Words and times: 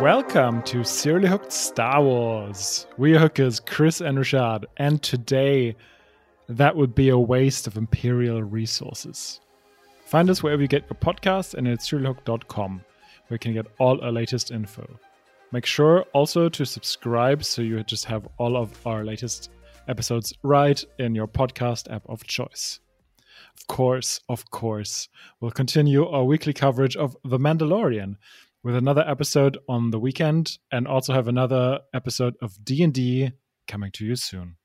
Welcome 0.00 0.62
to 0.62 0.84
Serially 0.84 1.26
Hooked 1.28 1.50
Star 1.50 2.00
Wars. 2.00 2.86
We're 2.98 3.18
hookers 3.18 3.58
Chris 3.58 4.00
and 4.00 4.16
Rashaad, 4.16 4.64
and 4.76 5.02
today 5.02 5.74
that 6.48 6.76
would 6.76 6.94
be 6.94 7.08
a 7.08 7.18
waste 7.18 7.66
of 7.66 7.76
Imperial 7.76 8.44
resources. 8.44 9.40
Find 10.04 10.30
us 10.30 10.40
wherever 10.40 10.62
you 10.62 10.68
get 10.68 10.84
your 10.88 11.00
podcasts 11.00 11.54
and 11.54 11.66
at 11.66 11.80
seriallyhooked.com, 11.80 12.80
where 13.26 13.34
you 13.34 13.38
can 13.40 13.54
get 13.54 13.66
all 13.80 14.00
our 14.00 14.12
latest 14.12 14.52
info. 14.52 14.88
Make 15.50 15.66
sure 15.66 16.02
also 16.12 16.48
to 16.48 16.64
subscribe 16.64 17.42
so 17.42 17.60
you 17.62 17.82
just 17.82 18.04
have 18.04 18.28
all 18.38 18.56
of 18.56 18.86
our 18.86 19.04
latest 19.04 19.50
episodes 19.88 20.32
right 20.44 20.82
in 21.00 21.16
your 21.16 21.26
podcast 21.26 21.92
app 21.92 22.08
of 22.08 22.22
choice. 22.22 22.78
Of 23.58 23.66
course, 23.66 24.20
of 24.28 24.48
course, 24.52 25.08
we'll 25.40 25.50
continue 25.50 26.06
our 26.06 26.22
weekly 26.22 26.52
coverage 26.52 26.94
of 26.94 27.16
The 27.24 27.38
Mandalorian 27.38 28.14
with 28.64 28.74
another 28.74 29.04
episode 29.06 29.56
on 29.68 29.90
the 29.90 29.98
weekend 29.98 30.58
and 30.72 30.88
also 30.88 31.12
have 31.12 31.28
another 31.28 31.80
episode 31.94 32.34
of 32.42 32.64
D&D 32.64 33.30
coming 33.66 33.92
to 33.92 34.04
you 34.04 34.16
soon. 34.16 34.56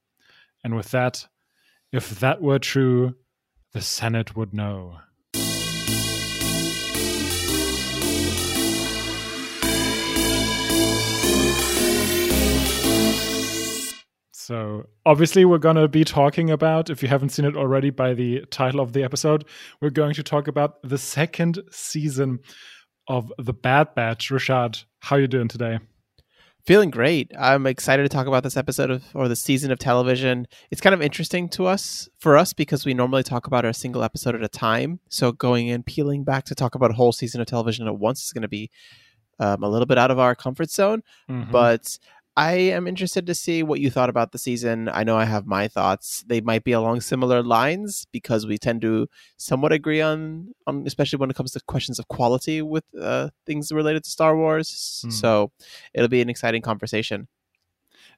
And 0.64 0.76
with 0.76 0.92
that, 0.92 1.28
if 1.92 2.20
that 2.20 2.42
were 2.42 2.60
true, 2.60 3.16
the 3.74 3.82
Senate 3.82 4.36
would 4.36 4.54
know. 4.54 4.98
So, 14.32 14.88
obviously, 15.06 15.46
we're 15.46 15.58
going 15.58 15.78
to 15.78 15.88
be 15.88 16.04
talking 16.04 16.52
about, 16.52 16.90
if 16.90 17.02
you 17.02 17.08
haven't 17.08 17.30
seen 17.30 17.46
it 17.46 17.56
already 17.56 17.92
by 17.92 18.14
the 18.14 18.42
title 18.52 18.82
of 18.82 18.92
the 18.92 19.04
episode, 19.04 19.46
we're 19.82 19.90
going 19.90 20.14
to 20.16 20.24
talk 20.24 20.50
about 20.50 20.82
the 20.84 20.98
second 20.98 21.60
season 21.72 22.40
of 23.08 23.32
The 23.38 23.54
Bad 23.54 23.96
Batch. 23.96 24.30
Rashaad, 24.30 24.86
how 25.00 25.16
you 25.16 25.28
doing 25.28 25.48
today? 25.48 25.80
Feeling 26.66 26.92
great. 26.92 27.30
I'm 27.38 27.68
excited 27.68 28.04
to 28.04 28.10
talk 28.10 28.26
about 28.26 28.44
this 28.44 28.56
episode 28.56 28.90
of 28.90 29.04
or 29.14 29.28
the 29.28 29.36
season 29.36 29.70
of 29.70 29.80
television. 29.80 30.48
It's 30.72 30.80
kind 30.80 30.94
of 30.94 31.02
interesting 31.02 31.50
to 31.50 31.66
us 31.66 32.08
for 32.20 32.38
us 32.38 32.54
because 32.54 32.86
we 32.86 32.94
normally 32.94 33.24
talk 33.24 33.48
about 33.48 33.66
a 33.66 33.74
single 33.74 34.02
episode 34.02 34.34
at 34.34 34.44
a 34.44 34.48
time. 34.48 35.02
So 35.10 35.34
going 35.34 35.68
in, 35.68 35.84
peeling 35.84 36.24
back 36.24 36.46
to 36.46 36.56
talk 36.56 36.76
about 36.76 36.92
a 36.92 36.94
whole 36.94 37.12
season 37.12 37.42
of 37.42 37.48
television 37.48 37.86
at 37.88 37.98
once 37.98 38.24
is 38.24 38.32
going 38.32 38.44
to 38.44 38.48
be 38.48 38.70
um, 39.40 39.62
a 39.62 39.68
little 39.68 39.86
bit 39.86 39.98
out 39.98 40.10
of 40.10 40.20
our 40.20 40.36
comfort 40.36 40.70
zone. 40.72 41.04
Mm-hmm. 41.30 41.52
But 41.52 41.98
I 42.36 42.54
am 42.54 42.88
interested 42.88 43.28
to 43.28 43.36
see 43.36 43.62
what 43.62 43.80
you 43.80 43.92
thought 43.92 44.10
about 44.10 44.32
the 44.32 44.40
season. 44.40 44.90
I 44.92 45.04
know 45.04 45.18
I 45.18 45.26
have 45.26 45.46
my 45.46 45.68
thoughts. 45.68 46.24
They 46.26 46.42
might 46.42 46.64
be 46.64 46.72
along 46.72 47.02
similar 47.02 47.44
lines 47.44 48.08
because 48.12 48.48
we 48.48 48.58
tend 48.58 48.82
to 48.82 49.08
somewhat 49.38 49.72
agree 49.72 50.02
on, 50.02 50.54
on 50.66 50.84
especially 50.88 51.18
when 51.18 51.30
it 51.30 51.36
comes 51.36 51.52
to 51.52 51.62
questions 51.68 52.00
of 52.00 52.08
quality 52.08 52.64
with 52.64 52.86
uh, 53.00 53.30
things 53.46 53.72
related 53.72 54.04
to 54.06 54.10
Star 54.10 54.36
Wars. 54.36 55.04
Mm. 55.06 55.14
So 55.14 55.52
it'll 55.94 56.08
be 56.08 56.22
an 56.22 56.30
exciting 56.30 56.64
conversation. 56.64 57.28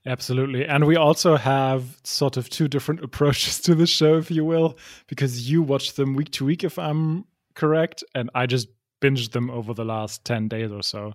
Absolutely. 0.05 0.65
And 0.65 0.85
we 0.85 0.95
also 0.95 1.35
have 1.35 1.97
sort 2.03 2.37
of 2.37 2.49
two 2.49 2.69
different 2.69 3.03
approaches 3.03 3.59
to 3.61 3.75
the 3.75 3.87
show, 3.87 4.17
if 4.17 4.31
you 4.31 4.45
will, 4.45 4.77
because 5.07 5.49
you 5.49 5.61
watch 5.61 5.93
them 5.93 6.13
week 6.13 6.31
to 6.31 6.45
week, 6.45 6.63
if 6.63 6.79
I'm 6.79 7.25
correct, 7.53 8.03
and 8.13 8.29
I 8.33 8.45
just 8.45 8.69
binged 9.01 9.31
them 9.31 9.49
over 9.49 9.73
the 9.73 9.85
last 9.85 10.23
10 10.23 10.47
days 10.47 10.71
or 10.71 10.83
so. 10.83 11.13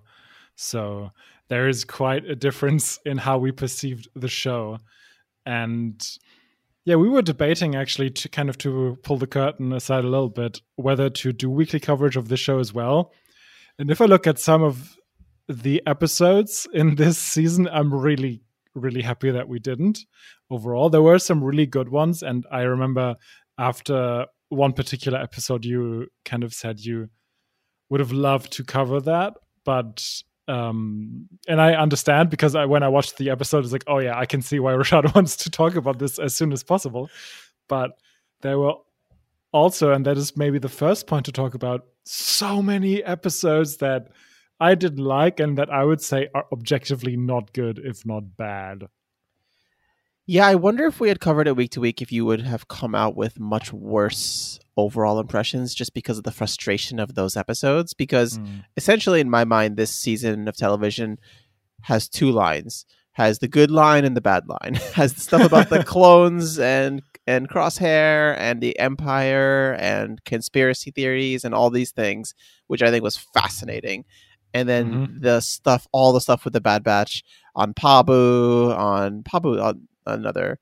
So 0.55 1.11
there 1.51 1.67
is 1.67 1.83
quite 1.83 2.23
a 2.23 2.33
difference 2.33 2.97
in 3.05 3.17
how 3.17 3.37
we 3.37 3.51
perceived 3.51 4.07
the 4.15 4.29
show. 4.29 4.77
And 5.45 6.01
yeah, 6.85 6.95
we 6.95 7.09
were 7.09 7.21
debating 7.21 7.75
actually 7.75 8.09
to 8.11 8.29
kind 8.29 8.47
of 8.49 8.57
to 8.59 8.97
pull 9.03 9.17
the 9.17 9.27
curtain 9.27 9.73
aside 9.73 10.05
a 10.05 10.07
little 10.07 10.29
bit 10.29 10.61
whether 10.77 11.09
to 11.09 11.33
do 11.33 11.49
weekly 11.49 11.81
coverage 11.81 12.15
of 12.15 12.29
the 12.29 12.37
show 12.37 12.59
as 12.59 12.73
well. 12.73 13.11
And 13.77 13.91
if 13.91 13.99
I 13.99 14.05
look 14.05 14.27
at 14.27 14.39
some 14.39 14.63
of 14.63 14.95
the 15.49 15.83
episodes 15.85 16.69
in 16.73 16.95
this 17.01 17.17
season, 17.17 17.67
I'm 17.67 17.93
really 17.93 18.43
really 18.73 19.01
happy 19.01 19.29
that 19.29 19.49
we 19.49 19.59
didn't. 19.59 19.99
Overall, 20.49 20.89
there 20.89 21.01
were 21.01 21.19
some 21.19 21.43
really 21.43 21.65
good 21.65 21.89
ones 21.89 22.23
and 22.23 22.45
I 22.49 22.61
remember 22.61 23.17
after 23.57 24.25
one 24.47 24.71
particular 24.71 25.19
episode 25.19 25.65
you 25.65 26.07
kind 26.23 26.45
of 26.45 26.53
said 26.53 26.79
you 26.79 27.09
would 27.89 27.99
have 27.99 28.13
loved 28.13 28.53
to 28.53 28.63
cover 28.63 29.01
that, 29.01 29.33
but 29.65 30.23
um 30.47 31.27
and 31.47 31.61
i 31.61 31.73
understand 31.73 32.29
because 32.29 32.55
I, 32.55 32.65
when 32.65 32.81
i 32.83 32.87
watched 32.87 33.17
the 33.17 33.29
episode 33.29 33.63
it's 33.63 33.71
like 33.71 33.83
oh 33.87 33.99
yeah 33.99 34.17
i 34.17 34.25
can 34.25 34.41
see 34.41 34.59
why 34.59 34.71
Rashaad 34.81 35.13
wants 35.13 35.35
to 35.37 35.49
talk 35.49 35.75
about 35.75 35.99
this 35.99 36.17
as 36.19 36.33
soon 36.33 36.51
as 36.51 36.63
possible. 36.63 37.09
But 37.69 37.91
there 38.41 38.59
were 38.59 38.73
also 39.53 39.91
and 39.91 40.05
that 40.05 40.17
is 40.17 40.37
maybe 40.37 40.59
the 40.59 40.69
first 40.69 41.07
point 41.07 41.25
to 41.25 41.31
talk 41.31 41.53
about 41.53 41.85
so 42.05 42.61
many 42.61 43.03
episodes 43.03 43.77
that 43.77 44.07
i 44.59 44.73
didn't 44.75 45.03
like 45.03 45.39
and 45.39 45.57
that 45.57 45.69
i 45.69 45.83
would 45.83 46.01
say 46.01 46.29
are 46.33 46.45
objectively 46.51 47.17
not 47.17 47.51
good 47.53 47.79
if 47.83 48.05
not 48.05 48.37
bad 48.37 48.87
yeah 50.25 50.47
i 50.47 50.55
wonder 50.55 50.85
if 50.85 50.99
we 50.99 51.09
had 51.09 51.19
covered 51.19 51.47
it 51.47 51.55
week 51.55 51.71
to 51.71 51.81
week 51.81 52.01
if 52.01 52.11
you 52.11 52.25
would 52.25 52.41
have 52.41 52.67
come 52.67 52.95
out 52.95 53.15
with 53.15 53.39
much 53.39 53.73
worse 53.73 54.59
overall 54.77 55.19
impressions 55.19 55.75
just 55.75 55.93
because 55.93 56.17
of 56.17 56.23
the 56.23 56.31
frustration 56.31 56.97
of 56.97 57.13
those 57.13 57.35
episodes. 57.35 57.93
Because 57.93 58.39
mm. 58.39 58.63
essentially, 58.77 59.19
in 59.19 59.29
my 59.29 59.43
mind, 59.43 59.77
this 59.77 59.93
season 59.93 60.47
of 60.47 60.55
television 60.55 61.19
has 61.81 62.07
two 62.07 62.31
lines 62.31 62.85
has 63.13 63.39
the 63.39 63.47
good 63.47 63.71
line 63.71 64.05
and 64.05 64.15
the 64.15 64.21
bad 64.21 64.43
line 64.47 64.73
has 64.93 65.13
the 65.13 65.21
stuff 65.21 65.41
about 65.41 65.69
the 65.69 65.83
clones 65.93 66.59
and 66.59 67.01
and 67.27 67.49
crosshair 67.49 68.35
and 68.37 68.61
the 68.61 68.77
empire 68.79 69.73
and 69.79 70.23
conspiracy 70.23 70.91
theories 70.91 71.43
and 71.43 71.53
all 71.53 71.69
these 71.69 71.91
things 71.91 72.33
which 72.67 72.81
i 72.81 72.89
think 72.89 73.03
was 73.03 73.17
fascinating 73.17 74.05
and 74.53 74.69
then 74.69 74.91
mm-hmm. 74.91 75.19
the 75.19 75.41
stuff 75.41 75.87
all 75.91 76.13
the 76.13 76.21
stuff 76.21 76.45
with 76.45 76.53
the 76.53 76.61
bad 76.61 76.83
batch 76.83 77.23
on 77.55 77.73
pabu 77.73 78.75
on 78.75 79.23
pabu 79.23 79.61
on 79.61 79.87
another 80.05 80.59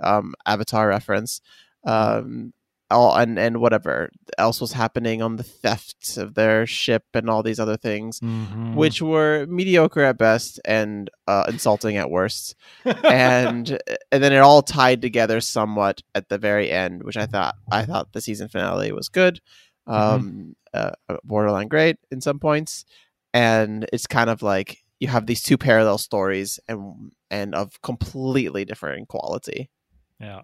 um, 0.00 0.34
avatar 0.46 0.88
reference 0.88 1.40
um, 1.84 2.52
all 2.92 3.16
and 3.16 3.38
and 3.38 3.58
whatever 3.58 4.10
else 4.38 4.60
was 4.60 4.72
happening 4.72 5.22
on 5.22 5.36
the 5.36 5.42
theft 5.42 6.16
of 6.16 6.34
their 6.34 6.66
ship 6.66 7.04
and 7.14 7.28
all 7.28 7.42
these 7.42 7.58
other 7.58 7.76
things, 7.76 8.20
mm-hmm. 8.20 8.74
which 8.74 9.02
were 9.02 9.46
mediocre 9.46 10.02
at 10.02 10.18
best 10.18 10.60
and 10.64 11.10
uh, 11.26 11.44
insulting 11.48 11.96
at 11.96 12.10
worst, 12.10 12.54
and 12.84 13.78
and 14.12 14.22
then 14.22 14.32
it 14.32 14.38
all 14.38 14.62
tied 14.62 15.02
together 15.02 15.40
somewhat 15.40 16.02
at 16.14 16.28
the 16.28 16.38
very 16.38 16.70
end, 16.70 17.02
which 17.02 17.16
I 17.16 17.26
thought 17.26 17.56
I 17.70 17.84
thought 17.84 18.12
the 18.12 18.20
season 18.20 18.48
finale 18.48 18.92
was 18.92 19.08
good, 19.08 19.40
mm-hmm. 19.88 20.14
um, 20.14 20.54
mm-hmm. 20.74 20.88
uh, 21.08 21.16
borderline 21.24 21.68
great 21.68 21.96
in 22.10 22.20
some 22.20 22.38
points, 22.38 22.84
and 23.34 23.86
it's 23.92 24.06
kind 24.06 24.30
of 24.30 24.42
like 24.42 24.81
you 25.02 25.08
have 25.08 25.26
these 25.26 25.42
two 25.42 25.58
parallel 25.58 25.98
stories 25.98 26.60
and 26.68 27.10
and 27.28 27.56
of 27.56 27.82
completely 27.82 28.64
different 28.64 29.08
quality. 29.08 29.68
Yeah. 30.20 30.42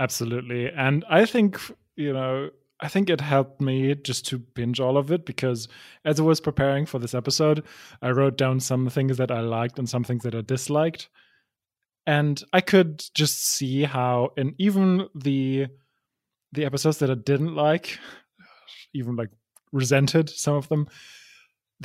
Absolutely. 0.00 0.68
And 0.68 1.04
I 1.08 1.24
think, 1.26 1.60
you 1.94 2.12
know, 2.12 2.50
I 2.80 2.88
think 2.88 3.08
it 3.08 3.20
helped 3.20 3.60
me 3.60 3.94
just 3.94 4.26
to 4.26 4.38
binge 4.38 4.80
all 4.80 4.96
of 4.96 5.12
it 5.12 5.24
because 5.24 5.68
as 6.04 6.18
I 6.18 6.24
was 6.24 6.40
preparing 6.40 6.86
for 6.86 6.98
this 6.98 7.14
episode, 7.14 7.62
I 8.02 8.10
wrote 8.10 8.36
down 8.36 8.58
some 8.58 8.90
things 8.90 9.16
that 9.18 9.30
I 9.30 9.40
liked 9.42 9.78
and 9.78 9.88
some 9.88 10.02
things 10.02 10.24
that 10.24 10.34
I 10.34 10.40
disliked. 10.40 11.08
And 12.04 12.42
I 12.52 12.62
could 12.62 13.04
just 13.14 13.46
see 13.46 13.84
how 13.84 14.32
in 14.36 14.56
even 14.58 15.08
the 15.14 15.68
the 16.50 16.64
episodes 16.64 16.98
that 16.98 17.12
I 17.12 17.14
didn't 17.14 17.54
like, 17.54 18.00
even 18.92 19.14
like 19.14 19.30
resented 19.70 20.30
some 20.30 20.54
of 20.56 20.68
them, 20.68 20.88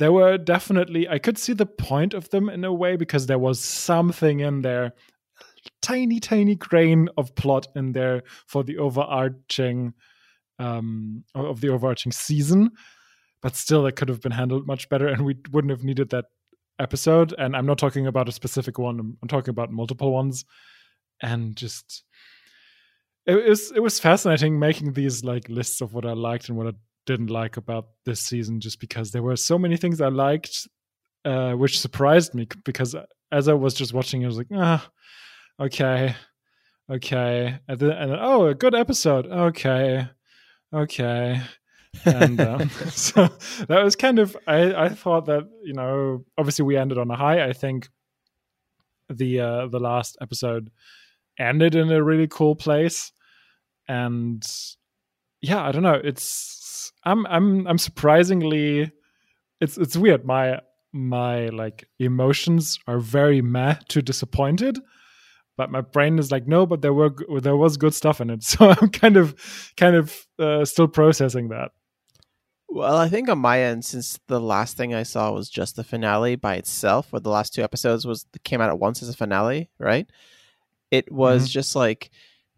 there 0.00 0.12
were 0.12 0.36
definitely 0.36 1.08
I 1.08 1.18
could 1.18 1.38
see 1.38 1.52
the 1.52 1.66
point 1.66 2.14
of 2.14 2.28
them 2.30 2.48
in 2.48 2.64
a 2.64 2.72
way 2.72 2.96
because 2.96 3.26
there 3.26 3.38
was 3.38 3.60
something 3.60 4.40
in 4.40 4.62
there 4.62 4.94
tiny, 5.82 6.20
tiny 6.20 6.54
grain 6.54 7.08
of 7.16 7.34
plot 7.34 7.68
in 7.74 7.92
there 7.92 8.22
for 8.46 8.64
the 8.64 8.78
overarching 8.78 9.94
um, 10.58 11.24
of 11.34 11.60
the 11.60 11.70
overarching 11.70 12.12
season, 12.12 12.70
but 13.42 13.56
still, 13.56 13.86
it 13.86 13.96
could 13.96 14.08
have 14.08 14.20
been 14.20 14.32
handled 14.32 14.66
much 14.66 14.88
better, 14.88 15.08
and 15.08 15.24
we 15.24 15.36
wouldn't 15.50 15.70
have 15.70 15.84
needed 15.84 16.10
that 16.10 16.26
episode. 16.78 17.34
And 17.38 17.56
I'm 17.56 17.66
not 17.66 17.78
talking 17.78 18.06
about 18.06 18.28
a 18.28 18.32
specific 18.32 18.78
one; 18.78 19.16
I'm, 19.22 19.28
talking 19.28 19.50
about 19.50 19.72
multiple 19.72 20.12
ones, 20.12 20.44
and 21.22 21.56
just 21.56 22.04
it 23.26 23.48
was 23.48 23.72
it 23.72 23.80
was 23.80 24.00
fascinating 24.00 24.58
making 24.58 24.92
these 24.92 25.24
like 25.24 25.48
lists 25.48 25.80
of 25.80 25.94
what 25.94 26.04
I 26.04 26.12
liked 26.12 26.48
and 26.48 26.58
what 26.58 26.66
I 26.66 26.72
didn't 27.06 27.30
like 27.30 27.56
about 27.56 27.88
this 28.04 28.20
season, 28.20 28.60
just 28.60 28.80
because 28.80 29.10
there 29.10 29.22
were 29.22 29.36
so 29.36 29.58
many 29.58 29.76
things 29.76 30.00
I 30.00 30.08
liked, 30.08 30.68
uh, 31.24 31.52
which 31.52 31.80
surprised 31.80 32.34
me 32.34 32.46
because 32.64 32.94
as 33.32 33.48
I 33.48 33.54
was 33.54 33.74
just 33.74 33.92
watching, 33.92 34.24
I 34.24 34.26
was 34.26 34.38
like, 34.38 34.48
ah, 34.52 34.88
okay, 35.60 36.14
okay, 36.90 37.58
and 37.68 37.78
then, 37.78 37.90
and 37.90 38.10
then 38.12 38.18
oh, 38.20 38.46
a 38.46 38.54
good 38.54 38.74
episode, 38.74 39.26
okay, 39.26 40.08
okay. 40.74 41.40
and 42.04 42.40
um, 42.40 42.68
so 42.90 43.28
that 43.68 43.82
was 43.82 43.96
kind 43.96 44.18
of 44.18 44.36
I, 44.46 44.74
I 44.74 44.88
thought 44.90 45.26
that 45.26 45.48
you 45.64 45.72
know 45.72 46.24
obviously 46.38 46.64
we 46.64 46.76
ended 46.76 46.98
on 46.98 47.10
a 47.10 47.16
high. 47.16 47.44
I 47.44 47.52
think 47.52 47.88
the 49.08 49.40
uh 49.40 49.66
the 49.66 49.80
last 49.80 50.16
episode 50.20 50.70
ended 51.38 51.74
in 51.74 51.90
a 51.90 52.02
really 52.02 52.28
cool 52.28 52.54
place. 52.54 53.12
And 53.88 54.46
yeah 55.40 55.62
i 55.64 55.72
don't 55.72 55.82
know 55.82 56.00
it's 56.02 56.59
i'm 57.04 57.26
i'm 57.26 57.66
i'm 57.66 57.78
surprisingly 57.78 58.90
it's 59.60 59.76
it's 59.76 59.96
weird. 59.96 60.24
My 60.24 60.60
my 60.92 61.48
like 61.48 61.88
emotions 61.98 62.78
are 62.86 62.98
very 62.98 63.40
meh 63.42 63.76
to 63.88 64.02
disappointed 64.02 64.78
but 65.56 65.70
my 65.70 65.80
brain 65.80 66.18
is 66.18 66.32
like 66.32 66.48
no 66.48 66.66
but 66.66 66.82
there 66.82 66.94
were 66.94 67.14
there 67.40 67.56
was 67.56 67.76
good 67.76 67.94
stuff 67.94 68.20
in 68.20 68.30
it. 68.30 68.42
So 68.44 68.70
i'm 68.70 68.88
kind 68.88 69.16
of 69.16 69.36
kind 69.76 69.94
of 69.94 70.26
uh, 70.38 70.64
still 70.64 70.88
processing 70.88 71.48
that. 71.50 71.70
Well 72.68 72.96
i 72.96 73.08
think 73.08 73.28
on 73.28 73.38
my 73.38 73.62
end 73.62 73.84
since 73.84 74.18
the 74.26 74.40
last 74.40 74.76
thing 74.76 74.94
i 74.94 75.02
saw 75.02 75.30
was 75.32 75.48
just 75.48 75.76
the 75.76 75.84
finale 75.84 76.36
by 76.36 76.56
itself 76.56 77.12
or 77.12 77.20
the 77.20 77.30
last 77.30 77.54
two 77.54 77.62
episodes 77.62 78.06
was 78.06 78.26
came 78.42 78.60
out 78.60 78.70
at 78.70 78.78
once 78.78 79.02
as 79.02 79.08
a 79.08 79.16
finale 79.16 79.70
right? 79.78 80.08
It 80.90 81.12
was 81.12 81.42
mm-hmm. 81.44 81.52
just 81.52 81.76
like 81.76 82.10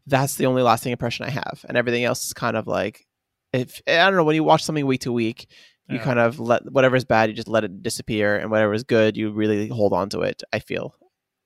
that's 0.07 0.37
the 0.37 0.47
only 0.47 0.63
lasting 0.63 0.93
impression 0.93 1.27
i 1.27 1.31
have 1.31 1.65
and 1.69 1.77
everything 1.77 2.05
else 2.05 2.25
is 2.25 2.33
kind 2.33 2.57
of 2.57 2.67
like 2.67 3.07
if 3.53 3.81
i 3.87 3.97
don't 3.97 4.17
know 4.17 4.25
when 4.25 4.35
you 4.35 4.45
watch 4.45 4.65
something 4.65 4.87
week 4.87 5.01
to 5.01 5.13
week 5.13 5.47
you 5.89 5.97
yeah. 5.97 6.05
kind 6.05 6.19
of 6.19 6.39
let 6.39 6.71
whatever's 6.71 7.05
bad 7.05 7.29
you 7.29 7.35
just 7.35 7.49
let 7.49 7.65
it 7.65 7.83
disappear 7.83 8.37
and 8.37 8.51
whatever's 8.51 8.85
good 8.85 9.17
you 9.17 9.31
really 9.31 9.69
hold 9.69 9.93
on 9.93 10.09
to 10.09 10.21
it 10.21 10.43
i 10.53 10.59
feel 10.59 10.95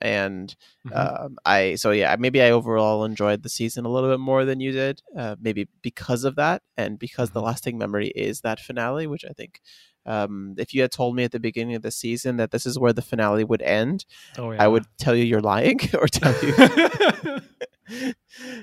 and 0.01 0.55
mm-hmm. 0.87 1.25
um, 1.25 1.37
i 1.45 1.75
so 1.75 1.91
yeah 1.91 2.15
maybe 2.19 2.43
i 2.43 2.51
overall 2.51 3.05
enjoyed 3.05 3.43
the 3.43 3.49
season 3.49 3.87
a 3.87 3.89
little 3.89 4.11
bit 4.11 4.21
more 4.21 4.45
than 4.45 4.61
you 4.61 4.73
did 4.73 5.01
uh, 5.17 5.37
maybe 5.41 5.69
because 5.83 6.25
of 6.25 6.37
that 6.37 6.63
and 6.77 6.99
because 6.99 7.31
the 7.31 7.41
mm-hmm. 7.41 7.47
lasting 7.47 7.79
memory 7.79 8.09
is 8.09 8.43
that 8.43 8.61
finale 8.61 9.07
which 9.07 9.25
i 9.25 9.33
think 9.33 9.61
um, 10.07 10.55
if 10.57 10.73
you 10.73 10.81
had 10.83 10.93
told 10.93 11.15
me 11.15 11.25
at 11.25 11.33
the 11.33 11.41
beginning 11.41 11.75
of 11.75 11.83
the 11.83 11.91
season 11.91 12.37
that 12.37 12.51
this 12.51 12.65
is 12.65 12.79
where 12.79 12.93
the 12.93 13.03
finale 13.03 13.45
would 13.45 13.63
end 13.63 14.05
oh, 14.39 14.53
yeah. 14.53 14.63
i 14.63 14.69
would 14.69 14.85
tell 14.99 15.15
you 15.15 15.25
you're 15.25 15.41
lying 15.41 15.79
or 16.01 16.07
tell 16.07 16.35
you 16.43 17.41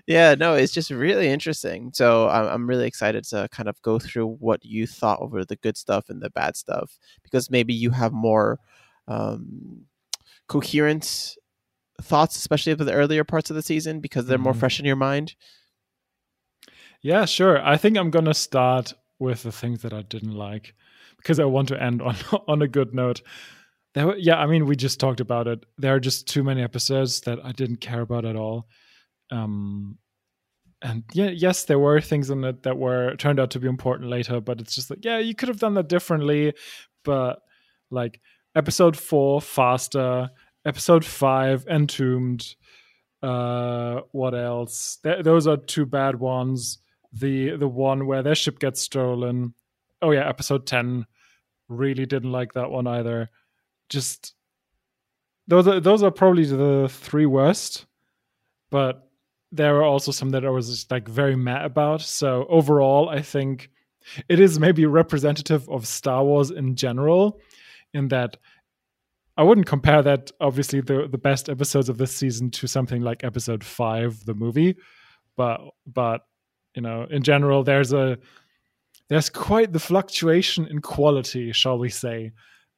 yeah, 0.07 0.35
no, 0.35 0.55
it's 0.55 0.73
just 0.73 0.91
really 0.91 1.29
interesting. 1.29 1.91
So 1.93 2.27
I'm, 2.27 2.47
I'm 2.47 2.67
really 2.67 2.87
excited 2.87 3.23
to 3.25 3.47
kind 3.51 3.69
of 3.69 3.81
go 3.81 3.99
through 3.99 4.27
what 4.27 4.63
you 4.65 4.85
thought 4.85 5.21
over 5.21 5.45
the 5.45 5.55
good 5.55 5.77
stuff 5.77 6.09
and 6.09 6.21
the 6.21 6.29
bad 6.29 6.55
stuff 6.55 6.97
because 7.23 7.49
maybe 7.49 7.73
you 7.73 7.91
have 7.91 8.11
more 8.11 8.59
um, 9.07 9.85
coherent 10.47 11.35
thoughts, 12.01 12.35
especially 12.35 12.73
of 12.73 12.79
the 12.79 12.93
earlier 12.93 13.23
parts 13.23 13.49
of 13.49 13.55
the 13.55 13.61
season 13.61 13.99
because 13.99 14.25
they're 14.25 14.37
mm-hmm. 14.37 14.45
more 14.45 14.53
fresh 14.53 14.79
in 14.79 14.85
your 14.85 14.95
mind. 14.95 15.35
Yeah, 17.01 17.25
sure. 17.25 17.65
I 17.65 17.77
think 17.77 17.97
I'm 17.97 18.11
gonna 18.11 18.33
start 18.33 18.93
with 19.19 19.43
the 19.43 19.51
things 19.51 19.81
that 19.81 19.93
I 19.93 20.01
didn't 20.03 20.35
like 20.35 20.73
because 21.23 21.39
I 21.39 21.45
want 21.45 21.69
to 21.69 21.81
end 21.81 22.01
on 22.01 22.15
on 22.47 22.61
a 22.61 22.67
good 22.67 22.93
note. 22.93 23.21
There 23.95 24.07
were, 24.07 24.17
yeah, 24.17 24.37
I 24.37 24.47
mean, 24.47 24.65
we 24.65 24.75
just 24.75 24.99
talked 24.99 25.19
about 25.19 25.47
it. 25.47 25.65
There 25.77 25.93
are 25.93 25.99
just 25.99 26.27
too 26.27 26.43
many 26.43 26.61
episodes 26.63 27.21
that 27.21 27.39
I 27.43 27.51
didn't 27.51 27.77
care 27.77 28.01
about 28.01 28.25
at 28.25 28.35
all. 28.35 28.67
Um 29.31 29.97
and 30.85 31.03
yeah 31.13 31.29
yes 31.29 31.63
there 31.63 31.79
were 31.79 32.01
things 32.01 32.29
in 32.29 32.43
it 32.43 32.63
that 32.63 32.77
were 32.77 33.15
turned 33.15 33.39
out 33.39 33.51
to 33.51 33.59
be 33.59 33.69
important 33.69 34.09
later 34.09 34.41
but 34.41 34.59
it's 34.59 34.75
just 34.75 34.89
like 34.89 34.99
yeah 35.05 35.17
you 35.17 35.33
could 35.33 35.47
have 35.47 35.59
done 35.59 35.75
that 35.75 35.87
differently. 35.87 36.53
But 37.05 37.39
like 37.89 38.19
episode 38.55 38.97
4 38.97 39.41
faster. 39.41 40.29
Episode 40.65 41.05
5 41.05 41.67
entombed. 41.67 42.55
Uh 43.21 44.01
what 44.11 44.35
else? 44.35 44.97
Th- 45.03 45.23
those 45.23 45.47
are 45.47 45.57
two 45.57 45.85
bad 45.85 46.19
ones. 46.19 46.79
The 47.13 47.55
the 47.55 47.67
one 47.67 48.07
where 48.07 48.23
their 48.23 48.35
ship 48.35 48.59
gets 48.59 48.81
stolen. 48.81 49.53
Oh 50.01 50.11
yeah 50.11 50.27
episode 50.27 50.67
10 50.67 51.05
really 51.69 52.05
didn't 52.05 52.31
like 52.31 52.53
that 52.53 52.69
one 52.69 52.87
either 52.87 53.29
just 53.89 54.33
those 55.47 55.67
are 55.67 55.79
those 55.79 56.03
are 56.03 56.11
probably 56.11 56.45
the 56.45 56.87
three 56.89 57.25
worst 57.25 57.85
but 58.69 59.07
there 59.53 59.75
are 59.77 59.83
also 59.83 60.11
some 60.11 60.31
that 60.31 60.43
I 60.43 60.49
was 60.49 60.67
just 60.67 60.89
like 60.89 61.07
very 61.07 61.35
mad 61.35 61.63
about. 61.63 62.01
So 62.01 62.47
overall, 62.49 63.07
I 63.07 63.21
think 63.21 63.69
it 64.27 64.39
is 64.39 64.59
maybe 64.59 64.87
representative 64.87 65.69
of 65.69 65.85
Star 65.85 66.23
Wars 66.23 66.49
in 66.49 66.75
general, 66.75 67.39
in 67.93 68.07
that 68.07 68.37
I 69.37 69.43
wouldn't 69.43 69.67
compare 69.67 70.01
that 70.01 70.31
obviously 70.41 70.81
the 70.81 71.07
the 71.07 71.19
best 71.19 71.49
episodes 71.49 71.87
of 71.87 71.99
this 71.99 72.15
season 72.15 72.49
to 72.51 72.67
something 72.67 73.03
like 73.03 73.23
episode 73.23 73.63
five, 73.63 74.25
the 74.25 74.33
movie, 74.33 74.75
but 75.37 75.61
but 75.85 76.21
you 76.73 76.81
know 76.81 77.05
in 77.11 77.21
general 77.21 77.63
there's 77.63 77.93
a 77.93 78.17
there's 79.09 79.29
quite 79.29 79.73
the 79.73 79.79
fluctuation 79.79 80.67
in 80.67 80.79
quality, 80.79 81.51
shall 81.51 81.77
we 81.77 81.89
say, 81.89 82.31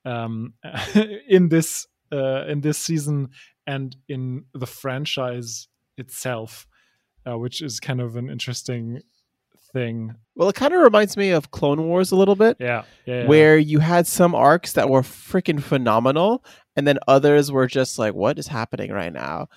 um, 0.05 0.53
in 1.29 1.49
this 1.49 1.87
uh, 2.11 2.45
in 2.47 2.61
this 2.61 2.77
season 2.77 3.29
and 3.67 3.95
in 4.07 4.45
the 4.53 4.67
franchise 4.67 5.67
itself, 5.97 6.67
uh, 7.27 7.37
which 7.37 7.61
is 7.61 7.79
kind 7.79 7.99
of 7.99 8.15
an 8.15 8.29
interesting 8.29 9.01
thing. 9.73 10.15
Well, 10.35 10.49
it 10.49 10.55
kind 10.55 10.73
of 10.73 10.81
reminds 10.81 11.17
me 11.17 11.31
of 11.31 11.51
Clone 11.51 11.83
Wars 11.83 12.11
a 12.11 12.15
little 12.15 12.35
bit. 12.35 12.57
Yeah, 12.59 12.83
yeah, 13.05 13.21
yeah. 13.21 13.27
Where 13.27 13.57
you 13.57 13.79
had 13.79 14.07
some 14.07 14.33
arcs 14.35 14.73
that 14.73 14.89
were 14.89 15.01
freaking 15.01 15.61
phenomenal, 15.61 16.43
and 16.75 16.87
then 16.87 16.99
others 17.07 17.51
were 17.51 17.67
just 17.67 17.99
like, 17.99 18.13
"What 18.13 18.39
is 18.39 18.47
happening 18.47 18.91
right 18.91 19.13
now?" 19.13 19.47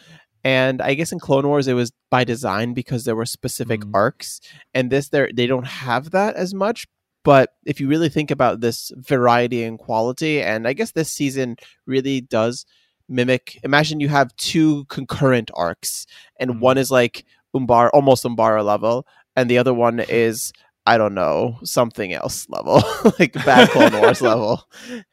And 0.45 0.81
I 0.81 0.95
guess 0.95 1.13
in 1.13 1.19
Clone 1.19 1.47
Wars 1.47 1.69
it 1.69 1.75
was 1.75 1.93
by 2.11 2.25
design 2.25 2.75
because 2.75 3.05
there 3.05 3.17
were 3.17 3.27
specific 3.27 3.81
mm. 3.81 3.91
arcs, 3.95 4.41
and 4.75 4.91
this 4.91 5.09
they 5.09 5.31
they 5.35 5.47
don't 5.47 5.67
have 5.67 6.11
that 6.13 6.37
as 6.37 6.55
much. 6.55 6.87
But 7.25 7.51
if 7.67 7.81
you 7.81 7.89
really 7.89 8.09
think 8.09 8.31
about 8.31 8.61
this 8.61 8.93
variety 8.97 9.65
and 9.65 9.79
quality, 9.79 10.41
and 10.41 10.67
I 10.67 10.73
guess 10.73 10.93
this 10.93 11.11
season 11.11 11.57
really 11.87 12.21
does 12.21 12.65
mimic 13.09 13.59
imagine 13.63 14.01
you 14.01 14.09
have 14.09 14.35
two 14.37 14.85
concurrent 14.87 15.51
arcs 15.55 16.07
and 16.39 16.51
mm-hmm. 16.51 16.61
one 16.61 16.79
is 16.79 16.91
like 16.91 17.25
umbar 17.55 17.91
almost 17.91 18.25
umbara 18.25 18.63
level 18.65 19.07
and 19.35 19.51
the 19.51 19.59
other 19.59 19.73
one 19.73 19.99
is 20.01 20.53
i 20.87 20.99
don't 20.99 21.15
know 21.15 21.59
something 21.65 22.13
else 22.13 22.47
level 22.51 22.83
like 23.19 23.33
bad 23.33 23.69
clone 23.71 23.99
wars 24.01 24.21
level 24.31 24.63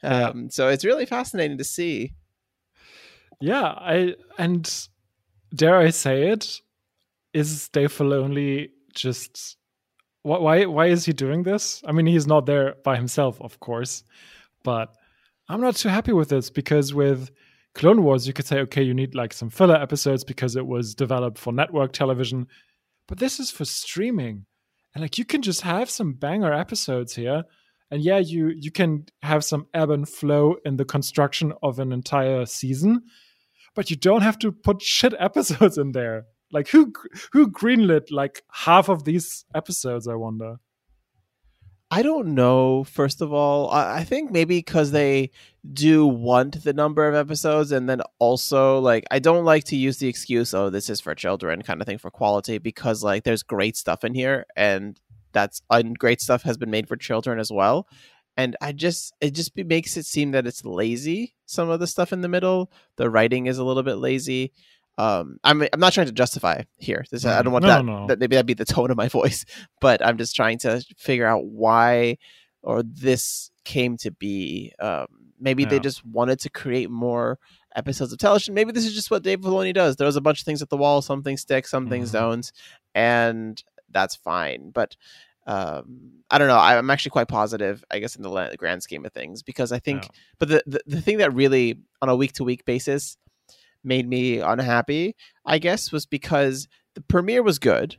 um, 0.04 0.50
so 0.50 0.68
it's 0.68 0.83
really 0.83 1.06
fascinating 1.06 1.57
to 1.57 1.63
see 1.63 2.13
yeah 3.39 3.63
i 3.63 4.13
and 4.38 4.88
dare 5.56 5.78
i 5.78 5.90
say 5.90 6.30
it 6.30 6.62
is 7.34 7.69
dave 7.69 7.92
filoni 7.92 8.69
just 8.94 9.57
why 10.24 10.66
why 10.66 10.88
is 10.88 11.06
he 11.06 11.13
doing 11.13 11.44
this? 11.44 11.84
I 11.86 11.92
mean 11.92 12.07
he's 12.07 12.25
not 12.25 12.48
there 12.48 12.75
by 12.84 12.96
himself 12.96 13.40
of 13.42 13.60
course 13.60 14.04
but 14.63 14.96
i'm 15.50 15.62
not 15.62 15.75
too 15.75 15.90
happy 15.90 16.13
with 16.13 16.30
this 16.30 16.50
because 16.50 16.94
with 16.94 17.30
Clone 17.75 18.04
Wars, 18.04 18.25
you 18.25 18.31
could 18.31 18.46
say, 18.46 18.60
okay, 18.60 18.81
you 18.81 18.94
need 18.94 19.16
like 19.16 19.34
some 19.34 19.50
filler 19.50 19.75
episodes 19.75 20.24
because 20.24 20.56
it 20.56 20.66
was 20.66 20.96
developed 20.96 21.38
for 21.38 21.52
network 21.52 21.92
television, 21.92 22.48
but 23.06 23.19
this 23.19 23.38
is 23.38 23.52
for 23.52 23.66
streaming, 23.66 24.46
and 24.94 25.02
like 25.02 25.18
you 25.18 25.25
can 25.25 25.42
just 25.42 25.62
have 25.62 25.90
some 25.90 26.13
banger 26.13 26.54
episodes 26.54 27.13
here, 27.13 27.44
and 27.92 28.02
yeah, 28.02 28.18
you 28.18 28.47
you 28.47 28.71
can 28.71 29.06
have 29.21 29.44
some 29.44 29.68
ebb 29.74 29.90
and 29.90 30.07
flow 30.07 30.56
in 30.64 30.78
the 30.78 30.85
construction 30.85 31.52
of 31.62 31.80
an 31.80 31.92
entire 31.92 32.45
season, 32.45 33.04
but 33.76 33.90
you 33.90 33.96
don't 33.96 34.22
have 34.22 34.40
to 34.40 34.52
put 34.52 34.82
shit 34.82 35.14
episodes 35.20 35.78
in 35.78 35.92
there. 35.92 36.26
Like 36.52 36.70
who 36.70 36.94
who 37.34 37.52
greenlit 37.52 38.12
like 38.12 38.44
half 38.52 38.90
of 38.90 39.04
these 39.04 39.46
episodes? 39.54 40.08
I 40.08 40.16
wonder. 40.16 40.58
I 41.92 42.02
don't 42.02 42.34
know. 42.34 42.84
First 42.84 43.22
of 43.22 43.32
all, 43.32 43.70
I, 43.70 43.98
I 43.98 44.04
think 44.04 44.32
maybe 44.32 44.58
because 44.58 44.92
they 44.92 45.32
do 45.72 46.06
want 46.06 46.64
the 46.64 46.74
number 46.74 47.08
of 47.08 47.16
episodes, 47.16 47.72
and 47.72 47.88
then 47.88 48.02
also 48.20 48.80
like 48.80 49.06
I 49.12 49.20
don't 49.20 49.46
like 49.46 49.66
to 49.66 49.76
use 49.76 49.98
the 49.98 50.08
excuse, 50.08 50.54
"Oh, 50.54 50.70
this 50.70 50.90
is 50.90 51.02
for 51.02 51.14
children," 51.14 51.62
kind 51.62 51.82
of 51.82 51.88
thing 51.88 51.98
for 51.98 52.12
quality, 52.12 52.58
because 52.58 53.04
like 53.04 53.24
there's 53.24 53.44
great 53.44 53.76
stuff 53.78 54.04
in 54.04 54.14
here, 54.14 54.46
and 54.56 55.00
that's 55.32 55.62
and 55.70 55.98
great 55.98 56.22
stuff 56.22 56.44
has 56.44 56.58
been 56.58 56.72
made 56.72 56.88
for 56.88 56.96
children 56.96 57.40
as 57.40 57.52
well. 57.52 57.88
And 58.37 58.56
I 58.61 58.73
just 58.73 59.13
it 59.21 59.31
just 59.31 59.56
makes 59.56 59.95
it 59.97 60.06
seem 60.06 60.31
that 60.31 60.47
it's 60.47 60.65
lazy. 60.65 61.35
Some 61.45 61.69
of 61.69 61.80
the 61.80 61.87
stuff 61.87 62.11
in 62.11 62.21
the 62.21 62.27
middle, 62.27 62.71
the 62.97 63.09
writing 63.09 63.45
is 63.45 63.57
a 63.57 63.63
little 63.63 63.83
bit 63.83 63.95
lazy 63.95 64.51
um 64.97 65.37
i'm 65.44 65.61
i'm 65.73 65.80
not 65.80 65.94
trying 65.94 66.07
to 66.07 66.13
justify 66.13 66.61
here 66.77 67.04
this, 67.11 67.25
i 67.25 67.42
don't 67.42 67.51
want 67.51 67.63
no, 67.63 67.69
that, 67.69 67.85
no. 67.85 68.07
that 68.07 68.19
maybe 68.19 68.35
that'd 68.35 68.45
be 68.45 68.54
the 68.54 68.65
tone 68.73 68.92
of 68.92 68.97
my 68.97 69.07
voice 69.07 69.45
but 69.81 70.06
i'm 70.06 70.18
just 70.18 70.35
trying 70.35 70.57
to 70.57 70.83
figure 70.97 71.25
out 71.25 71.45
why 71.45 72.18
or 72.61 72.81
this 72.83 73.51
came 73.63 73.97
to 73.97 74.11
be 74.11 74.71
um 74.80 75.07
maybe 75.39 75.63
yeah. 75.63 75.69
they 75.69 75.80
just 75.80 76.06
wanted 76.06 76.39
to 76.39 76.49
create 76.49 76.89
more 76.89 77.37
episodes 77.75 78.13
of 78.13 78.19
television 78.19 78.54
maybe 78.54 78.71
this 78.71 78.85
is 78.85 78.95
just 78.95 79.11
what 79.11 79.23
dave 79.23 79.42
filoni 79.42 79.73
does 79.73 79.97
there's 79.97 80.15
a 80.15 80.21
bunch 80.21 80.39
of 80.39 80.45
things 80.45 80.61
at 80.61 80.69
the 80.69 80.77
wall 80.77 81.01
some 81.01 81.21
things 81.21 81.42
stick 81.42 81.68
some 81.68 81.89
things 81.89 82.09
mm-hmm. 82.09 82.30
don't 82.30 82.51
and 82.94 83.63
that's 83.89 84.15
fine 84.15 84.69
but 84.69 84.95
um, 85.45 86.11
I 86.30 86.37
don't 86.37 86.47
know. 86.47 86.57
I'm 86.57 86.90
actually 86.90 87.11
quite 87.11 87.28
positive, 87.28 87.83
I 87.92 87.99
guess, 87.99 88.16
in 88.16 88.23
the 88.23 88.56
grand 88.57 88.83
scheme 88.83 89.06
of 89.06 89.14
things, 89.14 89.44
because 89.44 89.71
I 89.71 89.80
think, 89.80 90.04
yeah. 90.04 90.09
but 90.40 90.49
the, 90.49 90.64
the, 90.66 90.81
the 90.87 91.02
thing 91.02 91.19
that 91.19 91.33
really, 91.33 91.80
on 92.02 92.09
a 92.09 92.16
week 92.16 92.33
to 92.33 92.44
week 92.44 92.66
basis, 92.66 93.18
made 93.83 94.09
me 94.09 94.40
unhappy, 94.40 95.16
I 95.45 95.59
guess, 95.59 95.92
was 95.92 96.06
because 96.06 96.68
the 96.95 97.02
premiere 97.02 97.44
was 97.44 97.59
good. 97.59 97.97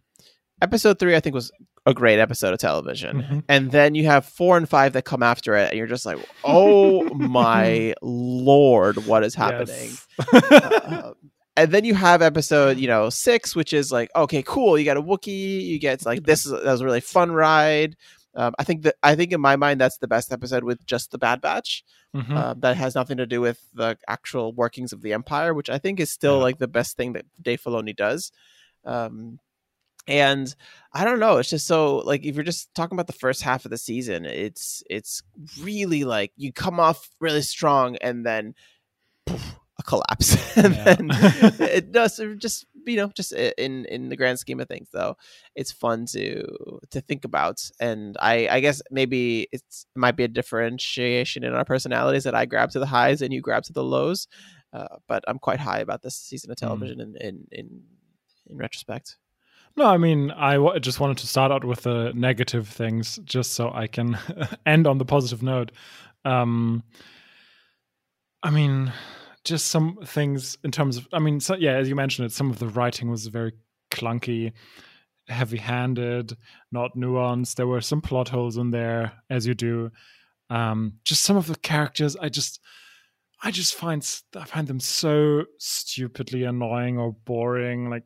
Episode 0.60 0.98
three, 0.98 1.14
I 1.14 1.20
think, 1.20 1.34
was 1.34 1.52
a 1.86 1.94
great 1.94 2.18
episode 2.18 2.52
of 2.52 2.58
television. 2.58 3.22
Mm-hmm. 3.22 3.38
And 3.48 3.70
then 3.70 3.94
you 3.94 4.06
have 4.06 4.26
four 4.26 4.56
and 4.56 4.68
five 4.68 4.92
that 4.94 5.04
come 5.04 5.22
after 5.22 5.54
it, 5.54 5.70
and 5.70 5.78
you're 5.78 5.86
just 5.86 6.04
like, 6.04 6.18
oh 6.42 7.04
my 7.14 7.94
lord, 8.02 9.06
what 9.06 9.22
is 9.22 9.34
happening? 9.34 9.90
Yes. 9.92 10.06
uh, 10.32 11.12
and 11.56 11.72
then 11.72 11.84
you 11.84 11.94
have 11.94 12.22
episode, 12.22 12.78
you 12.78 12.86
know, 12.88 13.08
six, 13.10 13.56
which 13.56 13.72
is 13.72 13.90
like, 13.90 14.10
okay, 14.14 14.42
cool. 14.42 14.78
You 14.78 14.84
got 14.84 14.96
a 14.96 15.02
Wookiee. 15.02 15.64
You 15.64 15.78
get 15.78 16.04
like 16.04 16.22
this. 16.24 16.44
Is, 16.46 16.52
that 16.52 16.64
was 16.64 16.80
a 16.80 16.84
really 16.84 17.00
fun 17.00 17.32
ride. 17.32 17.96
Um, 18.34 18.54
I 18.58 18.64
think 18.64 18.82
that 18.82 18.96
I 19.02 19.14
think 19.16 19.32
in 19.32 19.40
my 19.40 19.56
mind 19.56 19.80
that's 19.80 19.96
the 19.98 20.06
best 20.08 20.30
episode 20.32 20.62
with 20.64 20.84
just 20.86 21.10
the 21.10 21.18
Bad 21.18 21.40
Batch. 21.40 21.82
Mhm. 22.14 22.36
Uh, 22.36 22.54
that 22.58 22.76
has 22.76 22.94
nothing 22.94 23.16
to 23.18 23.26
do 23.26 23.40
with 23.40 23.58
the 23.74 23.96
actual 24.08 24.52
workings 24.52 24.92
of 24.92 25.02
the 25.02 25.12
Empire, 25.12 25.52
which 25.54 25.68
I 25.70 25.78
think 25.78 26.00
is 26.00 26.10
still 26.10 26.36
Yeah. 26.36 26.42
like 26.42 26.58
the 26.58 26.68
best 26.68 26.96
thing 26.96 27.14
that 27.14 27.24
Dave 27.40 27.62
Filoni 27.62 27.94
does. 27.96 28.30
Um, 28.84 29.38
and 30.06 30.54
I 30.92 31.04
don't 31.04 31.18
know, 31.18 31.38
it's 31.38 31.50
just 31.50 31.66
so 31.66 31.96
like 31.98 32.24
if 32.24 32.34
you're 32.36 32.44
just 32.44 32.72
talking 32.74 32.94
about 32.96 33.06
the 33.08 33.12
first 33.12 33.42
half 33.42 33.64
of 33.64 33.70
the 33.70 33.78
season, 33.78 34.24
it's 34.24 34.82
it's 34.88 35.22
really 35.60 36.04
like 36.04 36.32
you 36.36 36.52
come 36.52 36.78
off 36.78 37.08
really 37.20 37.42
strong 37.42 37.96
and 37.96 38.24
then 38.24 38.54
poof, 39.26 39.56
a 39.78 39.82
collapse, 39.82 40.36
and 40.56 40.74
Yeah. 40.74 40.84
then 40.84 41.10
it 41.60 41.92
does 41.92 42.20
just 42.38 42.66
you 42.86 42.96
know 42.96 43.08
just 43.16 43.32
in 43.32 43.84
in 43.86 44.08
the 44.08 44.16
grand 44.16 44.38
scheme 44.38 44.60
of 44.60 44.68
things 44.68 44.88
though 44.92 45.16
it's 45.56 45.72
fun 45.72 46.06
to 46.06 46.44
to 46.90 47.00
think 47.00 47.24
about. 47.24 47.60
And 47.80 48.16
i 48.20 48.48
i 48.50 48.60
guess 48.60 48.80
maybe 48.90 49.48
it's 49.52 49.86
it 49.94 49.98
might 49.98 50.16
be 50.16 50.24
a 50.24 50.28
differentiation 50.28 51.42
in 51.44 51.52
our 51.52 51.64
personalities 51.64 52.24
that 52.24 52.34
i 52.34 52.46
grab 52.46 52.70
to 52.70 52.78
the 52.78 52.86
highs 52.86 53.22
and 53.22 53.32
you 53.32 53.40
grab 53.40 53.64
to 53.64 53.72
the 53.72 53.84
lows. 53.84 54.28
Uh, 54.72 54.96
but 55.08 55.24
i'm 55.28 55.38
quite 55.38 55.58
high 55.60 55.80
about 55.80 56.02
this 56.02 56.16
season 56.16 56.50
of 56.50 56.56
television 56.56 57.00
in, 57.00 57.16
in 57.16 57.46
in 57.52 57.82
in 58.48 58.56
retrospect. 58.56 59.16
No, 59.78 59.84
I 59.86 59.98
mean, 59.98 60.30
I 60.30 60.54
w- 60.54 60.80
just 60.80 61.00
wanted 61.00 61.18
to 61.18 61.26
start 61.26 61.52
out 61.52 61.64
with 61.64 61.82
the 61.82 62.12
negative 62.14 62.66
things 62.68 63.18
just 63.24 63.52
so 63.52 63.70
I 63.74 63.88
can 63.88 64.16
end 64.66 64.86
on 64.86 64.96
the 64.98 65.04
positive 65.04 65.42
note. 65.42 65.70
Um, 66.24 66.82
I 68.42 68.50
mean, 68.50 68.92
just 69.46 69.68
some 69.68 69.96
things 70.04 70.58
in 70.64 70.70
terms 70.70 70.98
of, 70.98 71.08
I 71.12 71.18
mean, 71.18 71.40
so, 71.40 71.54
yeah, 71.54 71.72
as 71.72 71.88
you 71.88 71.94
mentioned 71.94 72.26
it, 72.26 72.32
some 72.32 72.50
of 72.50 72.58
the 72.58 72.68
writing 72.68 73.10
was 73.10 73.26
very 73.28 73.52
clunky, 73.90 74.52
heavy 75.28 75.56
handed, 75.56 76.36
not 76.70 76.96
nuanced. 76.96 77.54
There 77.54 77.66
were 77.66 77.80
some 77.80 78.02
plot 78.02 78.28
holes 78.28 78.58
in 78.58 78.70
there, 78.70 79.12
as 79.30 79.46
you 79.46 79.54
do. 79.54 79.90
Um, 80.50 80.94
just 81.04 81.22
some 81.22 81.36
of 81.36 81.46
the 81.46 81.56
characters, 81.56 82.16
I 82.16 82.28
just. 82.28 82.60
I 83.42 83.50
just 83.50 83.74
find 83.74 84.00
I 84.34 84.44
find 84.44 84.66
them 84.66 84.80
so 84.80 85.44
stupidly 85.58 86.44
annoying 86.44 86.98
or 86.98 87.12
boring. 87.12 87.90
Like 87.90 88.04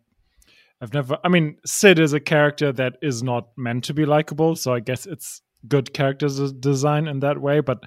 I've 0.80 0.92
never. 0.92 1.18
I 1.22 1.28
mean, 1.28 1.56
Cid 1.64 2.00
is 2.00 2.12
a 2.12 2.20
character 2.20 2.72
that 2.72 2.96
is 3.00 3.22
not 3.22 3.48
meant 3.56 3.84
to 3.84 3.94
be 3.94 4.04
likable, 4.04 4.56
so 4.56 4.74
I 4.74 4.80
guess 4.80 5.06
it's 5.06 5.40
good 5.68 5.94
character 5.94 6.26
design 6.58 7.06
in 7.06 7.20
that 7.20 7.40
way. 7.40 7.60
But 7.60 7.84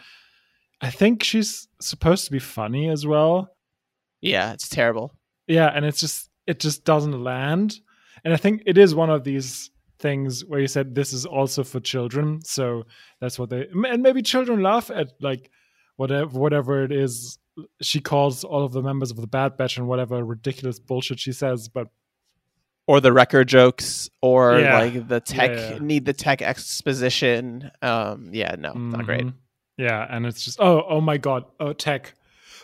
I 0.84 0.90
think 0.92 1.24
she's 1.24 1.68
supposed 1.80 2.26
to 2.26 2.32
be 2.32 2.40
funny 2.40 2.90
as 2.90 3.06
well. 3.06 3.50
yeah 4.22 4.54
it's 4.54 4.70
terrible 4.70 5.08
Yeah, 5.48 5.70
and 5.76 5.86
it's 5.86 6.00
just 6.00 6.30
it 6.48 6.60
just 6.60 6.84
doesn't 6.86 7.24
land. 7.24 7.80
And 8.24 8.34
I 8.34 8.38
think 8.38 8.64
it 8.66 8.78
is 8.78 8.94
one 8.96 9.10
of 9.10 9.24
these 9.24 9.72
things 10.00 10.44
where 10.46 10.60
you 10.60 10.68
said 10.68 10.94
this 10.96 11.14
is 11.14 11.26
also 11.26 11.64
for 11.64 11.80
children, 11.80 12.40
so 12.44 12.84
that's 13.22 13.38
what 13.40 13.50
they 13.50 13.68
and 13.94 14.02
maybe 14.04 14.22
children 14.22 14.62
laugh 14.62 14.90
at 15.02 15.08
like 15.22 15.50
whatever 15.96 16.38
whatever 16.40 16.84
it 16.84 16.92
is 16.92 17.38
she 17.82 18.00
calls 18.00 18.44
all 18.44 18.64
of 18.66 18.72
the 18.74 18.82
members 18.82 19.12
of 19.12 19.18
the 19.18 19.28
Bad 19.28 19.58
Batch 19.58 19.78
and 19.78 19.88
whatever 19.88 20.24
ridiculous 20.26 20.80
bullshit 20.80 21.20
she 21.20 21.32
says, 21.32 21.70
but 21.70 21.88
or 22.88 23.00
the 23.00 23.14
record 23.14 23.48
jokes 23.48 24.10
or 24.22 24.60
Yeah. 24.60 24.80
like 24.80 25.08
the 25.08 25.20
tech 25.22 25.52
Yeah, 25.52 25.70
yeah. 25.74 25.78
need 25.80 26.06
the 26.06 26.14
tech 26.14 26.42
exposition 26.42 27.72
um 27.82 28.30
yeah 28.34 28.56
no 28.58 28.74
not 28.74 29.06
great 29.06 29.26
Mhm. 29.26 29.34
Yeah, 29.78 30.06
and 30.10 30.26
it's 30.26 30.44
just 30.44 30.60
oh 30.60 30.84
oh 30.88 31.02
my 31.02 31.18
god, 31.18 31.46
oh 31.60 31.74
tech. 31.74 32.14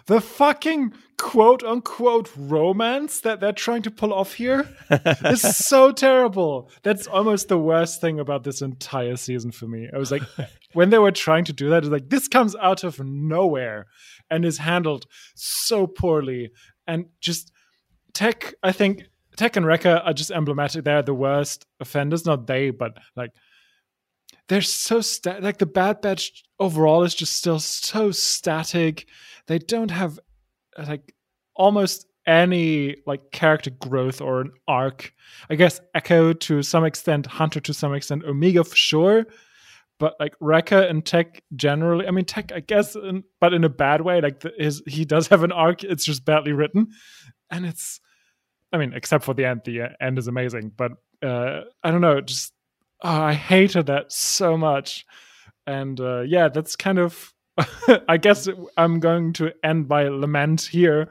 The 0.06 0.22
fucking 0.22 0.94
quote 1.18 1.64
unquote 1.64 2.32
romance 2.36 3.22
that 3.22 3.40
they're 3.40 3.52
trying 3.52 3.82
to 3.84 3.92
pull 3.92 4.14
off 4.14 4.34
here 4.34 4.68
is 5.26 5.42
so 5.58 5.92
terrible. 5.92 6.72
That's 6.84 7.08
almost 7.08 7.48
the 7.48 7.58
worst 7.58 8.00
thing 8.02 8.20
about 8.20 8.44
this 8.44 8.62
entire 8.62 9.18
season 9.18 9.52
for 9.52 9.68
me. 9.68 9.90
I 9.94 9.98
was 9.98 10.12
like, 10.12 10.24
when 10.74 10.90
they 10.90 10.98
were 10.98 11.12
trying 11.12 11.46
to 11.46 11.54
do 11.54 11.70
that, 11.70 11.84
it's 11.84 11.92
like 11.92 12.10
this 12.10 12.28
comes 12.28 12.56
out 12.56 12.84
of 12.84 13.00
nowhere 13.00 13.88
and 14.32 14.46
is 14.46 14.60
handled 14.60 15.06
so 15.36 15.86
poorly. 15.88 16.52
And 16.88 17.06
just 17.20 17.52
Tech, 18.14 18.54
I 18.64 18.72
think 18.72 19.04
Tech 19.38 19.56
and 19.56 19.66
Wrecker 19.66 20.02
are 20.04 20.14
just 20.14 20.32
emblematic. 20.32 20.84
They're 20.84 21.04
the 21.04 21.14
worst 21.14 21.66
offenders, 21.80 22.26
not 22.26 22.48
they, 22.48 22.72
but 22.72 22.98
like 23.16 23.32
they're 24.50 24.62
so 24.62 25.00
sta- 25.00 25.40
like 25.40 25.60
the 25.60 25.66
Bad 25.66 26.02
Batch 26.02 26.44
overall 26.60 27.04
is 27.04 27.16
just 27.16 27.38
still 27.38 27.60
so 27.60 28.12
static. 28.12 29.08
They 29.48 29.60
don't 29.60 29.92
have 29.92 30.20
uh, 30.78 30.86
like 30.88 31.14
almost 31.56 32.06
any 32.26 32.98
like 33.06 33.32
character 33.32 33.70
growth 33.70 34.22
or 34.22 34.42
an 34.42 34.52
arc. 34.68 35.14
I 35.50 35.56
guess 35.56 35.80
Echo 35.96 36.34
to 36.34 36.62
some 36.64 36.84
extent, 36.84 37.28
Hunter 37.28 37.60
to 37.62 37.74
some 37.74 37.94
extent, 37.94 38.26
Omega 38.26 38.64
for 38.64 38.76
sure. 38.76 39.26
But 40.00 40.16
like 40.20 40.36
Wrecker 40.40 40.80
and 40.80 41.06
Tech 41.06 41.44
generally, 41.56 42.08
I 42.08 42.12
mean 42.12 42.26
Tech, 42.26 42.52
I 42.52 42.62
guess, 42.62 42.96
in, 42.96 43.24
but 43.40 43.54
in 43.54 43.64
a 43.64 43.70
bad 43.70 44.02
way. 44.02 44.22
Like 44.22 44.40
the, 44.40 44.52
his, 44.58 44.82
he 44.88 45.06
does 45.06 45.28
have 45.28 45.44
an 45.44 45.52
arc. 45.52 45.84
It's 45.84 46.06
just 46.06 46.26
badly 46.26 46.54
written, 46.54 46.88
and 47.52 47.66
it's, 47.66 48.00
I 48.72 48.78
mean, 48.78 48.94
except 48.94 49.26
for 49.26 49.34
the 49.34 49.46
end. 49.46 49.62
The 49.66 49.90
end 50.00 50.18
is 50.18 50.28
amazing, 50.28 50.72
but 50.78 50.94
uh, 51.22 51.62
I 51.84 51.92
don't 51.92 52.02
know. 52.02 52.22
Just 52.22 52.54
oh, 53.02 53.22
I 53.22 53.34
hated 53.34 53.86
that 53.88 54.12
so 54.12 54.58
much, 54.58 55.06
and 55.68 56.00
uh, 56.00 56.22
yeah, 56.22 56.50
that's 56.50 56.76
kind 56.76 57.00
of. 57.00 57.34
I 58.08 58.16
guess 58.18 58.48
I'm 58.78 59.00
going 59.02 59.34
to 59.34 59.52
end 59.64 59.88
by 59.90 60.08
lament 60.08 60.62
here, 60.62 61.10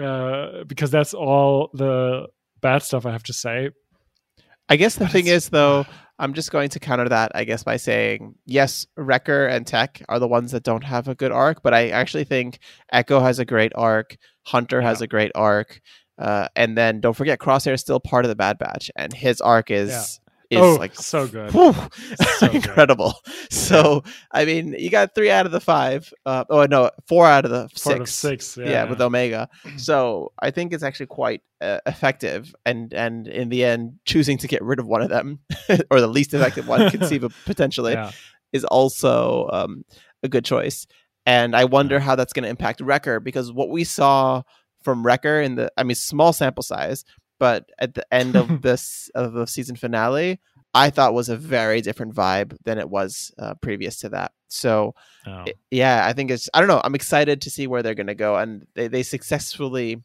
uh, 0.00 0.64
because 0.66 0.90
that's 0.92 1.14
all 1.14 1.70
the 1.74 2.28
bad 2.60 2.82
stuff 2.82 3.04
I 3.06 3.10
have 3.12 3.24
to 3.24 3.32
say. 3.32 3.70
I 4.68 4.76
guess 4.76 4.94
the 4.94 5.04
But 5.04 5.12
thing 5.12 5.26
is, 5.26 5.48
though, 5.48 5.84
I'm 6.20 6.34
just 6.34 6.52
going 6.52 6.68
to 6.70 6.80
counter 6.80 7.08
that, 7.08 7.32
I 7.34 7.42
guess, 7.44 7.64
by 7.64 7.76
saying 7.76 8.34
yes, 8.44 8.86
Wrecker 8.96 9.46
and 9.46 9.66
Tech 9.66 10.02
are 10.08 10.18
the 10.18 10.28
ones 10.28 10.52
that 10.52 10.62
don't 10.62 10.84
have 10.84 11.08
a 11.08 11.14
good 11.14 11.32
arc, 11.32 11.62
but 11.62 11.74
I 11.74 11.88
actually 11.88 12.24
think 12.24 12.58
Echo 12.92 13.18
has 13.20 13.38
a 13.40 13.44
great 13.44 13.72
arc, 13.74 14.16
Hunter 14.46 14.80
has 14.80 15.00
Yeah. 15.00 15.04
a 15.04 15.08
great 15.08 15.32
arc, 15.34 15.80
uh, 16.18 16.48
and 16.54 16.76
then 16.78 17.00
don't 17.00 17.14
forget 17.16 17.38
Crosshair 17.40 17.74
is 17.74 17.80
still 17.80 18.00
part 18.00 18.24
of 18.24 18.28
the 18.28 18.36
Bad 18.36 18.58
Batch, 18.58 18.90
and 18.96 19.12
his 19.12 19.40
arc 19.40 19.70
is 19.70 20.20
is 20.50 20.58
oh, 20.58 20.76
like 20.76 20.94
so 20.94 21.26
good. 21.26 21.52
whew, 21.52 21.74
So 22.38 22.46
good. 22.46 22.54
incredible. 22.56 23.14
So 23.50 24.02
I 24.32 24.44
mean, 24.44 24.74
you 24.78 24.90
got 24.90 25.14
three 25.14 25.30
out 25.30 25.46
of 25.46 25.52
the 25.52 25.60
five. 25.60 26.12
Uh, 26.24 26.44
oh 26.48 26.64
no, 26.64 26.90
four 27.06 27.26
out 27.26 27.44
of 27.44 27.50
the 27.50 27.68
Four 27.78 27.94
out 27.94 28.00
of 28.00 28.08
six. 28.08 28.46
six. 28.46 28.56
Yeah, 28.56 28.70
Yeah, 28.70 28.84
with 28.84 29.00
Omega. 29.00 29.48
So 29.76 30.32
I 30.40 30.50
think 30.50 30.72
it's 30.72 30.82
actually 30.82 31.06
quite 31.06 31.42
uh, 31.60 31.78
effective, 31.86 32.54
and 32.64 32.92
and 32.92 33.28
in 33.28 33.48
the 33.48 33.64
end, 33.64 33.98
choosing 34.04 34.38
to 34.38 34.48
get 34.48 34.62
rid 34.62 34.78
of 34.78 34.86
one 34.86 35.02
of 35.02 35.08
them, 35.08 35.40
or 35.90 36.00
the 36.00 36.06
least 36.06 36.34
effective 36.34 36.66
one, 36.66 36.90
conceivably 36.90 37.36
potentially, 37.46 37.92
yeah. 37.92 38.10
is 38.52 38.64
also 38.64 39.48
um, 39.52 39.84
a 40.22 40.28
good 40.28 40.44
choice. 40.44 40.86
And 41.26 41.54
I 41.54 41.64
wonder 41.66 42.00
how 42.00 42.16
that's 42.16 42.32
going 42.32 42.44
to 42.44 42.48
impact 42.48 42.80
Wrecker 42.80 43.20
because 43.20 43.52
what 43.52 43.68
we 43.68 43.84
saw 43.84 44.42
from 44.82 45.04
Wrecker 45.04 45.40
in 45.42 45.56
the, 45.56 45.70
I 45.76 45.82
mean, 45.82 45.94
small 45.94 46.32
sample 46.32 46.62
size, 46.62 47.04
but 47.38 47.68
at 47.78 47.94
the 47.94 48.06
end 48.14 48.36
of 48.36 48.62
this 48.62 49.10
of 49.14 49.32
the 49.32 49.46
season 49.46 49.76
finale, 49.76 50.40
I 50.74 50.90
thought 50.90 51.14
was 51.14 51.28
a 51.28 51.36
very 51.36 51.80
different 51.80 52.14
vibe 52.14 52.56
than 52.64 52.78
it 52.78 52.88
was 52.90 53.32
uh, 53.38 53.54
previous 53.62 53.98
to 54.00 54.08
that. 54.10 54.32
So 54.48 54.94
Oh. 55.26 55.44
it- 55.46 55.58
yeah, 55.70 56.06
I 56.06 56.12
think 56.12 56.30
it's 56.30 56.48
I 56.54 56.60
don't 56.60 56.68
know. 56.68 56.80
I'm 56.84 56.94
excited 56.94 57.40
to 57.42 57.50
see 57.50 57.66
where 57.66 57.82
they're 57.82 57.94
going 57.94 58.06
to 58.08 58.14
go, 58.14 58.36
and 58.36 58.66
they 58.74 58.88
they 58.88 59.02
successfully. 59.02 60.02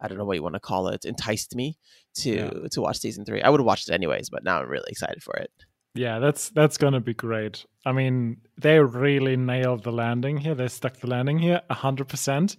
I 0.00 0.08
don't 0.08 0.18
know 0.18 0.24
what 0.24 0.36
you 0.36 0.42
want 0.42 0.54
to 0.56 0.60
call 0.60 0.88
it. 0.88 1.04
Enticed 1.04 1.54
me 1.54 1.78
to 2.16 2.30
Yeah. 2.30 2.50
to 2.72 2.80
watch 2.80 2.98
season 2.98 3.24
three. 3.24 3.42
I 3.42 3.48
would 3.48 3.60
have 3.60 3.66
watched 3.66 3.88
it 3.88 3.94
anyways, 3.94 4.28
but 4.30 4.44
now 4.44 4.60
I'm 4.60 4.68
really 4.68 4.88
excited 4.90 5.22
for 5.22 5.34
it. 5.36 5.50
Yeah, 5.94 6.18
that's 6.18 6.50
that's 6.50 6.76
gonna 6.76 7.00
be 7.00 7.14
great. 7.14 7.64
I 7.86 7.92
mean, 7.92 8.38
they 8.60 8.80
really 8.80 9.36
nailed 9.36 9.84
the 9.84 9.92
landing 9.92 10.38
here. 10.38 10.54
They 10.54 10.68
stuck 10.68 10.96
the 10.96 11.06
landing 11.06 11.38
here 11.38 11.62
hundred 11.70 12.08
percent. 12.08 12.56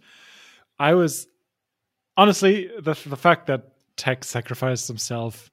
I 0.79 0.93
was 0.93 1.27
honestly 2.17 2.69
the 2.79 2.97
the 3.05 3.17
fact 3.17 3.47
that 3.47 3.71
Tech 3.97 4.23
sacrificed 4.23 4.87
himself, 4.87 5.49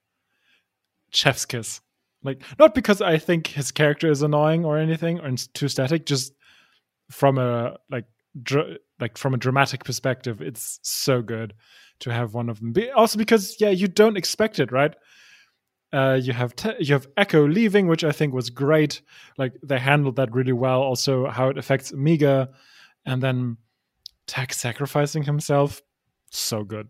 chef's 1.11 1.45
kiss. 1.45 1.81
Like 2.23 2.43
not 2.59 2.75
because 2.75 3.01
I 3.01 3.19
think 3.19 3.49
his 3.49 3.73
character 3.73 4.11
is 4.11 4.23
annoying 4.23 4.65
or 4.65 4.79
anything 4.79 5.21
or 5.21 5.29
it's 5.29 5.47
too 5.49 5.69
static, 5.69 6.07
just 6.07 6.33
from 7.11 7.39
a 7.39 7.77
like 7.91 8.07
dr- 8.41 8.79
like 9.01 9.19
from 9.19 9.35
a 9.35 9.39
dramatic 9.39 9.85
perspective, 9.85 10.41
it's 10.41 10.79
so 10.83 11.23
good 11.23 11.55
to 12.01 12.13
have 12.13 12.35
one 12.35 12.49
of 12.49 12.61
them. 12.61 12.73
Be- 12.73 12.91
also 12.91 13.19
because 13.19 13.57
yeah, 13.61 13.71
you 13.71 13.89
don't 13.89 14.17
expect 14.17 14.59
it, 14.59 14.73
right? 14.73 14.95
Uh, 15.93 16.19
you 16.23 16.33
have 16.33 16.57
te- 16.57 16.77
you 16.79 16.95
have 16.95 17.07
Echo 17.17 17.47
leaving, 17.47 17.87
which 17.87 18.03
I 18.03 18.13
think 18.13 18.33
was 18.33 18.51
great. 18.51 19.03
Like 19.37 19.55
they 19.63 19.79
handled 19.79 20.17
that 20.17 20.33
really 20.33 20.53
well. 20.53 20.81
Also, 20.81 21.27
how 21.29 21.49
it 21.49 21.59
affects 21.59 21.93
Omega, 21.93 22.49
and 23.05 23.23
then 23.23 23.59
Tech 24.27 24.55
sacrificing 24.55 25.25
himself, 25.25 25.83
so 26.37 26.65
good. 26.65 26.89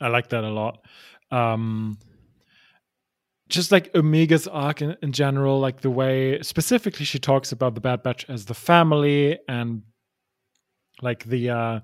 I 0.00 0.08
like 0.08 0.30
that 0.30 0.44
a 0.44 0.50
lot. 0.50 0.78
Um, 1.30 1.98
just 3.48 3.72
like 3.72 3.90
Omega's 3.94 4.48
arc 4.48 4.82
in, 4.82 4.96
in 5.02 5.12
general, 5.12 5.60
like 5.60 5.80
the 5.80 5.90
way 5.90 6.40
specifically 6.42 7.04
she 7.04 7.18
talks 7.18 7.52
about 7.52 7.74
the 7.74 7.80
Bad 7.80 8.02
Batch 8.02 8.24
as 8.28 8.46
the 8.46 8.54
family 8.54 9.38
and 9.48 9.82
like 11.02 11.24
the 11.24 11.50
uh 11.50 11.80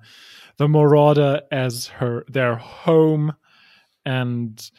the 0.56 0.68
Marauder 0.68 1.42
as 1.50 1.88
her 1.88 2.24
their 2.28 2.54
home 2.54 3.34
and 4.06 4.70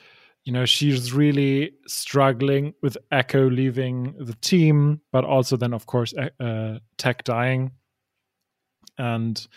you 0.44 0.54
know 0.54 0.66
she's 0.66 1.14
really 1.14 1.74
struggling 1.88 2.74
with 2.82 2.98
Echo 3.12 3.50
leaving 3.50 4.16
the 4.20 4.36
team, 4.36 5.02
but 5.12 5.24
also 5.24 5.58
then 5.58 5.74
of 5.74 5.86
course 5.86 6.14
uh, 6.40 6.80
Tech 6.98 7.24
dying, 7.24 7.72
and 8.98 9.48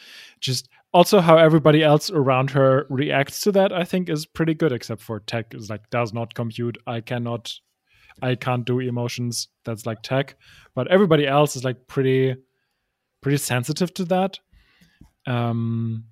just 0.41 0.69
also 0.95 1.21
how 1.21 1.37
everybody 1.37 1.83
else 1.83 2.09
around 2.11 2.51
her 2.51 2.87
reacts 2.89 3.41
to 3.41 3.53
that. 3.53 3.73
I 3.73 3.85
think 3.85 4.09
is 4.09 4.25
pretty 4.25 4.55
good, 4.55 4.73
except 4.73 5.03
for 5.03 5.21
Tech 5.21 5.53
is 5.53 5.69
like 5.69 5.91
does 5.91 6.15
not 6.15 6.35
compute. 6.35 6.79
I 6.87 7.01
cannot, 7.01 7.53
I 8.23 8.37
can't 8.37 8.65
do 8.65 8.79
emotions. 8.79 9.49
That's 9.65 9.85
like 9.85 10.03
Tech, 10.03 10.37
but 10.75 10.87
everybody 10.89 11.27
else 11.27 11.57
is 11.57 11.65
like 11.65 11.89
pretty, 11.89 12.37
pretty 13.21 13.39
sensitive 13.39 13.93
to 13.95 14.05
that. 14.07 14.39
Um, 15.27 16.05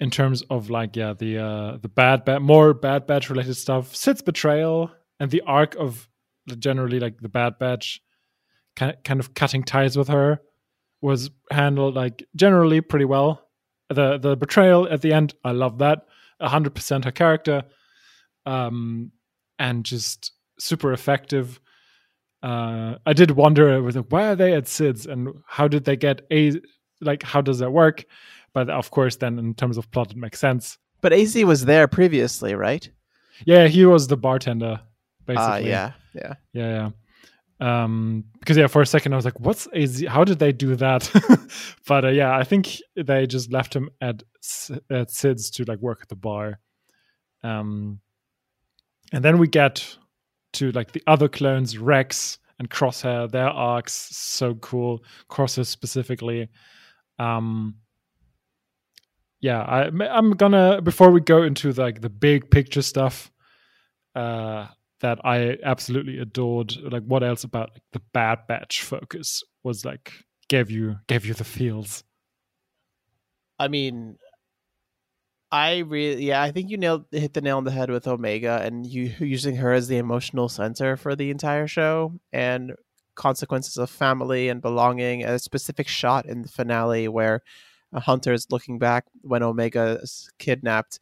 in 0.00 0.10
terms 0.10 0.42
of 0.48 0.70
like 0.70 0.96
yeah 0.96 1.12
the 1.12 1.38
uh 1.38 1.76
the 1.76 1.88
bad 1.88 2.24
bad 2.24 2.40
more 2.40 2.72
bad 2.72 3.06
batch 3.06 3.28
related 3.28 3.54
stuff 3.54 3.94
Cid's 3.94 4.22
betrayal 4.22 4.90
and 5.20 5.30
the 5.30 5.42
arc 5.42 5.76
of 5.76 6.08
generally 6.58 6.98
like 6.98 7.20
the 7.20 7.28
bad 7.28 7.58
batch 7.58 8.00
kind 8.76 8.96
kind 9.04 9.20
of 9.20 9.34
cutting 9.34 9.62
ties 9.62 9.98
with 9.98 10.08
her 10.08 10.40
was 11.02 11.30
handled 11.50 11.94
like 11.94 12.24
generally 12.34 12.80
pretty 12.80 13.04
well 13.04 13.49
the 13.90 14.18
the 14.18 14.36
betrayal 14.36 14.88
at 14.88 15.02
the 15.02 15.12
end 15.12 15.34
i 15.44 15.52
love 15.52 15.78
that 15.78 16.06
100% 16.40 17.04
her 17.04 17.10
character 17.10 17.62
um 18.46 19.10
and 19.58 19.84
just 19.84 20.32
super 20.58 20.92
effective 20.92 21.60
uh 22.42 22.94
i 23.04 23.12
did 23.12 23.32
wonder 23.32 23.82
with 23.82 23.96
why 24.10 24.28
are 24.28 24.36
they 24.36 24.54
at 24.54 24.66
Cid's 24.68 25.06
and 25.06 25.28
how 25.46 25.68
did 25.68 25.84
they 25.84 25.96
get 25.96 26.22
a 26.30 26.60
like 27.00 27.22
how 27.22 27.40
does 27.40 27.58
that 27.58 27.70
work 27.70 28.04
but 28.52 28.68
of 28.68 28.90
course, 28.90 29.16
then 29.16 29.38
in 29.38 29.54
terms 29.54 29.76
of 29.78 29.90
plot, 29.90 30.10
it 30.10 30.16
makes 30.16 30.38
sense. 30.38 30.78
But 31.00 31.12
AZ 31.12 31.34
was 31.44 31.64
there 31.64 31.88
previously, 31.88 32.54
right? 32.54 32.88
Yeah, 33.44 33.68
he 33.68 33.86
was 33.86 34.08
the 34.08 34.16
bartender, 34.16 34.80
basically. 35.26 35.44
Uh, 35.46 35.56
yeah, 35.58 35.92
yeah, 36.14 36.34
yeah, 36.52 36.68
yeah. 36.68 36.90
Um, 37.60 38.24
because 38.38 38.56
yeah, 38.56 38.68
for 38.68 38.80
a 38.80 38.86
second 38.86 39.12
I 39.12 39.16
was 39.16 39.24
like, 39.24 39.38
"What's 39.38 39.68
AZ? 39.74 40.02
How 40.08 40.24
did 40.24 40.38
they 40.38 40.52
do 40.52 40.76
that?" 40.76 41.10
but 41.86 42.04
uh, 42.06 42.08
yeah, 42.08 42.34
I 42.34 42.44
think 42.44 42.80
they 42.96 43.26
just 43.26 43.52
left 43.52 43.74
him 43.74 43.90
at 44.00 44.22
at 44.90 45.10
Cid's 45.10 45.50
to 45.50 45.64
like 45.64 45.78
work 45.80 46.00
at 46.02 46.08
the 46.08 46.16
bar. 46.16 46.58
Um, 47.42 48.00
and 49.12 49.24
then 49.24 49.38
we 49.38 49.48
get 49.48 49.96
to 50.54 50.72
like 50.72 50.92
the 50.92 51.02
other 51.06 51.28
clones, 51.28 51.76
Rex 51.76 52.38
and 52.58 52.70
Crosshair. 52.70 53.30
Their 53.30 53.48
arcs 53.48 53.92
so 53.92 54.54
cool. 54.54 55.04
Crosshair 55.28 55.66
specifically. 55.66 56.48
Um, 57.18 57.76
yeah, 59.40 59.62
I, 59.62 59.86
I'm 59.86 60.32
gonna 60.32 60.80
before 60.80 61.10
we 61.10 61.20
go 61.20 61.42
into 61.42 61.72
like 61.72 62.00
the 62.00 62.10
big 62.10 62.50
picture 62.50 62.82
stuff 62.82 63.30
uh, 64.14 64.66
that 65.00 65.18
I 65.24 65.56
absolutely 65.64 66.18
adored. 66.18 66.76
Like, 66.76 67.04
what 67.04 67.22
else 67.22 67.44
about 67.44 67.70
like, 67.72 67.82
the 67.92 68.02
Bad 68.12 68.46
Batch 68.48 68.82
focus 68.82 69.42
was 69.62 69.84
like 69.84 70.12
gave 70.48 70.70
you 70.70 70.96
gave 71.06 71.26
you 71.26 71.34
the 71.34 71.44
feels? 71.44 72.04
I 73.58 73.68
mean, 73.68 74.16
I 75.52 75.78
really, 75.78 76.26
yeah, 76.26 76.40
I 76.42 76.52
think 76.52 76.70
you 76.70 76.76
nailed 76.76 77.06
hit 77.10 77.34
the 77.34 77.40
nail 77.40 77.58
on 77.58 77.64
the 77.64 77.70
head 77.72 77.90
with 77.90 78.06
Omega 78.06 78.60
and 78.62 78.86
you 78.86 79.12
using 79.18 79.56
her 79.56 79.72
as 79.72 79.88
the 79.88 79.98
emotional 79.98 80.48
center 80.48 80.96
for 80.96 81.16
the 81.16 81.30
entire 81.30 81.66
show 81.66 82.18
and 82.32 82.72
consequences 83.16 83.76
of 83.76 83.90
family 83.90 84.48
and 84.48 84.62
belonging. 84.62 85.24
A 85.24 85.38
specific 85.38 85.88
shot 85.88 86.26
in 86.26 86.42
the 86.42 86.48
finale 86.48 87.08
where 87.08 87.42
Hunter 87.92 88.32
is 88.32 88.46
looking 88.50 88.78
back 88.78 89.06
when 89.22 89.42
Omega 89.42 89.98
is 90.02 90.30
kidnapped 90.38 91.00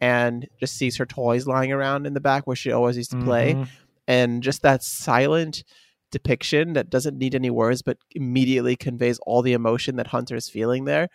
and 0.00 0.46
just 0.58 0.76
sees 0.76 0.96
her 0.96 1.06
toys 1.06 1.46
lying 1.46 1.72
around 1.72 2.06
in 2.06 2.14
the 2.14 2.20
back 2.20 2.46
where 2.46 2.56
she 2.56 2.72
always 2.72 2.96
used 2.96 3.10
to 3.10 3.22
play. 3.22 3.54
Mm-hmm. 3.54 3.64
And 4.08 4.42
just 4.42 4.62
that 4.62 4.82
silent 4.82 5.62
depiction 6.10 6.72
that 6.72 6.90
doesn't 6.90 7.16
need 7.16 7.34
any 7.34 7.50
words 7.50 7.82
but 7.82 7.98
immediately 8.12 8.76
conveys 8.76 9.18
all 9.20 9.42
the 9.42 9.52
emotion 9.52 9.96
that 9.96 10.08
Hunter 10.08 10.34
is 10.34 10.48
feeling 10.48 10.84
there 10.84 11.08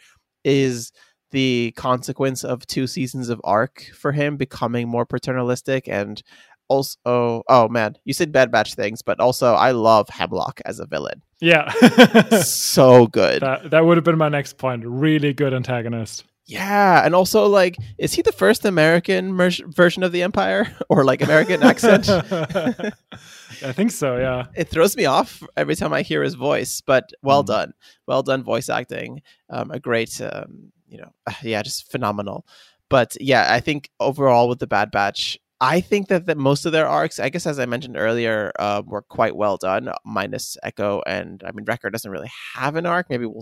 is 0.44 0.92
the 1.32 1.74
consequence 1.76 2.44
of 2.44 2.66
two 2.66 2.88
seasons 2.88 3.30
of 3.30 3.42
arc 3.44 3.84
for 3.94 4.12
him 4.12 4.38
becoming 4.38 4.88
more 4.88 5.06
paternalistic 5.06 5.88
and 5.88 6.22
also 6.68 7.44
oh 7.50 7.68
man 7.68 7.96
you 8.06 8.14
said 8.14 8.32
bad 8.32 8.52
batch 8.52 8.74
things 8.74 9.02
but 9.02 9.20
also 9.20 9.54
i 9.54 9.72
love 9.72 10.08
hemlock 10.10 10.62
as 10.66 10.80
a 10.80 10.86
villain. 10.86 11.22
Yeah. 11.42 11.72
So 12.42 13.08
good. 13.08 13.42
That, 13.42 13.72
that 13.72 13.86
would 13.86 13.98
have 13.98 14.04
been 14.04 14.18
my 14.18 14.30
next 14.30 14.58
point. 14.58 14.84
Really 14.86 15.34
good 15.34 15.54
antagonist 15.54 16.24
yeah 16.48 17.06
and 17.06 17.16
also 17.16 17.48
like 17.48 17.78
is 17.98 18.14
he 18.14 18.22
the 18.22 18.32
first 18.32 18.66
american 18.66 19.34
mer- 19.34 19.50
version 19.68 20.04
of 20.04 20.12
the 20.12 20.24
empire? 20.24 20.76
Or 20.90 21.04
like 21.04 21.22
american 21.22 21.64
accent? 21.64 22.08
I 23.64 23.72
think 23.72 23.92
so 23.92 24.18
yeah. 24.18 24.46
It 24.56 24.70
throws 24.70 24.96
me 24.96 25.06
off 25.06 25.42
every 25.58 25.76
time 25.76 25.94
i 25.94 26.02
hear 26.02 26.24
his 26.24 26.36
voice 26.36 26.82
but 26.82 27.12
well 27.24 27.44
mm. 27.44 27.48
done. 27.48 27.74
Well 28.08 28.24
done 28.24 28.44
voice 28.44 28.70
acting. 28.70 29.22
Um, 29.50 29.72
a 29.72 29.80
great 29.80 30.22
um, 30.22 30.72
you 30.88 31.00
know 31.00 31.12
yeah 31.42 31.62
just 31.64 31.92
phenomenal. 31.92 32.46
But 32.90 33.18
yeah 33.20 33.48
i 33.50 33.60
think 33.60 33.90
overall 34.00 34.48
with 34.48 34.60
the 34.60 34.68
bad 34.68 34.92
batch 34.92 35.40
I 35.62 35.80
think 35.80 36.10
that, 36.10 36.26
that 36.26 36.38
most 36.38 36.66
of 36.66 36.74
their 36.74 36.88
arcs, 36.88 37.20
I 37.20 37.30
guess, 37.30 37.46
as 37.46 37.60
I 37.60 37.66
mentioned 37.66 37.96
earlier, 37.98 38.52
uh, 38.60 38.82
were 38.86 39.02
quite 39.02 39.36
well 39.36 39.58
done, 39.58 39.90
minus 40.04 40.58
Echo. 40.64 41.02
And 41.08 41.42
I 41.46 41.52
mean, 41.52 41.66
Wrecker 41.66 41.90
doesn't 41.90 42.12
really 42.12 42.32
have 42.54 42.76
an 42.76 42.86
arc. 42.86 43.10
Maybe 43.10 43.26
we'll 43.26 43.42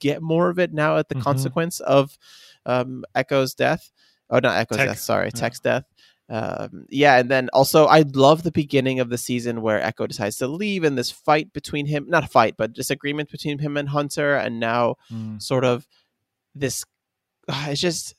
get 0.00 0.20
more 0.20 0.50
of 0.50 0.58
it 0.58 0.72
now 0.72 0.96
at 0.96 1.08
the 1.08 1.14
mm-hmm. 1.14 1.22
consequence 1.22 1.78
of 1.80 2.18
um, 2.66 3.04
Echo's 3.14 3.54
death. 3.54 3.92
Oh, 4.30 4.40
not 4.40 4.56
Echo's 4.56 4.78
Tech. 4.78 4.88
death. 4.88 4.98
Sorry, 4.98 5.30
yeah. 5.32 5.40
Tech's 5.40 5.60
death. 5.60 5.84
Um, 6.28 6.86
yeah, 6.88 7.18
and 7.18 7.30
then 7.30 7.50
also 7.52 7.84
I 7.84 8.04
love 8.14 8.42
the 8.42 8.50
beginning 8.50 8.98
of 8.98 9.10
the 9.10 9.18
season 9.18 9.60
where 9.60 9.80
Echo 9.80 10.06
decides 10.06 10.38
to 10.38 10.48
leave 10.48 10.82
and 10.82 10.96
this 10.96 11.10
fight 11.10 11.52
between 11.52 11.86
him, 11.86 12.06
not 12.08 12.24
a 12.24 12.28
fight, 12.28 12.56
but 12.56 12.72
disagreement 12.72 13.30
between 13.30 13.58
him 13.58 13.76
and 13.76 13.88
Hunter, 13.90 14.34
and 14.34 14.58
now 14.58 14.96
mm. 15.12 15.40
sort 15.40 15.64
of 15.64 15.86
this. 16.54 16.84
Uh, 17.46 17.66
it's 17.68 17.80
just 17.80 18.14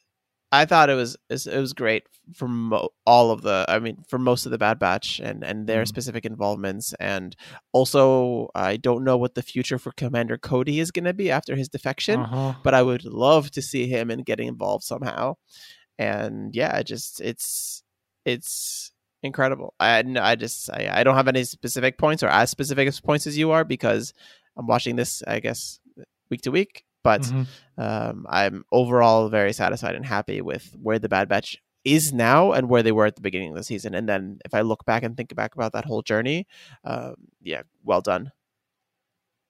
I 0.56 0.65
thought 0.65 0.89
it 0.89 0.96
was 0.96 1.18
it 1.30 1.60
was 1.60 1.74
great 1.74 2.04
for 2.34 2.48
mo- 2.48 2.89
all 3.06 3.32
of 3.32 3.41
the 3.41 3.65
I 3.68 3.80
mean 3.80 4.04
for 4.08 4.18
most 4.18 4.46
of 4.46 4.52
the 4.52 4.58
Bad 4.58 4.80
Batch 4.80 5.20
and 5.20 5.44
and 5.44 5.68
their 5.68 5.84
mm. 5.84 5.88
specific 5.88 6.26
involvements 6.26 6.94
and 7.00 7.36
also 7.74 8.50
I 8.56 8.78
don't 8.78 9.04
know 9.04 9.18
what 9.18 9.36
the 9.36 9.41
future 9.41 9.78
for 9.78 9.91
Commander 9.91 10.38
Cody 10.38 10.80
is 10.80 10.91
going 10.91 11.06
to 11.06 11.13
be 11.13 11.30
after 11.30 11.56
his 11.56 11.68
defection 11.68 12.22
uh-huh. 12.22 12.54
but 12.63 12.74
I 12.74 12.82
would 12.82 13.04
love 13.04 13.52
to 13.52 13.62
see 13.62 13.88
him 13.88 14.10
and 14.10 14.26
getting 14.26 14.48
involved 14.48 14.84
somehow 14.86 15.36
and 16.00 16.56
yeah 16.56 16.82
just 16.84 17.20
it's 17.22 17.84
it's 18.24 18.91
incredible 19.22 19.74
I 19.80 20.04
I 20.18 20.36
just 20.36 20.70
I, 20.72 20.89
I 20.91 21.04
don't 21.04 21.15
have 21.15 21.28
any 21.28 21.44
specific 21.44 21.98
points 21.98 22.24
or 22.24 22.30
as 22.30 22.50
specific 22.50 22.88
as 22.88 23.00
points 23.02 23.28
as 23.28 23.38
you 23.38 23.52
are 23.52 23.65
because 23.65 24.13
I'm 24.58 24.68
watching 24.68 24.96
this 24.96 25.22
I 25.28 25.41
guess 25.41 25.80
week 26.30 26.41
to 26.44 26.52
week 26.52 26.86
but 27.06 27.22
mm-hmm. 27.22 27.44
um, 27.82 28.26
I'm 28.28 28.65
overall 28.72 29.30
very 29.30 29.54
satisfied 29.54 29.94
and 29.94 30.04
happy 30.04 30.41
with 30.41 30.76
where 30.82 30.98
the 30.98 31.08
Bad 31.08 31.30
Batch 31.30 31.62
is 31.84 32.12
now 32.12 32.52
and 32.52 32.68
where 32.68 32.82
they 32.82 32.91
were 32.91 33.06
at 33.06 33.15
the 33.15 33.22
beginning 33.22 33.52
of 33.52 33.58
the 33.58 33.63
season. 33.63 33.94
And 33.94 34.10
then 34.10 34.39
if 34.44 34.56
I 34.56 34.62
look 34.62 34.86
back 34.86 35.04
and 35.04 35.15
think 35.15 35.36
back 35.36 35.54
about 35.54 35.74
that 35.74 35.86
whole 35.86 36.02
journey, 36.02 36.48
um, 36.84 37.13
yeah, 37.44 37.62
well 37.84 38.02
done. 38.02 38.32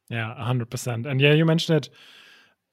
Yeah, 0.09 0.35
hundred 0.35 0.69
percent. 0.69 1.05
And 1.05 1.21
yeah, 1.21 1.31
you 1.31 1.45
mentioned 1.45 1.77
it. 1.77 1.89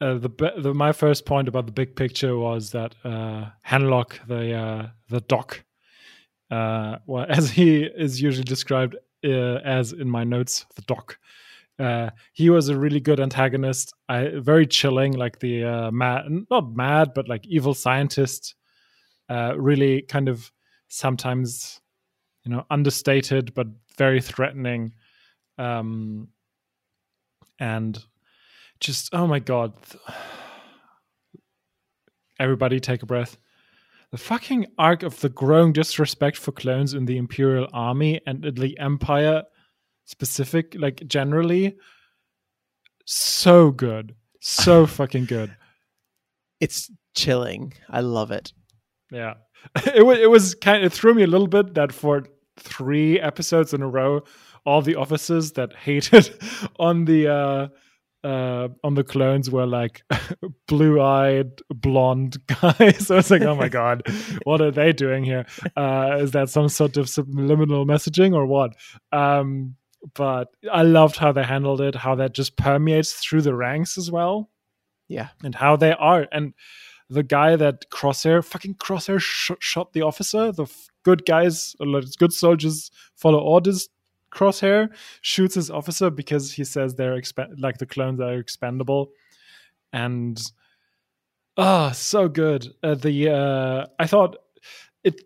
Uh, 0.01 0.14
the, 0.18 0.53
the 0.59 0.75
my 0.75 0.90
first 0.90 1.27
point 1.27 1.47
about 1.47 1.66
the 1.66 1.73
big 1.73 1.95
picture 1.95 2.37
was 2.37 2.73
that 2.73 2.97
uh, 3.05 3.51
Hemlock, 3.62 4.18
the 4.27 4.53
uh, 4.53 4.88
the 5.11 5.21
doc, 5.21 5.64
uh, 6.51 6.97
well, 7.07 7.25
as 7.29 7.51
he 7.51 7.85
is 7.85 8.21
usually 8.21 8.42
described 8.42 8.97
uh, 9.25 9.59
as 9.64 9.92
in 9.92 10.11
my 10.11 10.25
notes, 10.25 10.66
the 10.75 10.83
doc, 10.83 11.18
uh, 11.79 12.11
he 12.33 12.51
was 12.51 12.69
a 12.69 12.79
really 12.79 13.01
good 13.01 13.21
antagonist. 13.21 13.95
I 14.09 14.33
very 14.37 14.67
chilling, 14.67 15.13
like 15.13 15.41
the 15.41 15.65
uh, 15.65 15.91
mad, 15.91 16.25
not 16.51 16.75
mad, 16.75 17.13
but 17.15 17.29
like 17.29 17.47
evil 17.47 17.75
scientist. 17.75 18.55
Uh, 19.29 19.55
really 19.57 20.03
kind 20.03 20.29
of 20.29 20.51
sometimes, 20.89 21.81
you 22.45 22.51
know, 22.51 22.67
understated 22.71 23.55
but 23.55 23.67
very 23.97 24.21
threatening. 24.21 24.93
Um, 25.59 26.29
and 27.59 28.03
just 28.81 29.15
oh 29.15 29.27
my 29.27 29.39
god, 29.39 29.73
everybody 32.39 32.81
take 32.81 33.03
a 33.03 33.07
breath. 33.07 33.39
The 34.11 34.19
fucking 34.19 34.67
arc 34.77 35.05
of 35.05 35.21
the 35.21 35.31
growing 35.31 35.73
disrespect 35.73 36.37
for 36.37 36.53
clones 36.53 36.93
in 36.93 37.07
the 37.07 37.17
Imperial 37.17 37.67
Army 37.73 38.21
and 38.27 38.43
the 38.43 38.79
Empire 38.79 39.45
specific, 40.12 40.77
like 40.79 41.03
generally, 41.09 41.75
so 43.07 43.70
good, 43.70 44.14
so 44.40 44.87
fucking 44.98 45.25
good. 45.25 45.57
It's 46.61 46.90
chilling. 47.16 47.72
I 47.90 48.01
love 48.01 48.31
it. 48.31 48.53
Yeah, 49.11 49.35
it 49.94 50.07
was. 50.07 50.18
It 50.18 50.31
was 50.31 50.55
kind. 50.55 50.85
Of, 50.85 50.92
it 50.92 50.94
threw 50.94 51.14
me 51.14 51.25
a 51.25 51.27
little 51.27 51.48
bit 51.48 51.75
that 51.75 51.92
for 51.92 52.25
three 52.59 53.18
episodes 53.18 53.75
in 53.75 53.83
a 53.83 53.88
row, 53.88 54.22
all 54.64 54.83
the 54.83 54.96
officers 54.96 55.53
that 55.53 55.75
hated 55.88 56.31
on 56.79 57.07
the 57.07 57.29
uh 57.29 57.68
uh, 58.25 58.68
on 58.85 58.94
the 58.94 59.03
clones 59.03 59.51
were 59.51 59.66
like 59.66 60.03
blue-eyed 60.68 61.61
blonde 61.70 62.37
guys. 62.46 63.07
so 63.07 63.18
it's 63.18 63.31
like, 63.31 63.42
oh 63.42 63.57
my 63.57 63.68
god, 63.68 64.03
what 64.44 64.61
are 64.61 64.70
they 64.70 64.92
doing 64.92 65.25
here? 65.25 65.44
Uh, 65.77 66.18
is 66.20 66.31
that 66.31 66.48
some 66.48 66.68
sort 66.68 66.96
of 66.96 67.09
subliminal 67.09 67.85
messaging 67.85 68.33
or 68.33 68.46
what? 68.46 68.77
Um, 69.11 69.75
but 70.15 70.49
I 70.71 70.83
loved 70.83 71.17
how 71.17 71.33
they 71.33 71.45
handled 71.45 71.81
it, 71.81 71.95
how 71.95 72.15
that 72.17 72.35
just 72.35 72.57
permeates 72.57 73.12
through 73.12 73.43
the 73.43 73.55
ranks 73.55 73.97
as 73.97 74.11
well. 74.11 74.51
Yeah, 75.09 75.29
and 75.45 75.55
how 75.55 75.77
they 75.77 75.93
are, 75.93 76.27
and 76.33 76.55
the 77.11 77.23
guy 77.23 77.57
that 77.57 77.91
Crosshair, 77.91 78.43
fucking 78.45 78.77
Crosshair, 78.77 79.21
sh- 79.21 79.53
shot 79.61 79.93
the 79.93 80.03
officer. 80.03 80.53
The 80.53 80.62
f- 80.62 80.88
good 81.03 81.27
guys, 81.27 81.77
good 82.19 82.33
soldiers 82.33 82.91
follow 83.17 83.41
orders 83.41 83.88
Crosshair 84.33 84.88
shoots 85.21 85.55
his 85.55 85.71
officer 85.71 86.11
because 86.11 86.53
he 86.53 86.65
says 86.65 86.95
they're 86.95 87.21
exp- 87.21 87.61
like 87.61 87.79
the 87.79 87.87
clones 87.87 88.21
are 88.21 88.38
expendable, 88.38 89.11
and 89.93 90.41
ah, 91.57 91.91
oh, 91.91 91.93
so 91.93 92.29
good. 92.29 92.75
Uh, 92.83 92.95
the 92.95 93.29
uh, 93.29 93.87
I 93.99 94.07
thought 94.07 94.37
it 95.05 95.21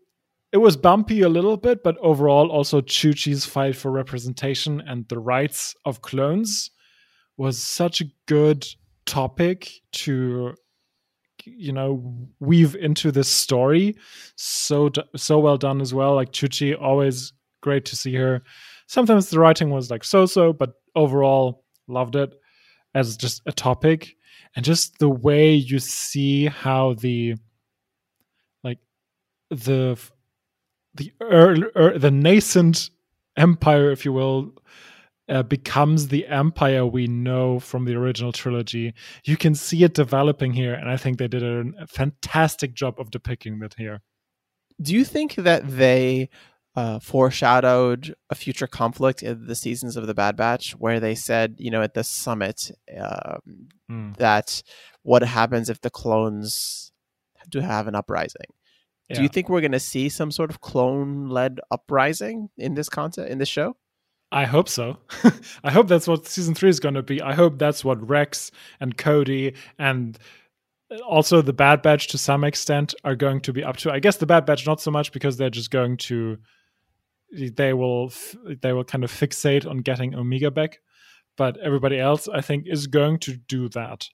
it 0.56 0.60
was 0.60 0.74
bumpy 0.74 1.20
a 1.20 1.28
little 1.28 1.58
bit, 1.58 1.82
but 1.84 1.98
overall, 1.98 2.50
also 2.50 2.80
Chuchi's 2.80 3.44
fight 3.44 3.76
for 3.76 3.90
representation 3.90 4.80
and 4.80 5.06
the 5.08 5.18
rights 5.18 5.74
of 5.84 6.00
clones 6.00 6.70
was 7.36 7.62
such 7.62 8.00
a 8.00 8.06
good 8.24 8.66
topic 9.04 9.70
to 9.92 10.54
you 11.44 11.72
know 11.74 12.26
weave 12.40 12.74
into 12.74 13.12
this 13.12 13.28
story. 13.28 13.98
So 14.36 14.90
so 15.14 15.38
well 15.38 15.58
done 15.58 15.82
as 15.82 15.92
well. 15.92 16.14
Like 16.14 16.32
chuchi 16.32 16.74
always 16.80 17.34
great 17.60 17.84
to 17.84 17.96
see 17.96 18.14
her. 18.14 18.42
Sometimes 18.86 19.28
the 19.28 19.38
writing 19.38 19.68
was 19.68 19.90
like 19.90 20.04
so 20.04 20.24
so, 20.24 20.54
but 20.54 20.72
overall 20.94 21.66
loved 21.86 22.16
it 22.16 22.32
as 22.94 23.18
just 23.18 23.42
a 23.44 23.52
topic. 23.52 24.16
And 24.56 24.64
just 24.64 25.00
the 25.00 25.10
way 25.10 25.52
you 25.52 25.80
see 25.80 26.46
how 26.46 26.94
the 26.94 27.34
like 28.64 28.78
the 29.50 29.98
the 30.96 31.12
early, 31.20 31.66
er, 31.76 31.98
the 31.98 32.10
nascent 32.10 32.90
empire, 33.36 33.90
if 33.90 34.04
you 34.04 34.12
will, 34.12 34.52
uh, 35.28 35.42
becomes 35.42 36.08
the 36.08 36.26
empire 36.26 36.86
we 36.86 37.06
know 37.06 37.58
from 37.58 37.84
the 37.84 37.94
original 37.94 38.32
trilogy. 38.32 38.94
You 39.24 39.36
can 39.36 39.54
see 39.54 39.82
it 39.82 39.94
developing 39.94 40.52
here, 40.52 40.74
and 40.74 40.88
I 40.88 40.96
think 40.96 41.18
they 41.18 41.28
did 41.28 41.42
a 41.42 41.86
fantastic 41.86 42.74
job 42.74 43.00
of 43.00 43.10
depicting 43.10 43.58
that 43.58 43.74
here. 43.76 44.02
Do 44.80 44.94
you 44.94 45.04
think 45.04 45.34
that 45.36 45.66
they 45.66 46.28
uh, 46.76 46.98
foreshadowed 46.98 48.14
a 48.28 48.34
future 48.34 48.66
conflict 48.66 49.22
in 49.22 49.46
the 49.46 49.54
seasons 49.54 49.96
of 49.96 50.06
the 50.06 50.14
Bad 50.14 50.36
Batch, 50.36 50.72
where 50.72 51.00
they 51.00 51.14
said, 51.14 51.56
you 51.58 51.70
know, 51.70 51.82
at 51.82 51.94
the 51.94 52.04
summit, 52.04 52.70
um, 52.96 53.68
mm. 53.90 54.16
that 54.18 54.62
what 55.02 55.22
happens 55.22 55.70
if 55.70 55.80
the 55.80 55.90
clones 55.90 56.92
do 57.48 57.60
have 57.60 57.88
an 57.88 57.94
uprising. 57.94 58.46
Yeah. 59.08 59.16
Do 59.16 59.22
you 59.22 59.28
think 59.28 59.48
we're 59.48 59.60
going 59.60 59.72
to 59.72 59.80
see 59.80 60.08
some 60.08 60.30
sort 60.30 60.50
of 60.50 60.60
clone-led 60.60 61.60
uprising 61.70 62.48
in 62.56 62.74
this 62.74 62.88
content 62.88 63.28
in 63.28 63.38
this 63.38 63.48
show? 63.48 63.76
I 64.32 64.44
hope 64.44 64.68
so. 64.68 64.98
I 65.64 65.70
hope 65.70 65.86
that's 65.86 66.08
what 66.08 66.26
season 66.26 66.54
three 66.54 66.68
is 66.68 66.80
going 66.80 66.94
to 66.94 67.02
be. 67.02 67.22
I 67.22 67.34
hope 67.34 67.58
that's 67.58 67.84
what 67.84 68.08
Rex 68.08 68.50
and 68.80 68.96
Cody 68.96 69.54
and 69.78 70.18
uh, 70.90 70.98
also 70.98 71.40
the 71.42 71.52
Bad 71.52 71.82
Batch 71.82 72.08
to 72.08 72.18
some 72.18 72.42
extent 72.42 72.94
are 73.04 73.14
going 73.14 73.40
to 73.42 73.52
be 73.52 73.62
up 73.62 73.76
to. 73.78 73.92
I 73.92 74.00
guess 74.00 74.16
the 74.16 74.26
Bad 74.26 74.44
Batch 74.44 74.66
not 74.66 74.80
so 74.80 74.90
much 74.90 75.12
because 75.12 75.36
they're 75.36 75.50
just 75.50 75.70
going 75.70 75.96
to 75.98 76.38
they 77.32 77.72
will 77.72 78.12
they 78.62 78.72
will 78.72 78.84
kind 78.84 79.04
of 79.04 79.12
fixate 79.12 79.68
on 79.68 79.78
getting 79.78 80.14
Omega 80.14 80.50
back, 80.50 80.78
but 81.36 81.56
everybody 81.58 81.98
else 81.98 82.28
I 82.28 82.40
think 82.40 82.66
is 82.66 82.86
going 82.86 83.18
to 83.20 83.36
do 83.36 83.68
that. 83.70 84.08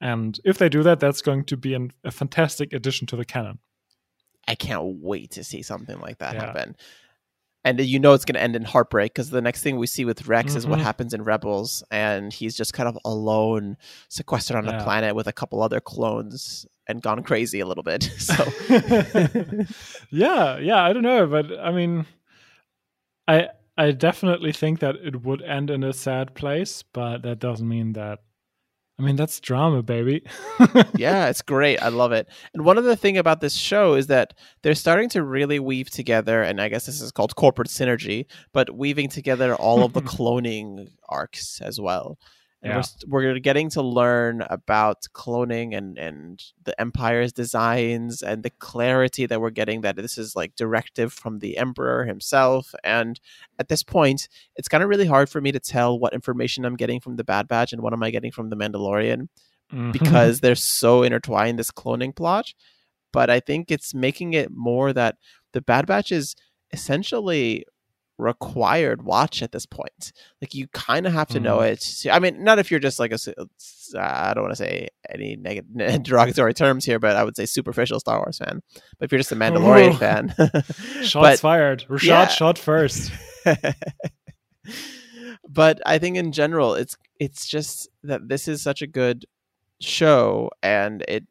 And 0.00 0.38
if 0.44 0.58
they 0.58 0.68
do 0.68 0.82
that, 0.82 1.00
that's 1.00 1.22
going 1.22 1.44
to 1.46 1.56
be 1.56 1.72
an, 1.72 1.92
a 2.04 2.10
fantastic 2.10 2.72
addition 2.74 3.06
to 3.08 3.16
the 3.16 3.24
canon. 3.24 3.58
I 4.48 4.54
can't 4.54 5.00
wait 5.00 5.32
to 5.32 5.44
see 5.44 5.62
something 5.62 5.98
like 6.00 6.18
that 6.18 6.34
yeah. 6.34 6.46
happen. 6.46 6.76
And 7.66 7.80
you 7.80 7.98
know 7.98 8.12
it's 8.12 8.26
going 8.26 8.34
to 8.34 8.42
end 8.42 8.56
in 8.56 8.62
heartbreak 8.62 9.14
because 9.14 9.30
the 9.30 9.40
next 9.40 9.62
thing 9.62 9.78
we 9.78 9.86
see 9.86 10.04
with 10.04 10.28
Rex 10.28 10.50
mm-hmm. 10.50 10.58
is 10.58 10.66
what 10.66 10.76
mm-hmm. 10.76 10.84
happens 10.84 11.14
in 11.14 11.24
Rebels, 11.24 11.82
and 11.90 12.30
he's 12.30 12.54
just 12.54 12.74
kind 12.74 12.90
of 12.90 12.98
alone, 13.06 13.78
sequestered 14.10 14.56
on 14.56 14.66
yeah. 14.66 14.80
a 14.80 14.84
planet 14.84 15.14
with 15.14 15.26
a 15.28 15.32
couple 15.32 15.62
other 15.62 15.80
clones, 15.80 16.66
and 16.86 17.00
gone 17.00 17.22
crazy 17.22 17.60
a 17.60 17.66
little 17.66 17.82
bit. 17.82 18.10
So, 18.18 18.34
yeah, 20.10 20.58
yeah, 20.58 20.82
I 20.82 20.92
don't 20.92 21.02
know, 21.02 21.26
but 21.26 21.58
I 21.58 21.72
mean, 21.72 22.04
I 23.26 23.48
I 23.76 23.90
definitely 23.92 24.52
think 24.52 24.80
that 24.80 24.96
it 24.96 25.22
would 25.22 25.42
end 25.42 25.70
in 25.70 25.82
a 25.82 25.92
sad 25.92 26.34
place, 26.34 26.82
but 26.92 27.22
that 27.22 27.38
doesn't 27.38 27.68
mean 27.68 27.94
that. 27.94 28.20
I 28.98 29.02
mean, 29.02 29.16
that's 29.16 29.40
drama, 29.40 29.82
baby. 29.82 30.22
yeah, 30.94 31.26
it's 31.26 31.42
great. 31.42 31.78
I 31.82 31.88
love 31.88 32.12
it. 32.12 32.28
And 32.52 32.64
one 32.64 32.78
other 32.78 32.94
thing 32.94 33.18
about 33.18 33.40
this 33.40 33.54
show 33.54 33.94
is 33.94 34.06
that 34.06 34.34
they're 34.62 34.76
starting 34.76 35.08
to 35.10 35.24
really 35.24 35.58
weave 35.58 35.90
together, 35.90 36.42
and 36.42 36.60
I 36.60 36.68
guess 36.68 36.86
this 36.86 37.00
is 37.00 37.10
called 37.10 37.34
corporate 37.34 37.68
synergy, 37.68 38.26
but 38.52 38.76
weaving 38.76 39.08
together 39.08 39.56
all 39.56 39.84
of 39.84 39.94
the 39.94 40.02
cloning 40.02 40.90
arcs 41.08 41.60
as 41.60 41.80
well 41.80 42.18
yeah. 42.64 42.82
we're, 43.06 43.32
we're 43.32 43.38
getting 43.38 43.68
to 43.70 43.82
learn 43.82 44.42
about 44.48 45.06
cloning 45.12 45.76
and 45.76 45.98
and 45.98 46.42
the 46.64 46.78
empire's 46.80 47.32
designs 47.32 48.22
and 48.22 48.42
the 48.42 48.50
clarity 48.50 49.26
that 49.26 49.40
we're 49.40 49.50
getting 49.50 49.82
that 49.82 49.96
this 49.96 50.16
is 50.16 50.34
like 50.34 50.54
directive 50.56 51.12
from 51.12 51.38
the 51.40 51.58
emperor 51.58 52.04
himself 52.04 52.74
and 52.82 53.20
at 53.58 53.68
this 53.68 53.82
point 53.82 54.28
it's 54.56 54.68
kind 54.68 54.82
of 54.82 54.88
really 54.88 55.06
hard 55.06 55.28
for 55.28 55.40
me 55.40 55.52
to 55.52 55.60
tell 55.60 55.98
what 55.98 56.14
information 56.14 56.64
i'm 56.64 56.76
getting 56.76 57.00
from 57.00 57.16
the 57.16 57.24
bad 57.24 57.46
batch 57.46 57.72
and 57.72 57.82
what 57.82 57.92
am 57.92 58.02
i 58.02 58.10
getting 58.10 58.32
from 58.32 58.50
the 58.50 58.56
mandalorian 58.56 59.28
mm-hmm. 59.72 59.90
because 59.90 60.40
they're 60.40 60.54
so 60.54 61.02
intertwined 61.02 61.58
this 61.58 61.70
cloning 61.70 62.14
plot 62.14 62.54
but 63.12 63.28
i 63.28 63.40
think 63.40 63.70
it's 63.70 63.94
making 63.94 64.32
it 64.32 64.50
more 64.50 64.92
that 64.92 65.16
the 65.52 65.60
bad 65.60 65.86
batch 65.86 66.10
is 66.10 66.34
essentially 66.72 67.64
required 68.18 69.02
watch 69.02 69.42
at 69.42 69.52
this 69.52 69.66
point. 69.66 70.12
Like 70.40 70.54
you 70.54 70.68
kind 70.68 71.06
of 71.06 71.12
have 71.12 71.28
to 71.28 71.38
mm. 71.38 71.42
know 71.42 71.58
mm-hmm. 71.58 72.08
it. 72.08 72.12
I 72.12 72.18
mean, 72.18 72.44
not 72.44 72.58
if 72.58 72.70
you're 72.70 72.80
just 72.80 72.98
like 72.98 73.12
a 73.12 73.18
I 73.98 74.34
don't 74.34 74.44
want 74.44 74.52
to 74.52 74.56
say 74.56 74.88
any 75.08 75.36
negative 75.36 76.02
derogatory 76.02 76.54
terms 76.54 76.84
here, 76.84 76.98
but 76.98 77.16
I 77.16 77.24
would 77.24 77.36
say 77.36 77.46
superficial 77.46 78.00
Star 78.00 78.18
Wars 78.18 78.38
fan. 78.38 78.62
But 78.98 79.06
if 79.06 79.12
you're 79.12 79.18
just 79.18 79.32
a 79.32 79.36
Mandalorian 79.36 79.98
fan, 79.98 80.34
shots 81.04 81.12
but, 81.12 81.40
fired. 81.40 81.84
Rashaad 81.88 82.04
yeah. 82.04 82.28
shot 82.28 82.58
first. 82.58 83.12
but 85.48 85.80
I 85.84 85.98
think 85.98 86.16
in 86.16 86.32
general, 86.32 86.74
it's 86.74 86.96
it's 87.18 87.46
just 87.46 87.88
that 88.02 88.28
this 88.28 88.48
is 88.48 88.62
such 88.62 88.82
a 88.82 88.86
good 88.86 89.24
show, 89.80 90.50
and 90.62 91.04
it 91.08 91.24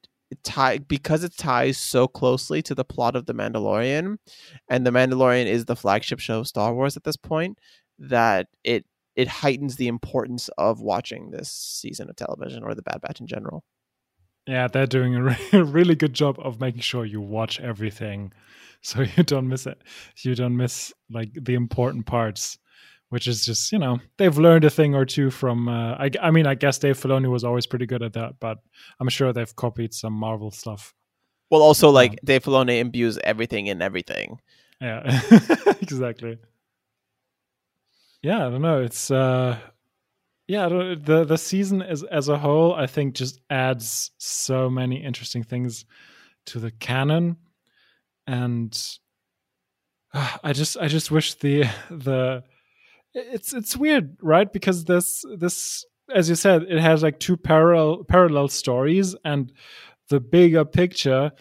tie 0.43 0.78
because 0.80 1.24
it 1.24 1.36
ties 1.38 1.78
so 1.78 2.08
closely 2.08 2.62
to 2.63 2.76
the 2.76 2.86
plot 2.86 3.15
of 3.15 3.26
the 3.26 3.34
Mandalorian, 3.34 4.17
and 4.69 4.86
the 4.86 4.91
Mandalorian 4.91 5.46
is 5.46 5.65
the 5.65 5.76
flagship 5.76 6.19
show 6.19 6.39
of 6.39 6.48
Star 6.48 6.74
Wars 6.74 6.98
at 6.98 7.04
this 7.04 7.17
point. 7.17 7.60
That 8.00 8.48
it 8.63 8.86
it 9.15 9.28
heightens 9.28 9.76
the 9.76 9.88
importance 9.88 10.50
of 10.58 10.82
watching 10.82 11.32
this 11.32 11.50
season 11.50 12.10
of 12.10 12.15
television 12.15 12.63
or 12.63 12.74
the 12.74 12.82
Bad 12.82 13.02
Batch 13.02 13.19
in 13.22 13.28
general. 13.28 13.63
Yeah, 14.48 14.67
they're 14.67 14.88
doing 14.88 15.15
a 15.15 15.24
re- 15.24 15.38
really 15.54 15.96
good 15.96 16.13
job 16.13 16.38
of 16.39 16.60
making 16.60 16.82
sure 16.82 17.06
you 17.06 17.22
watch 17.22 17.60
everything, 17.60 18.34
so 18.82 19.02
you 19.15 19.24
don't 19.24 19.48
miss 19.48 19.65
it. 19.65 19.82
You 20.17 20.36
don't 20.36 20.58
miss 20.58 20.93
like 21.10 21.32
the 21.34 21.54
important 21.54 22.06
parts 22.06 22.58
which 23.13 23.28
is 23.28 23.45
just 23.45 23.71
you 23.71 23.78
know 23.78 23.99
they've 24.17 24.39
learned 24.39 24.63
a 24.63 24.71
thing 24.71 24.95
or 24.95 25.06
two 25.06 25.30
from. 25.30 25.69
Uh, 25.69 25.93
I, 25.99 26.10
I 26.19 26.32
mean, 26.32 26.47
I 26.47 26.56
guess 26.56 26.80
Dave 26.80 26.99
Filoni 26.99 27.30
was 27.30 27.43
always 27.43 27.67
pretty 27.67 27.86
good 27.86 28.02
at 28.02 28.13
that, 28.13 28.39
but 28.39 28.58
I'm 28.99 29.08
sure 29.08 29.32
they've 29.32 29.56
copied 29.56 29.93
some 29.93 30.13
Marvel 30.13 30.49
stuff. 30.49 30.95
Well, 31.52 31.62
also 31.62 31.91
like 31.91 32.19
Dave 32.26 32.43
Filoni 32.43 32.80
imbues 32.80 33.19
everything 33.23 33.67
in 33.67 33.84
everything. 33.84 34.39
Yeah, 34.82 35.21
exactly. 35.80 36.39
Yeah, 38.23 38.47
I 38.47 38.49
don't 38.49 38.63
know. 38.63 38.82
It's 38.82 39.12
uh, 39.12 39.60
yeah, 40.47 40.67
the 40.67 41.23
the 41.23 41.38
season 41.38 41.84
as 41.84 42.02
as 42.02 42.30
a 42.30 42.39
whole, 42.39 42.73
I 42.73 42.88
think, 42.88 43.13
just 43.13 43.39
adds 43.47 44.10
so 44.17 44.71
many 44.71 45.04
interesting 45.04 45.43
things 45.43 45.86
to 46.47 46.60
the 46.60 46.71
canon, 46.71 47.38
and 48.26 48.76
uh, 50.15 50.38
I 50.43 50.54
just 50.54 50.78
I 50.78 50.88
just 50.88 51.12
wish 51.12 51.36
the 51.36 51.65
the 51.91 52.43
it's 53.13 53.54
it's 53.54 53.78
weird, 53.78 54.17
right? 54.21 54.52
Because 54.52 54.86
this 54.86 55.23
this 55.38 55.86
as 56.13 56.30
you 56.30 56.36
said, 56.36 56.63
it 56.63 56.80
has 56.80 57.04
like 57.04 57.19
two 57.19 57.38
parallel 57.38 58.04
parallel 58.04 58.47
stories, 58.47 59.15
and 59.23 59.52
the 60.10 60.19
bigger 60.19 60.65
picture 60.65 61.32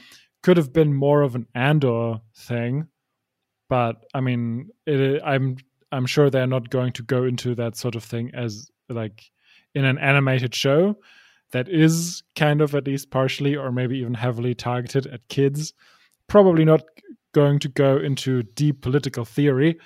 could 0.42 0.56
have 0.56 0.72
been 0.72 0.94
more 0.94 1.22
of 1.22 1.34
an 1.34 1.46
Andor 1.54 2.20
thing. 2.36 2.88
But 3.68 4.04
I 4.14 4.20
mean, 4.20 4.70
it, 4.86 5.22
I'm 5.24 5.56
I'm 5.90 6.06
sure 6.06 6.30
they're 6.30 6.46
not 6.46 6.70
going 6.70 6.92
to 6.94 7.02
go 7.02 7.24
into 7.24 7.54
that 7.56 7.76
sort 7.76 7.94
of 7.94 8.04
thing 8.04 8.30
as 8.34 8.70
like 8.88 9.30
in 9.74 9.84
an 9.84 9.98
animated 9.98 10.54
show 10.54 10.96
that 11.52 11.68
is 11.68 12.22
kind 12.34 12.60
of 12.60 12.74
at 12.74 12.86
least 12.86 13.10
partially 13.10 13.56
or 13.56 13.70
maybe 13.70 13.98
even 13.98 14.14
heavily 14.14 14.54
targeted 14.54 15.06
at 15.06 15.28
kids. 15.28 15.72
Probably 16.26 16.64
not 16.64 16.82
going 17.32 17.58
to 17.60 17.68
go 17.68 17.98
into 17.98 18.42
deep 18.42 18.80
political 18.82 19.24
theory, 19.24 19.78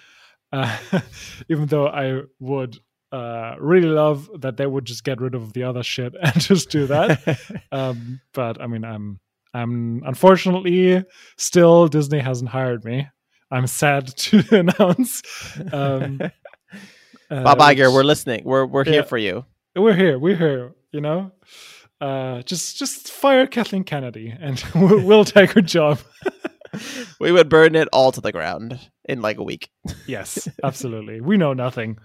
uh, 0.57 0.79
even 1.49 1.67
though 1.67 1.87
I 1.87 2.23
would 2.41 2.79
uh, 3.13 3.57
really 3.59 3.89
love 3.89 4.29
that 4.41 4.57
they 4.57 4.67
would 4.67 4.85
just 4.85 5.05
get 5.05 5.21
rid 5.21 5.35
of 5.35 5.53
the 5.53 5.65
other 5.65 5.83
shit 5.83 6.15
and 6.23 6.41
just 6.41 6.71
do 6.71 6.87
that. 6.87 7.39
um, 7.73 8.21
but 8.33 8.61
I 8.61 8.67
mean, 8.67 8.85
I'm 8.85 9.21
I'm 9.55 10.03
unfortunately 10.05 11.05
still 11.37 11.89
Disney 11.89 12.19
hasn't 12.19 12.51
hired 12.51 12.85
me. 12.85 13.09
I'm 13.51 13.67
sad 13.67 14.09
to 14.17 14.43
announce. 14.51 15.23
Um, 15.73 16.21
uh, 17.31 17.43
Bob 17.43 17.59
Iger, 17.59 17.93
we're 17.93 18.03
listening. 18.03 18.43
We're 18.45 18.67
we're 18.67 18.85
here 18.85 18.95
yeah, 18.95 19.03
for 19.03 19.19
you. 19.19 19.45
We're 19.75 19.95
here. 19.95 20.19
We're 20.19 20.37
here. 20.37 20.73
You 20.93 21.01
know, 21.01 21.33
uh, 22.01 22.43
just 22.43 22.79
just 22.79 23.11
fire 23.13 23.47
Kathleen 23.47 23.85
Kennedy, 23.85 24.35
and 24.39 24.63
we'll, 24.75 25.05
we'll 25.05 25.25
take 25.25 25.53
her 25.53 25.61
job. 25.61 26.01
we 27.21 27.33
would 27.33 27.49
burn 27.49 27.75
it 27.75 27.89
all 27.93 28.13
to 28.13 28.21
the 28.21 28.33
ground 28.33 28.79
in 29.05 29.23
like 29.23 29.39
a 29.39 29.43
week. 29.43 29.71
yes, 30.07 30.49
absolutely. 30.63 31.21
We 31.21 31.37
know 31.37 31.53
nothing. 31.53 31.99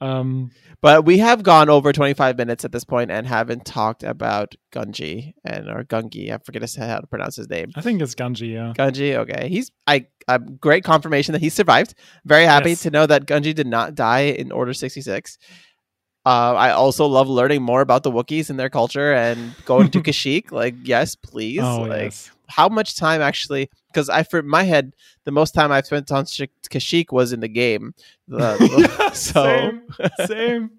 Um, 0.00 0.50
but 0.80 1.04
we 1.04 1.18
have 1.18 1.42
gone 1.42 1.70
over 1.70 1.92
25 1.92 2.36
minutes 2.36 2.64
at 2.64 2.72
this 2.72 2.84
point 2.84 3.10
and 3.10 3.26
haven't 3.26 3.64
talked 3.64 4.02
about 4.02 4.54
Gungi 4.72 5.32
and 5.44 5.68
or 5.68 5.84
Gungi. 5.84 6.30
I 6.30 6.38
forget 6.44 6.68
how 6.74 6.98
to 6.98 7.06
pronounce 7.06 7.36
his 7.36 7.48
name. 7.48 7.70
I 7.74 7.80
think 7.80 8.02
it's 8.02 8.14
Gungi. 8.14 8.52
Yeah, 8.52 8.72
Gungi. 8.76 9.14
Okay, 9.14 9.48
he's 9.48 9.70
I. 9.86 10.06
I'm 10.26 10.56
great 10.56 10.84
confirmation 10.84 11.32
that 11.32 11.42
he 11.42 11.48
survived. 11.48 11.94
Very 12.24 12.44
happy 12.44 12.70
yes. 12.70 12.82
to 12.82 12.90
know 12.90 13.06
that 13.06 13.26
Gungi 13.26 13.54
did 13.54 13.66
not 13.66 13.94
die 13.94 14.22
in 14.22 14.52
Order 14.52 14.72
66. 14.74 15.38
Uh, 16.26 16.54
I 16.54 16.70
also 16.70 17.06
love 17.06 17.28
learning 17.28 17.62
more 17.62 17.82
about 17.82 18.02
the 18.02 18.10
Wookiees 18.10 18.48
and 18.48 18.58
their 18.58 18.70
culture 18.70 19.12
and 19.12 19.54
going 19.66 19.90
to 19.90 20.00
Kashyyyk. 20.02 20.52
Like, 20.52 20.74
yes, 20.82 21.14
please. 21.14 21.60
Oh, 21.60 21.82
like, 21.82 22.04
yes. 22.04 22.30
How 22.48 22.68
much 22.68 22.96
time 22.96 23.20
actually? 23.20 23.70
Because 23.88 24.08
I, 24.08 24.22
for 24.22 24.42
my 24.42 24.62
head, 24.62 24.94
the 25.24 25.30
most 25.30 25.52
time 25.52 25.72
I've 25.72 25.86
spent 25.86 26.10
on 26.12 26.24
Kashyyyk 26.24 27.12
was 27.12 27.32
in 27.32 27.40
the 27.40 27.48
game. 27.48 27.94
The, 28.28 28.38
the, 28.58 29.10
so 29.14 29.44
same, 29.44 29.82
same. 30.26 30.70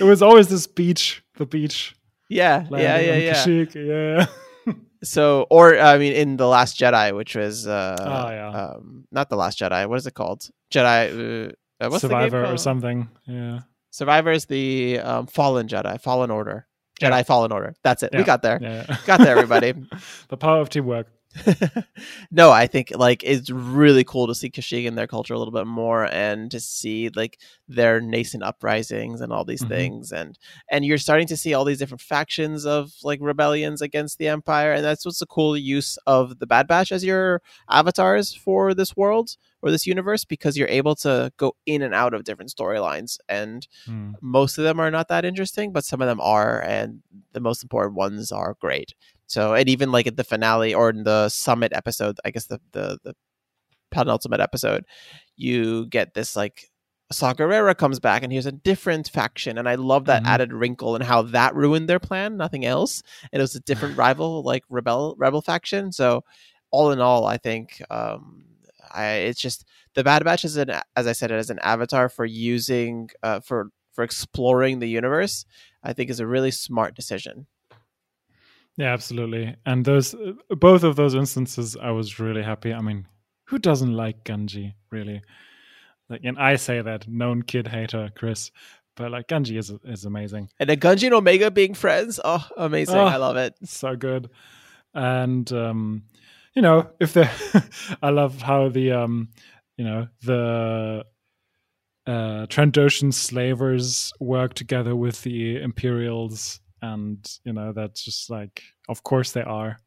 It 0.00 0.04
was 0.04 0.22
always 0.22 0.48
this 0.48 0.66
beach, 0.66 1.22
the 1.36 1.46
beach. 1.46 1.94
Yeah, 2.28 2.66
yeah, 2.70 2.98
yeah, 3.00 3.16
yeah. 3.16 3.66
Yeah. 3.74 4.26
so, 5.02 5.46
or 5.50 5.78
I 5.78 5.98
mean, 5.98 6.12
in 6.12 6.36
the 6.36 6.46
Last 6.46 6.78
Jedi, 6.78 7.16
which 7.16 7.34
was 7.34 7.66
uh, 7.66 7.96
oh, 7.98 8.30
yeah. 8.30 8.50
um, 8.50 9.06
not 9.10 9.30
the 9.30 9.36
Last 9.36 9.58
Jedi. 9.58 9.88
What 9.88 9.96
is 9.96 10.06
it 10.06 10.14
called? 10.14 10.48
Jedi. 10.70 11.54
Uh, 11.80 11.98
Survivor 11.98 12.44
or 12.44 12.56
something. 12.58 13.08
Yeah. 13.26 13.60
Survivor 13.90 14.30
is 14.30 14.46
the 14.46 15.00
um, 15.00 15.26
Fallen 15.26 15.66
Jedi, 15.66 16.00
Fallen 16.00 16.30
Order, 16.30 16.67
Jedi 17.00 17.10
yeah. 17.10 17.22
Fallen 17.22 17.52
Order. 17.52 17.74
That's 17.82 18.02
it. 18.02 18.10
Yeah. 18.12 18.18
We 18.18 18.24
got 18.24 18.42
there. 18.42 18.58
Yeah. 18.60 18.96
got 19.06 19.20
there, 19.20 19.36
everybody. 19.36 19.74
the 20.28 20.36
power 20.36 20.60
of 20.60 20.68
teamwork. 20.68 21.08
no, 22.30 22.50
I 22.50 22.66
think 22.66 22.92
like 22.94 23.22
it's 23.22 23.50
really 23.50 24.02
cool 24.02 24.26
to 24.26 24.34
see 24.34 24.50
Kashyyyk 24.50 24.88
and 24.88 24.96
their 24.96 25.06
culture 25.06 25.34
a 25.34 25.38
little 25.38 25.52
bit 25.52 25.66
more, 25.66 26.06
and 26.06 26.50
to 26.50 26.58
see 26.58 27.10
like 27.10 27.38
their 27.68 28.00
nascent 28.00 28.42
uprisings 28.42 29.20
and 29.20 29.32
all 29.32 29.44
these 29.44 29.60
mm-hmm. 29.60 29.68
things, 29.68 30.12
and 30.12 30.38
and 30.70 30.84
you're 30.84 30.98
starting 30.98 31.26
to 31.28 31.36
see 31.36 31.54
all 31.54 31.64
these 31.64 31.78
different 31.78 32.00
factions 32.00 32.64
of 32.64 32.92
like 33.02 33.18
rebellions 33.22 33.82
against 33.82 34.18
the 34.18 34.28
Empire, 34.28 34.72
and 34.72 34.84
that's 34.84 35.04
what's 35.04 35.18
the 35.18 35.26
cool 35.26 35.56
use 35.56 35.98
of 36.06 36.38
the 36.38 36.46
Bad 36.46 36.66
Batch 36.66 36.92
as 36.92 37.04
your 37.04 37.42
avatars 37.68 38.34
for 38.34 38.74
this 38.74 38.96
world 38.96 39.36
or 39.62 39.70
this 39.70 39.86
universe 39.86 40.24
because 40.24 40.56
you're 40.56 40.68
able 40.68 40.94
to 40.96 41.32
go 41.36 41.54
in 41.66 41.82
and 41.82 41.94
out 41.94 42.14
of 42.14 42.24
different 42.24 42.50
storylines, 42.50 43.18
and 43.28 43.66
mm. 43.86 44.14
most 44.20 44.58
of 44.58 44.64
them 44.64 44.80
are 44.80 44.90
not 44.90 45.08
that 45.08 45.24
interesting, 45.24 45.72
but 45.72 45.84
some 45.84 46.00
of 46.00 46.08
them 46.08 46.20
are, 46.20 46.62
and 46.62 47.02
the 47.32 47.40
most 47.40 47.62
important 47.62 47.96
ones 47.96 48.32
are 48.32 48.56
great. 48.60 48.94
So, 49.26 49.54
and 49.54 49.68
even 49.68 49.92
like 49.92 50.06
at 50.06 50.16
the 50.16 50.24
finale 50.24 50.74
or 50.74 50.90
in 50.90 51.04
the 51.04 51.28
summit 51.28 51.72
episode, 51.72 52.18
I 52.24 52.30
guess 52.30 52.46
the 52.46 52.60
the 52.72 52.98
the 53.04 53.14
penultimate 53.90 54.40
episode, 54.40 54.84
you 55.36 55.86
get 55.86 56.14
this 56.14 56.36
like 56.36 56.70
Saw 57.10 57.32
Gerrera 57.32 57.76
comes 57.76 58.00
back 58.00 58.22
and 58.22 58.30
he's 58.32 58.46
a 58.46 58.52
different 58.52 59.08
faction, 59.08 59.58
and 59.58 59.68
I 59.68 59.76
love 59.76 60.06
that 60.06 60.22
mm-hmm. 60.22 60.32
added 60.32 60.52
wrinkle 60.52 60.94
and 60.94 61.04
how 61.04 61.22
that 61.22 61.54
ruined 61.54 61.88
their 61.88 61.98
plan. 61.98 62.36
Nothing 62.36 62.64
else. 62.64 63.02
And 63.32 63.40
it 63.40 63.42
was 63.42 63.54
a 63.54 63.60
different 63.60 63.96
rival, 63.98 64.42
like 64.42 64.64
rebel 64.68 65.14
rebel 65.18 65.42
faction. 65.42 65.90
So, 65.92 66.24
all 66.70 66.90
in 66.92 67.00
all, 67.00 67.24
I 67.26 67.38
think 67.38 67.82
um, 67.90 68.44
I 68.92 69.06
it's 69.28 69.40
just 69.40 69.64
the 69.94 70.04
Bad 70.04 70.24
Batch 70.24 70.44
is 70.44 70.56
an 70.56 70.70
as 70.96 71.06
I 71.06 71.12
said 71.12 71.30
it 71.30 71.36
as 71.36 71.50
an 71.50 71.58
avatar 71.62 72.08
for 72.08 72.24
using 72.24 73.10
uh, 73.22 73.40
for 73.40 73.70
for 73.92 74.04
exploring 74.04 74.78
the 74.78 74.88
universe. 74.88 75.44
I 75.82 75.92
think 75.92 76.10
is 76.10 76.20
a 76.20 76.26
really 76.26 76.50
smart 76.50 76.94
decision. 76.94 77.46
Yeah, 78.76 78.92
absolutely. 78.92 79.56
And 79.66 79.84
those 79.84 80.14
both 80.50 80.84
of 80.84 80.96
those 80.96 81.14
instances, 81.14 81.76
I 81.76 81.90
was 81.90 82.20
really 82.20 82.44
happy. 82.44 82.72
I 82.72 82.80
mean, 82.80 83.06
who 83.46 83.58
doesn't 83.58 83.92
like 83.92 84.24
Gungi, 84.24 84.74
really? 84.90 85.22
Like, 86.08 86.20
and 86.24 86.38
I 86.38 86.56
say 86.56 86.80
that 86.80 87.08
known 87.08 87.42
kid 87.42 87.66
hater, 87.66 88.10
Chris, 88.14 88.50
but 88.94 89.10
like 89.10 89.26
Gungi 89.26 89.58
is 89.58 89.72
is 89.84 90.04
amazing. 90.04 90.50
And 90.60 90.70
the 90.70 90.76
Gungi 90.76 91.04
and 91.06 91.14
Omega 91.14 91.50
being 91.50 91.74
friends, 91.74 92.20
oh, 92.24 92.46
amazing! 92.56 92.96
Oh, 92.96 93.04
I 93.04 93.16
love 93.16 93.36
it. 93.36 93.54
So 93.64 93.96
good. 93.96 94.30
And 94.94 95.52
um, 95.52 96.04
you 96.58 96.62
know, 96.62 96.90
if 96.98 97.12
they, 97.12 97.30
I 98.02 98.10
love 98.10 98.42
how 98.42 98.68
the 98.68 98.90
um, 98.90 99.28
you 99.76 99.84
know, 99.84 100.08
the 100.22 101.04
uh, 102.04 102.46
Trandoshan 102.46 103.14
slavers 103.14 104.12
work 104.18 104.54
together 104.54 104.96
with 104.96 105.22
the 105.22 105.62
Imperials 105.62 106.60
and 106.82 107.24
you 107.44 107.52
know 107.52 107.72
that's 107.72 108.04
just 108.04 108.28
like 108.28 108.64
of 108.88 109.04
course 109.04 109.30
they 109.32 109.42
are. 109.42 109.78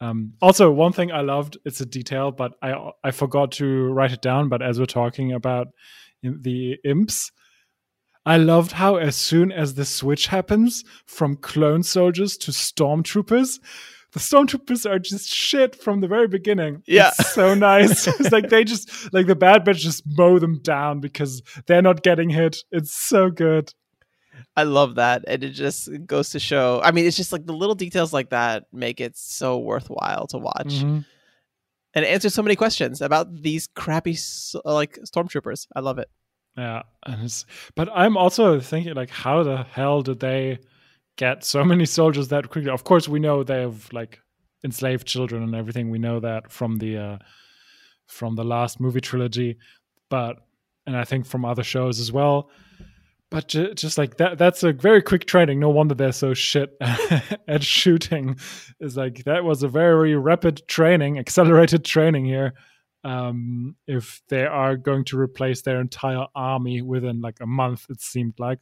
Um, 0.00 0.34
also 0.42 0.70
one 0.70 0.92
thing 0.92 1.10
i 1.10 1.22
loved 1.22 1.56
it's 1.64 1.80
a 1.80 1.86
detail 1.86 2.30
but 2.30 2.52
i 2.60 2.74
i 3.02 3.10
forgot 3.10 3.52
to 3.52 3.86
write 3.94 4.12
it 4.12 4.20
down 4.20 4.50
but 4.50 4.60
as 4.60 4.78
we're 4.78 4.84
talking 4.84 5.32
about 5.32 5.68
the 6.22 6.76
imps 6.84 7.32
i 8.26 8.36
loved 8.36 8.72
how 8.72 8.96
as 8.96 9.16
soon 9.16 9.50
as 9.50 9.72
the 9.72 9.86
switch 9.86 10.26
happens 10.26 10.84
from 11.06 11.36
clone 11.36 11.82
soldiers 11.82 12.36
to 12.36 12.50
stormtroopers 12.50 13.58
the 14.16 14.20
stormtroopers 14.20 14.90
are 14.90 14.98
just 14.98 15.28
shit 15.28 15.76
from 15.76 16.00
the 16.00 16.08
very 16.08 16.26
beginning. 16.26 16.82
Yeah. 16.86 17.10
It's 17.18 17.34
so 17.34 17.52
nice. 17.52 18.06
it's 18.20 18.32
like 18.32 18.48
they 18.48 18.64
just 18.64 19.12
like 19.12 19.26
the 19.26 19.36
bad 19.36 19.62
batch 19.62 19.80
just 19.80 20.04
mow 20.06 20.38
them 20.38 20.58
down 20.62 21.00
because 21.00 21.42
they're 21.66 21.82
not 21.82 22.02
getting 22.02 22.30
hit. 22.30 22.56
It's 22.70 22.94
so 22.94 23.30
good. 23.30 23.74
I 24.56 24.62
love 24.62 24.94
that. 24.94 25.24
And 25.28 25.44
it 25.44 25.50
just 25.50 25.90
goes 26.06 26.30
to 26.30 26.38
show. 26.38 26.80
I 26.82 26.92
mean, 26.92 27.04
it's 27.04 27.16
just 27.18 27.30
like 27.30 27.44
the 27.44 27.52
little 27.52 27.74
details 27.74 28.14
like 28.14 28.30
that 28.30 28.64
make 28.72 29.02
it 29.02 29.18
so 29.18 29.58
worthwhile 29.58 30.26
to 30.28 30.38
watch. 30.38 30.68
Mm-hmm. 30.68 31.00
And 31.94 32.04
it 32.04 32.08
answers 32.08 32.32
so 32.32 32.42
many 32.42 32.56
questions 32.56 33.02
about 33.02 33.42
these 33.42 33.66
crappy 33.66 34.16
like 34.64 34.98
stormtroopers. 35.04 35.66
I 35.76 35.80
love 35.80 35.98
it. 35.98 36.08
Yeah, 36.56 36.84
but 37.74 37.90
I'm 37.94 38.16
also 38.16 38.60
thinking 38.60 38.94
like, 38.94 39.10
how 39.10 39.42
the 39.42 39.62
hell 39.64 40.00
did 40.00 40.20
they 40.20 40.58
get 41.16 41.44
so 41.44 41.64
many 41.64 41.86
soldiers 41.86 42.28
that 42.28 42.50
quickly? 42.50 42.70
Of 42.70 42.84
course, 42.84 43.08
we 43.08 43.20
know 43.20 43.42
they 43.42 43.60
have 43.60 43.92
like 43.92 44.20
enslaved 44.64 45.06
children 45.06 45.42
and 45.42 45.54
everything. 45.54 45.90
We 45.90 45.98
know 45.98 46.20
that 46.20 46.50
from 46.52 46.78
the 46.78 46.96
uh, 46.98 47.18
from 48.06 48.36
the 48.36 48.44
last 48.44 48.80
movie 48.80 49.00
trilogy, 49.00 49.58
but 50.08 50.38
and 50.86 50.96
I 50.96 51.04
think 51.04 51.26
from 51.26 51.44
other 51.44 51.64
shows 51.64 52.00
as 52.00 52.12
well 52.12 52.50
but 53.30 53.48
ju- 53.48 53.74
just 53.74 53.98
like 53.98 54.16
that 54.16 54.38
that's 54.38 54.62
a 54.62 54.72
very 54.72 55.02
quick 55.02 55.26
training 55.26 55.58
no 55.58 55.68
wonder 55.68 55.94
they're 55.94 56.12
so 56.12 56.34
shit 56.34 56.76
at 56.80 57.62
shooting 57.62 58.36
is 58.80 58.96
like 58.96 59.24
that 59.24 59.44
was 59.44 59.62
a 59.62 59.68
very 59.68 60.16
rapid 60.16 60.66
training 60.68 61.18
accelerated 61.18 61.84
training 61.84 62.24
here 62.24 62.54
um, 63.04 63.76
if 63.86 64.20
they 64.28 64.44
are 64.44 64.76
going 64.76 65.04
to 65.04 65.18
replace 65.18 65.62
their 65.62 65.80
entire 65.80 66.26
army 66.34 66.82
within 66.82 67.20
like 67.20 67.38
a 67.40 67.46
month 67.46 67.86
it 67.88 68.00
seemed 68.00 68.34
like 68.38 68.58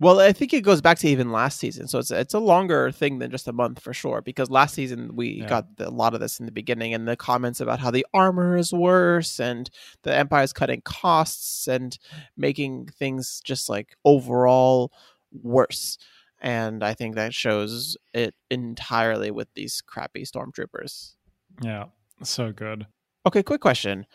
well, 0.00 0.18
I 0.18 0.32
think 0.32 0.52
it 0.52 0.62
goes 0.62 0.80
back 0.80 0.98
to 0.98 1.08
even 1.08 1.30
last 1.30 1.58
season, 1.58 1.86
so 1.86 2.00
it's 2.00 2.10
it's 2.10 2.34
a 2.34 2.40
longer 2.40 2.90
thing 2.90 3.20
than 3.20 3.30
just 3.30 3.46
a 3.46 3.52
month 3.52 3.80
for 3.80 3.94
sure. 3.94 4.20
Because 4.22 4.50
last 4.50 4.74
season 4.74 5.14
we 5.14 5.28
yeah. 5.28 5.48
got 5.48 5.76
the, 5.76 5.88
a 5.88 5.90
lot 5.90 6.14
of 6.14 6.20
this 6.20 6.40
in 6.40 6.46
the 6.46 6.52
beginning, 6.52 6.94
and 6.94 7.06
the 7.06 7.16
comments 7.16 7.60
about 7.60 7.78
how 7.78 7.92
the 7.92 8.04
armor 8.12 8.56
is 8.56 8.72
worse, 8.72 9.38
and 9.38 9.70
the 10.02 10.14
empire 10.14 10.42
is 10.42 10.52
cutting 10.52 10.82
costs 10.84 11.68
and 11.68 11.96
making 12.36 12.86
things 12.86 13.40
just 13.44 13.68
like 13.68 13.96
overall 14.04 14.92
worse. 15.30 15.96
And 16.40 16.82
I 16.82 16.94
think 16.94 17.14
that 17.14 17.32
shows 17.32 17.96
it 18.12 18.34
entirely 18.50 19.30
with 19.30 19.48
these 19.54 19.80
crappy 19.80 20.24
stormtroopers. 20.24 21.14
Yeah, 21.62 21.86
so 22.22 22.52
good. 22.52 22.88
Okay, 23.26 23.44
quick 23.44 23.60
question: 23.60 24.06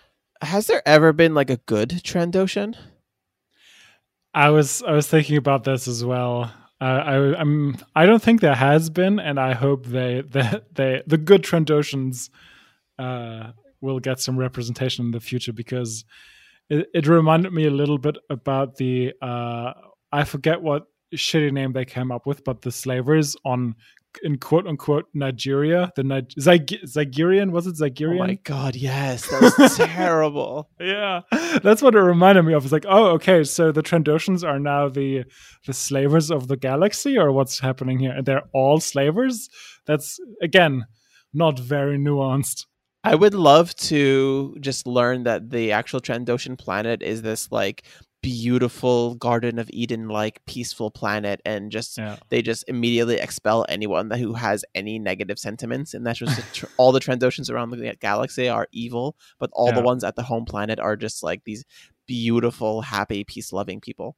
Has 0.41 0.67
there 0.67 0.81
ever 0.85 1.13
been 1.13 1.33
like 1.33 1.49
a 1.49 1.57
good 1.57 1.89
Trandoshan? 2.03 2.75
I 4.33 4.49
was 4.49 4.83
I 4.83 4.91
was 4.91 5.07
thinking 5.07 5.37
about 5.37 5.63
this 5.63 5.87
as 5.87 6.03
well. 6.05 6.51
Uh, 6.81 6.83
I 6.83 7.39
I'm 7.39 7.77
I 7.95 8.05
don't 8.05 8.21
think 8.21 8.41
there 8.41 8.55
has 8.55 8.89
been, 8.89 9.19
and 9.19 9.39
I 9.39 9.53
hope 9.53 9.85
they 9.85 10.21
the 10.29 10.63
they 10.71 11.03
the 11.07 11.17
good 11.17 11.43
Trandoshans 11.43 12.29
uh, 12.97 13.51
will 13.81 13.99
get 13.99 14.19
some 14.19 14.37
representation 14.37 15.05
in 15.05 15.11
the 15.11 15.19
future 15.19 15.53
because 15.53 16.05
it, 16.69 16.87
it 16.93 17.07
reminded 17.07 17.53
me 17.53 17.65
a 17.65 17.71
little 17.71 17.97
bit 17.97 18.17
about 18.29 18.75
the 18.77 19.13
uh, 19.21 19.73
I 20.11 20.23
forget 20.23 20.61
what 20.61 20.87
shitty 21.15 21.51
name 21.51 21.73
they 21.73 21.85
came 21.85 22.11
up 22.11 22.25
with, 22.25 22.43
but 22.43 22.61
the 22.61 22.71
slavers 22.71 23.35
on 23.43 23.75
in 24.23 24.37
quote 24.37 24.67
unquote 24.67 25.05
Nigeria. 25.13 25.91
The 25.95 26.03
Ni- 26.03 26.21
Zyg- 26.39 26.83
Zygerian 26.85 27.51
was 27.51 27.67
it 27.67 27.75
Zygerian? 27.75 28.21
Oh 28.23 28.27
my 28.27 28.39
god, 28.43 28.75
yes, 28.75 29.27
that 29.29 29.41
was 29.59 29.77
terrible. 29.77 30.69
Yeah, 30.79 31.21
that's 31.63 31.81
what 31.81 31.95
it 31.95 31.99
reminded 32.01 32.43
me 32.43 32.53
of. 32.53 32.63
It's 32.63 32.71
like, 32.73 32.85
oh, 32.87 33.07
okay, 33.11 33.43
so 33.43 33.71
the 33.71 33.83
Trandoshans 33.83 34.47
are 34.47 34.59
now 34.59 34.89
the 34.89 35.23
the 35.65 35.73
slavers 35.73 36.31
of 36.31 36.47
the 36.47 36.57
galaxy, 36.57 37.17
or 37.17 37.31
what's 37.31 37.59
happening 37.59 37.99
here? 37.99 38.11
And 38.11 38.25
they're 38.25 38.43
all 38.53 38.79
slavers. 38.79 39.49
That's 39.85 40.19
again 40.41 40.85
not 41.33 41.59
very 41.59 41.97
nuanced. 41.97 42.65
I 43.03 43.15
would 43.15 43.33
love 43.33 43.73
to 43.75 44.57
just 44.59 44.85
learn 44.85 45.23
that 45.23 45.51
the 45.51 45.71
actual 45.71 46.01
Trandoshan 46.01 46.57
planet 46.57 47.01
is 47.01 47.21
this 47.21 47.49
like 47.51 47.83
beautiful 48.21 49.15
Garden 49.15 49.59
of 49.59 49.69
Eden 49.71 50.07
like 50.09 50.45
peaceful 50.45 50.91
planet, 50.91 51.41
and 51.45 51.71
just 51.71 51.97
Yeah. 51.97 52.17
they 52.29 52.41
just 52.41 52.63
immediately 52.67 53.17
expel 53.17 53.65
anyone 53.69 54.09
that 54.09 54.19
who 54.19 54.33
has 54.33 54.63
any 54.75 54.99
negative 54.99 55.39
sentiments, 55.39 55.93
and 55.93 56.05
that's 56.05 56.19
just 56.19 56.41
tr- 56.53 56.65
all 56.77 56.91
the 56.91 56.99
Trandoshans 56.99 57.49
around 57.49 57.69
the 57.71 57.95
galaxy 57.99 58.49
are 58.49 58.67
evil, 58.71 59.15
but 59.39 59.49
all 59.53 59.71
the 59.71 59.81
ones 59.81 60.03
at 60.03 60.15
the 60.15 60.23
home 60.23 60.45
planet 60.45 60.79
are 60.79 60.95
just 60.95 61.23
like 61.23 61.43
these 61.45 61.63
beautiful, 62.07 62.81
happy, 62.81 63.23
peace 63.23 63.53
loving 63.53 63.79
people. 63.79 64.15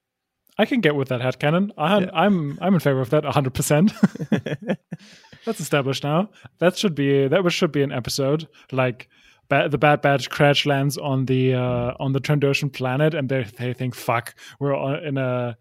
I 0.58 0.66
can 0.66 0.82
get 0.82 0.96
with 0.96 1.08
that 1.10 1.22
headcanon. 1.22 1.72
I'm 1.78 2.04
Yeah. 2.04 2.10
I'm 2.14 2.58
I'm 2.62 2.74
in 2.74 2.80
favor 2.80 3.00
of 3.02 3.10
that 3.12 3.24
100. 3.24 3.54
percent 3.54 3.94
That's 5.46 5.60
established 5.60 6.04
now. 6.04 6.30
That 6.60 6.78
should 6.78 6.94
be 6.94 7.28
that 7.28 7.50
should 7.52 7.72
be 7.72 7.82
an 7.82 7.92
episode 7.92 8.48
like 8.72 9.08
ba- 9.52 9.70
the 9.70 9.78
Bad 9.78 10.02
Batch 10.02 10.30
crash 10.30 10.66
lands 10.66 10.98
on 10.98 11.26
the 11.26 11.54
uh, 11.54 11.94
on 12.00 12.14
the 12.14 12.22
Trandoshan 12.22 12.72
planet, 12.72 13.14
and 13.14 13.30
they 13.30 13.44
they 13.44 13.74
think 13.74 13.94
fuck 13.94 14.34
we're 14.60 14.74
on, 14.76 15.04
in 15.04 15.18
a 15.18 15.58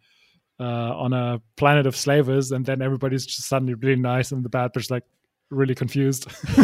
uh, 0.60 0.62
on 0.62 1.12
a 1.12 1.42
planet 1.56 1.86
of 1.86 1.96
slavers, 1.96 2.52
and 2.52 2.64
then 2.64 2.80
everybody's 2.80 3.26
just 3.26 3.48
suddenly 3.48 3.74
really 3.74 4.00
nice, 4.00 4.32
and 4.32 4.44
the 4.44 4.48
Bad 4.48 4.72
Batch 4.72 4.90
like 4.90 5.02
really 5.50 5.74
confused. 5.74 6.28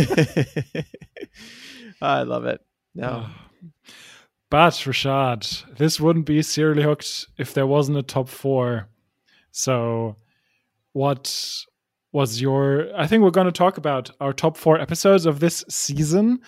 I 2.00 2.22
love 2.22 2.44
it. 2.44 2.60
No. 2.94 3.26
But 4.48 4.74
Rashaad, 4.74 5.76
this 5.76 6.00
wouldn't 6.00 6.26
be 6.26 6.40
serially 6.42 6.84
hooked 6.84 7.26
if 7.36 7.52
there 7.52 7.66
wasn't 7.66 7.98
a 7.98 8.02
top 8.02 8.28
four. 8.28 8.88
So, 9.50 10.16
what 10.92 11.64
was 12.12 12.40
your? 12.40 12.88
I 12.96 13.08
think 13.08 13.24
we're 13.24 13.30
going 13.30 13.46
to 13.46 13.52
talk 13.52 13.76
about 13.76 14.10
our 14.20 14.32
top 14.32 14.56
four 14.56 14.80
episodes 14.80 15.26
of 15.26 15.40
this 15.40 15.64
season. 15.68 16.40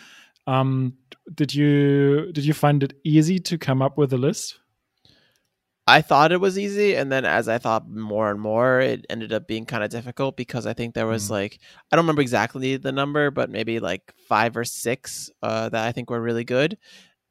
Um, 0.48 0.94
did 1.34 1.54
you 1.54 2.32
did 2.32 2.44
you 2.44 2.54
find 2.54 2.82
it 2.82 2.94
easy 3.04 3.38
to 3.38 3.58
come 3.58 3.82
up 3.82 3.98
with 3.98 4.12
a 4.12 4.16
list? 4.18 4.58
I 5.86 6.02
thought 6.02 6.32
it 6.32 6.40
was 6.40 6.58
easy, 6.58 6.94
and 6.96 7.10
then 7.10 7.24
as 7.24 7.48
I 7.48 7.56
thought 7.58 7.88
more 7.88 8.30
and 8.30 8.38
more, 8.40 8.78
it 8.80 9.06
ended 9.08 9.32
up 9.32 9.46
being 9.46 9.64
kind 9.64 9.82
of 9.82 9.88
difficult 9.90 10.36
because 10.36 10.66
I 10.66 10.74
think 10.74 10.94
there 10.94 11.06
was 11.06 11.28
Mm. 11.28 11.30
like 11.30 11.58
I 11.90 11.96
don't 11.96 12.04
remember 12.04 12.20
exactly 12.22 12.76
the 12.76 12.92
number, 12.92 13.30
but 13.30 13.50
maybe 13.50 13.80
like 13.80 14.12
five 14.28 14.56
or 14.56 14.64
six 14.64 15.30
uh, 15.42 15.68
that 15.70 15.86
I 15.86 15.92
think 15.92 16.10
were 16.10 16.20
really 16.20 16.44
good, 16.44 16.76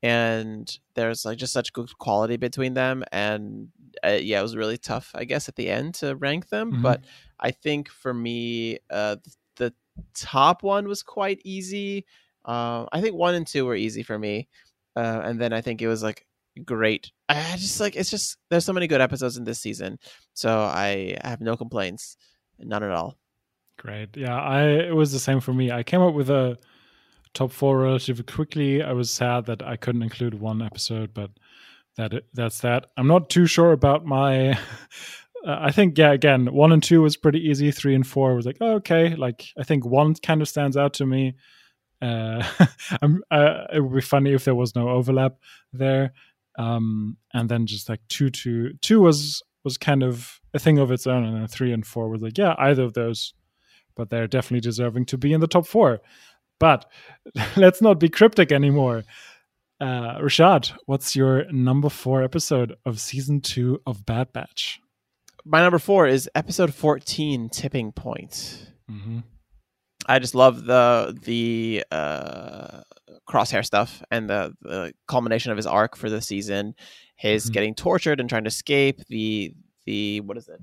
and 0.01 0.79
there's 0.95 1.23
like 1.25 1.37
just 1.37 1.53
such 1.53 1.73
good 1.73 1.95
quality 1.99 2.37
between 2.37 2.73
them, 2.73 3.03
and 3.11 3.69
uh, 4.03 4.17
yeah, 4.21 4.39
it 4.39 4.43
was 4.43 4.55
really 4.55 4.77
tough, 4.77 5.11
I 5.15 5.23
guess, 5.25 5.49
at 5.49 5.55
the 5.55 5.69
end 5.69 5.95
to 5.95 6.15
rank 6.15 6.49
them. 6.49 6.71
Mhm. 6.73 6.81
But 6.81 7.01
I 7.39 7.51
think 7.51 7.89
for 7.89 8.13
me, 8.13 8.79
uh, 8.89 9.17
the 9.57 9.73
top 10.15 10.61
one 10.63 10.87
was 10.87 11.01
quite 11.03 11.41
easy. 11.43 12.05
Uh, 12.47 12.85
I 12.91 13.01
think 13.01 13.15
one 13.15 13.35
and 13.35 13.45
two 13.45 13.65
were 13.65 13.75
easy 13.75 14.03
for 14.03 14.17
me, 14.17 14.47
uh, 14.95 15.21
and 15.23 15.39
then 15.39 15.51
I 15.51 15.61
think 15.61 15.81
it 15.81 15.87
was 15.87 16.01
like 16.01 16.25
great. 16.65 17.11
I 17.29 17.55
just 17.57 17.79
like 17.79 17.95
it's 17.95 18.09
just 18.09 18.37
there's 18.49 18.65
so 18.65 18.73
many 18.73 18.87
good 18.87 19.01
episodes 19.01 19.37
in 19.37 19.43
this 19.43 19.59
season, 19.59 19.99
so 20.33 20.59
I 20.59 21.17
have 21.23 21.41
no 21.41 21.57
complaints, 21.57 22.17
none 22.57 22.83
at 22.83 22.91
all. 22.91 23.17
Great. 23.77 24.15
Yeah, 24.15 24.39
I 24.39 24.63
it 24.63 24.95
was 24.95 25.11
the 25.11 25.19
same 25.19 25.41
for 25.41 25.53
me. 25.53 25.71
I 25.71 25.83
came 25.83 26.01
up 26.01 26.13
with 26.13 26.29
a 26.29 26.57
top 27.33 27.51
four 27.51 27.79
relatively 27.79 28.23
quickly. 28.23 28.81
I 28.81 28.93
was 28.93 29.11
sad 29.11 29.45
that 29.45 29.61
I 29.61 29.75
couldn't 29.75 30.03
include 30.03 30.33
one 30.33 30.61
episode, 30.61 31.13
but 31.13 31.31
that 31.97 32.13
that's 32.33 32.61
that. 32.61 32.87
I'm 32.97 33.07
not 33.07 33.29
too 33.29 33.45
sure 33.45 33.71
about 33.73 34.05
my. 34.05 34.51
uh, 34.51 34.55
I 35.45 35.71
think 35.71 35.97
yeah, 35.97 36.11
again, 36.13 36.53
one 36.53 36.71
and 36.71 36.81
two 36.81 37.01
was 37.01 37.17
pretty 37.17 37.39
easy. 37.39 37.71
Three 37.71 37.93
and 37.93 38.07
four 38.07 38.35
was 38.35 38.45
like 38.45 38.57
oh, 38.61 38.75
okay. 38.75 39.15
Like 39.15 39.47
I 39.59 39.63
think 39.63 39.85
one 39.85 40.15
kind 40.15 40.41
of 40.41 40.47
stands 40.47 40.77
out 40.77 40.93
to 40.95 41.05
me. 41.05 41.35
Uh, 42.01 42.43
I'm, 43.01 43.23
uh, 43.31 43.65
it 43.73 43.81
would 43.81 43.93
be 43.93 44.01
funny 44.01 44.33
if 44.33 44.45
there 44.45 44.55
was 44.55 44.75
no 44.75 44.89
overlap 44.89 45.35
there. 45.73 46.13
Um, 46.57 47.17
and 47.33 47.47
then 47.49 47.67
just 47.67 47.89
like 47.89 48.01
two, 48.09 48.29
two, 48.29 48.73
two 48.81 49.01
was 49.01 49.43
was 49.63 49.77
kind 49.77 50.01
of 50.01 50.39
a 50.53 50.59
thing 50.59 50.77
of 50.77 50.91
its 50.91 51.05
own, 51.05 51.25
and 51.25 51.35
then 51.35 51.47
three 51.47 51.73
and 51.73 51.85
four 51.85 52.09
was 52.09 52.21
like 52.21 52.37
yeah, 52.37 52.55
either 52.57 52.83
of 52.83 52.93
those 52.93 53.33
but 53.97 54.09
they're 54.09 54.27
definitely 54.27 54.61
deserving 54.61 55.05
to 55.07 55.17
be 55.17 55.33
in 55.33 55.41
the 55.41 55.47
top 55.47 55.67
four. 55.67 55.99
But 56.59 56.89
let's 57.57 57.81
not 57.81 57.99
be 57.99 58.07
cryptic 58.07 58.51
anymore. 58.51 59.03
Uh, 59.81 60.19
Rashaad, 60.19 60.71
what's 60.85 61.15
your 61.15 61.51
number 61.51 61.89
four 61.89 62.23
episode 62.23 62.75
of 62.85 62.99
season 62.99 63.41
two 63.41 63.81
of 63.85 64.05
Bad 64.05 64.31
Batch? 64.31 64.79
My 65.43 65.61
number 65.61 65.79
four 65.79 66.07
is 66.07 66.29
episode 66.33 66.73
fourteen, 66.73 67.49
tipping 67.49 67.91
point. 67.91 68.71
Mm-hmm. 68.89 69.19
I 70.07 70.19
just 70.19 70.35
love 70.35 70.65
the 70.65 71.17
the 71.23 71.83
uh, 71.91 72.81
crosshair 73.27 73.65
stuff 73.65 74.01
and 74.11 74.29
the, 74.29 74.53
the 74.61 74.93
culmination 75.07 75.51
of 75.51 75.57
his 75.57 75.67
arc 75.67 75.95
for 75.97 76.09
the 76.09 76.21
season. 76.21 76.75
His 77.15 77.49
Mhm. 77.49 77.53
getting 77.53 77.75
tortured 77.75 78.19
and 78.19 78.29
trying 78.29 78.45
to 78.45 78.49
escape. 78.49 79.01
The 79.09 79.53
the 79.85 80.21
what 80.21 80.37
is 80.37 80.47
it? 80.49 80.61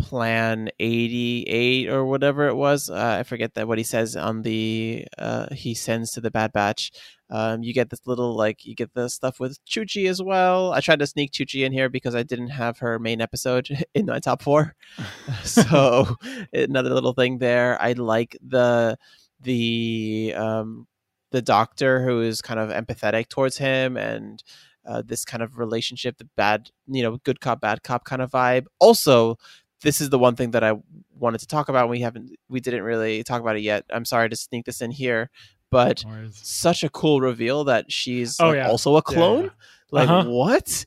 Plan 0.00 0.70
eighty 0.78 1.44
eight 1.44 1.88
or 1.88 2.04
whatever 2.04 2.48
it 2.48 2.56
was. 2.56 2.90
Uh, 2.90 3.16
I 3.20 3.22
forget 3.22 3.54
that 3.54 3.68
what 3.68 3.78
he 3.78 3.84
says 3.84 4.16
on 4.16 4.42
the 4.42 5.06
uh, 5.18 5.54
he 5.54 5.74
sends 5.74 6.12
to 6.12 6.20
the 6.20 6.30
Bad 6.30 6.52
Batch. 6.52 6.92
Um, 7.30 7.62
you 7.62 7.72
get 7.72 7.90
this 7.90 8.06
little 8.06 8.36
like 8.36 8.64
you 8.64 8.74
get 8.74 8.92
the 8.94 9.08
stuff 9.08 9.38
with 9.38 9.64
Chuchi 9.64 10.08
as 10.08 10.20
well. 10.20 10.72
I 10.72 10.80
tried 10.80 10.98
to 10.98 11.06
sneak 11.06 11.30
Chuchi 11.32 11.64
in 11.64 11.72
here 11.72 11.88
because 11.88 12.14
I 12.14 12.24
didn't 12.24 12.48
have 12.48 12.78
her 12.78 12.98
main 12.98 13.20
episode 13.20 13.68
in 13.94 14.06
my 14.06 14.18
top 14.18 14.42
four 14.42 14.74
so 15.44 16.16
another 16.52 16.90
little 16.90 17.12
thing 17.12 17.38
there 17.38 17.80
i 17.80 17.92
like 17.92 18.36
the 18.46 18.96
the 19.40 20.34
um 20.36 20.86
the 21.30 21.42
doctor 21.42 22.04
who 22.04 22.20
is 22.20 22.42
kind 22.42 22.60
of 22.60 22.70
empathetic 22.70 23.28
towards 23.28 23.58
him 23.58 23.96
and 23.96 24.42
uh, 24.86 25.02
this 25.04 25.24
kind 25.24 25.42
of 25.42 25.58
relationship 25.58 26.16
the 26.18 26.28
bad 26.36 26.70
you 26.86 27.02
know 27.02 27.18
good 27.24 27.40
cop 27.40 27.60
bad 27.60 27.82
cop 27.82 28.04
kind 28.04 28.22
of 28.22 28.30
vibe 28.30 28.64
also 28.78 29.36
this 29.82 30.00
is 30.00 30.10
the 30.10 30.18
one 30.18 30.36
thing 30.36 30.50
that 30.52 30.62
i 30.64 30.72
wanted 31.18 31.38
to 31.38 31.46
talk 31.46 31.68
about 31.68 31.88
we 31.88 32.00
haven't 32.00 32.30
we 32.48 32.60
didn't 32.60 32.82
really 32.82 33.22
talk 33.22 33.40
about 33.40 33.56
it 33.56 33.62
yet 33.62 33.84
i'm 33.90 34.04
sorry 34.04 34.28
to 34.28 34.36
sneak 34.36 34.64
this 34.64 34.80
in 34.80 34.90
here 34.90 35.30
but 35.70 36.02
such 36.32 36.82
a 36.82 36.88
cool 36.88 37.20
reveal 37.20 37.64
that 37.64 37.90
she's 37.92 38.40
Oh, 38.40 38.48
like, 38.48 38.56
yeah. 38.56 38.68
also 38.68 38.96
a 38.96 39.02
clone 39.02 39.44
yeah. 39.44 39.50
like 39.90 40.08
Uh-huh. 40.08 40.28
what 40.30 40.84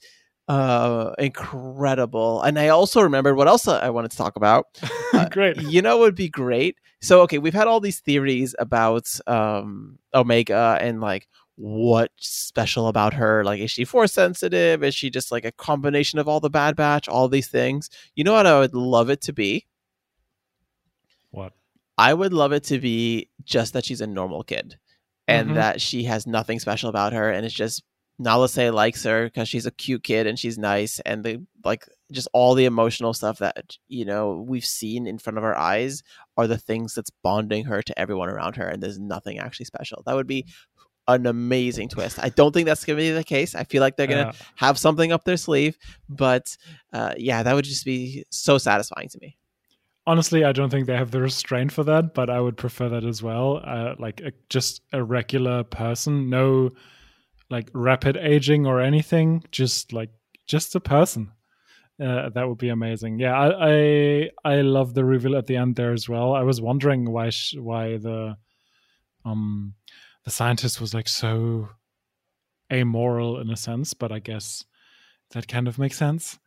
uh 0.49 1.11
incredible 1.19 2.41
and 2.41 2.59
i 2.59 2.67
also 2.69 3.01
remembered 3.01 3.35
what 3.35 3.47
else 3.47 3.67
i 3.67 3.89
wanted 3.89 4.11
to 4.11 4.17
talk 4.17 4.35
about 4.35 4.65
Uh, 5.13 5.29
Great. 5.29 5.61
you 5.61 5.79
know 5.81 5.97
what 5.97 6.05
would 6.05 6.15
be 6.15 6.27
great 6.27 6.75
so 6.99 7.21
okay 7.21 7.37
we've 7.37 7.53
had 7.53 7.67
all 7.67 7.79
these 7.79 7.99
theories 7.99 8.55
about 8.57 9.07
um 9.27 9.99
omega 10.13 10.77
and 10.81 10.99
like 11.01 11.27
what's 11.55 12.27
special 12.27 12.87
about 12.87 13.13
her 13.13 13.43
like 13.43 13.59
is 13.59 13.69
she 13.69 13.85
force 13.85 14.11
sensitive 14.11 14.83
is 14.83 14.95
she 14.95 15.09
just 15.09 15.31
like 15.31 15.45
a 15.45 15.51
combination 15.51 16.17
of 16.17 16.27
all 16.27 16.39
the 16.39 16.49
bad 16.49 16.75
batch 16.75 17.07
all 17.07 17.27
these 17.27 17.47
things 17.47 17.89
you 18.15 18.23
know 18.23 18.33
what 18.33 18.47
i 18.47 18.57
would 18.59 18.73
love 18.73 19.09
it 19.09 19.21
to 19.21 19.31
be 19.31 19.65
What? 21.31 21.53
i 21.97 22.13
would 22.13 22.33
love 22.33 22.53
it 22.53 22.63
to 22.65 22.79
be 22.79 23.29
just 23.43 23.73
that 23.73 23.85
she's 23.85 24.01
a 24.01 24.07
normal 24.07 24.43
kid 24.43 24.77
and 25.27 25.51
Mhm. 25.51 25.53
that 25.55 25.81
she 25.81 26.03
has 26.03 26.25
nothing 26.27 26.59
special 26.59 26.89
about 26.89 27.13
her 27.13 27.29
and 27.31 27.45
it's 27.45 27.55
just 27.55 27.83
Nala 28.19 28.47
Se 28.47 28.69
likes 28.69 29.03
her 29.05 29.25
because 29.25 29.49
she's 29.49 29.65
a 29.65 29.71
cute 29.71 30.03
kid 30.03 30.27
and 30.27 30.37
she's 30.37 30.57
nice 30.57 30.99
and 30.99 31.23
the 31.23 31.41
like 31.65 31.87
just 32.11 32.27
all 32.31 32.53
the 32.53 32.65
emotional 32.65 33.11
stuff 33.13 33.39
that 33.39 33.75
you 33.87 34.05
know 34.05 34.45
we've 34.47 34.65
seen 34.65 35.07
in 35.07 35.17
front 35.17 35.37
of 35.39 35.43
our 35.43 35.55
eyes 35.57 36.03
are 36.37 36.45
the 36.45 36.57
things 36.57 36.93
that's 36.93 37.09
bonding 37.23 37.65
her 37.65 37.81
to 37.81 37.97
everyone 37.99 38.29
around 38.29 38.55
her 38.55 38.67
and 38.67 38.83
there's 38.83 38.99
nothing 38.99 39.39
actually 39.39 39.65
special 39.65 40.03
that 40.05 40.15
would 40.15 40.27
be 40.27 40.45
an 41.07 41.25
amazing 41.25 41.89
twist 41.89 42.17
i 42.21 42.29
don't 42.29 42.53
think 42.53 42.65
that's 42.65 42.85
going 42.85 42.97
to 42.97 43.03
be 43.03 43.11
the 43.11 43.23
case 43.23 43.55
i 43.55 43.63
feel 43.63 43.81
like 43.81 43.95
they're 43.97 44.07
going 44.07 44.25
to 44.25 44.31
Yeah. 44.37 44.45
have 44.55 44.77
something 44.77 45.11
up 45.11 45.23
their 45.25 45.37
sleeve 45.37 45.77
but 46.07 46.55
uh, 46.93 47.13
yeah 47.17 47.43
that 47.43 47.53
would 47.55 47.65
just 47.65 47.83
be 47.85 48.23
so 48.29 48.57
satisfying 48.57 49.09
to 49.09 49.17
me 49.21 49.37
honestly, 50.05 50.43
I 50.43 50.51
don't 50.51 50.69
think 50.69 50.85
they 50.85 50.97
have 50.97 51.11
the 51.11 51.21
restraint 51.21 51.71
for 51.71 51.85
that, 51.85 52.13
but 52.13 52.29
I 52.29 52.41
would 52.41 52.57
prefer 52.57 52.89
that 52.89 53.05
as 53.05 53.23
well. 53.23 53.61
Uh, 53.63 53.95
like 53.97 54.19
a, 54.19 54.33
just 54.49 54.81
a 54.91 55.01
regular 55.01 55.63
person, 55.63 56.29
no 56.29 56.71
like 57.49 57.69
rapid 57.73 58.17
aging 58.17 58.65
or 58.67 58.81
anything, 58.81 59.45
just 59.51 59.93
like 59.93 60.09
just 60.45 60.75
a 60.75 60.81
person. 60.81 61.31
Uh, 62.01 62.27
that 62.35 62.49
would 62.49 62.57
be 62.57 62.67
amazing. 62.67 63.17
Yeah, 63.19 63.33
I, 63.39 63.69
I 63.71 64.29
I 64.43 64.61
love 64.61 64.93
the 64.93 65.05
reveal 65.05 65.37
at 65.37 65.47
the 65.47 65.55
end 65.55 65.77
there 65.77 65.93
as 65.93 66.09
well. 66.09 66.33
I 66.33 66.43
was 66.43 66.59
wondering 66.59 67.09
why 67.09 67.29
sh- 67.29 67.55
why 67.57 67.95
the 67.97 68.35
um 69.23 69.73
the 70.25 70.31
scientist 70.31 70.79
was 70.79 70.93
like 70.93 71.07
so 71.07 71.69
amoral 72.71 73.39
in 73.39 73.49
a 73.49 73.57
sense, 73.57 73.93
but 73.93 74.11
I 74.11 74.19
guess 74.19 74.65
that 75.31 75.47
kind 75.47 75.67
of 75.67 75.77
makes 75.77 75.97
sense 75.97 76.39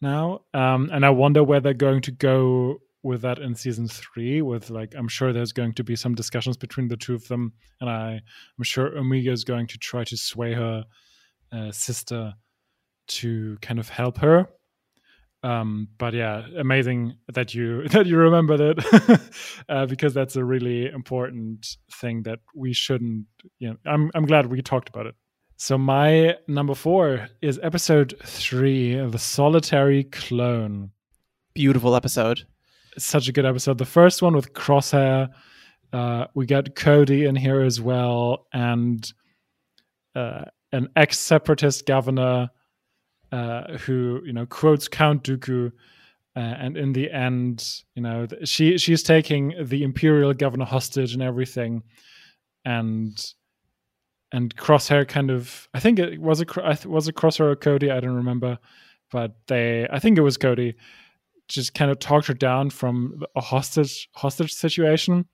now. 0.00 0.42
Um, 0.52 0.90
and 0.92 1.04
I 1.04 1.10
wonder 1.10 1.42
where 1.42 1.60
they're 1.60 1.74
going 1.74 2.02
to 2.02 2.12
go 2.12 2.78
with 3.02 3.22
that 3.22 3.38
in 3.38 3.54
season 3.54 3.88
three. 3.88 4.40
With 4.42 4.70
like, 4.70 4.94
I'm 4.96 5.08
sure 5.08 5.32
there's 5.32 5.52
going 5.52 5.74
to 5.74 5.84
be 5.84 5.96
some 5.96 6.14
discussions 6.14 6.56
between 6.56 6.88
the 6.88 6.96
two 6.96 7.14
of 7.14 7.26
them, 7.28 7.52
and 7.80 7.90
I, 7.90 8.20
I'm 8.58 8.64
sure 8.64 8.96
Omega 8.96 9.30
is 9.30 9.44
going 9.44 9.66
to 9.68 9.78
try 9.78 10.04
to 10.04 10.16
sway 10.16 10.54
her 10.54 10.84
uh, 11.52 11.72
sister 11.72 12.34
to 13.06 13.58
kind 13.60 13.78
of 13.78 13.88
help 13.88 14.18
her. 14.18 14.48
Um, 15.44 15.88
but 15.98 16.14
yeah, 16.14 16.46
amazing 16.56 17.16
that 17.34 17.54
you 17.54 17.86
that 17.88 18.06
you 18.06 18.16
remembered 18.16 18.60
it 18.60 19.20
uh, 19.68 19.84
because 19.86 20.14
that's 20.14 20.36
a 20.36 20.44
really 20.44 20.86
important 20.86 21.76
thing 21.92 22.22
that 22.22 22.40
we 22.54 22.72
shouldn't. 22.72 23.26
You 23.58 23.70
know, 23.70 23.76
I'm 23.84 24.10
I'm 24.14 24.24
glad 24.24 24.46
we 24.46 24.62
talked 24.62 24.88
about 24.88 25.06
it. 25.06 25.14
So 25.56 25.76
my 25.76 26.36
number 26.48 26.74
four 26.74 27.28
is 27.42 27.60
episode 27.62 28.14
three, 28.24 28.96
the 28.96 29.18
solitary 29.18 30.04
clone. 30.04 30.90
Beautiful 31.54 31.94
episode. 31.94 32.44
Such 32.96 33.28
a 33.28 33.32
good 33.32 33.46
episode. 33.46 33.78
The 33.78 33.84
first 33.84 34.22
one 34.22 34.34
with 34.34 34.54
Crosshair. 34.54 35.28
Uh, 35.92 36.26
we 36.34 36.46
got 36.46 36.74
Cody 36.74 37.24
in 37.26 37.36
here 37.36 37.60
as 37.60 37.80
well, 37.80 38.46
and 38.52 39.12
uh, 40.16 40.46
an 40.72 40.88
ex-separatist 40.96 41.86
governor 41.86 42.50
uh, 43.34 43.78
who 43.78 44.22
you 44.24 44.32
know 44.32 44.46
quotes 44.46 44.86
Count 44.86 45.24
Dooku, 45.24 45.72
uh, 46.36 46.38
and 46.38 46.76
in 46.76 46.92
the 46.92 47.10
end, 47.10 47.82
you 47.96 48.02
know 48.02 48.28
she 48.44 48.78
she's 48.78 49.02
taking 49.02 49.54
the 49.60 49.82
imperial 49.82 50.32
governor 50.32 50.64
hostage 50.64 51.14
and 51.14 51.22
everything, 51.22 51.82
and 52.64 53.32
and 54.30 54.54
Crosshair 54.54 55.06
kind 55.08 55.32
of 55.32 55.68
I 55.74 55.80
think 55.80 55.98
it 55.98 56.20
was 56.20 56.40
a 56.42 56.46
was 56.86 57.08
a 57.08 57.12
Crosshair 57.12 57.50
or 57.50 57.56
Cody? 57.56 57.90
I 57.90 57.98
don't 57.98 58.14
remember, 58.14 58.56
but 59.10 59.34
they 59.48 59.88
I 59.90 59.98
think 59.98 60.16
it 60.16 60.22
was 60.22 60.36
Cody, 60.36 60.76
just 61.48 61.74
kind 61.74 61.90
of 61.90 61.98
talked 61.98 62.28
her 62.28 62.34
down 62.34 62.70
from 62.70 63.20
a 63.34 63.40
hostage 63.40 64.08
hostage 64.14 64.52
situation, 64.52 65.26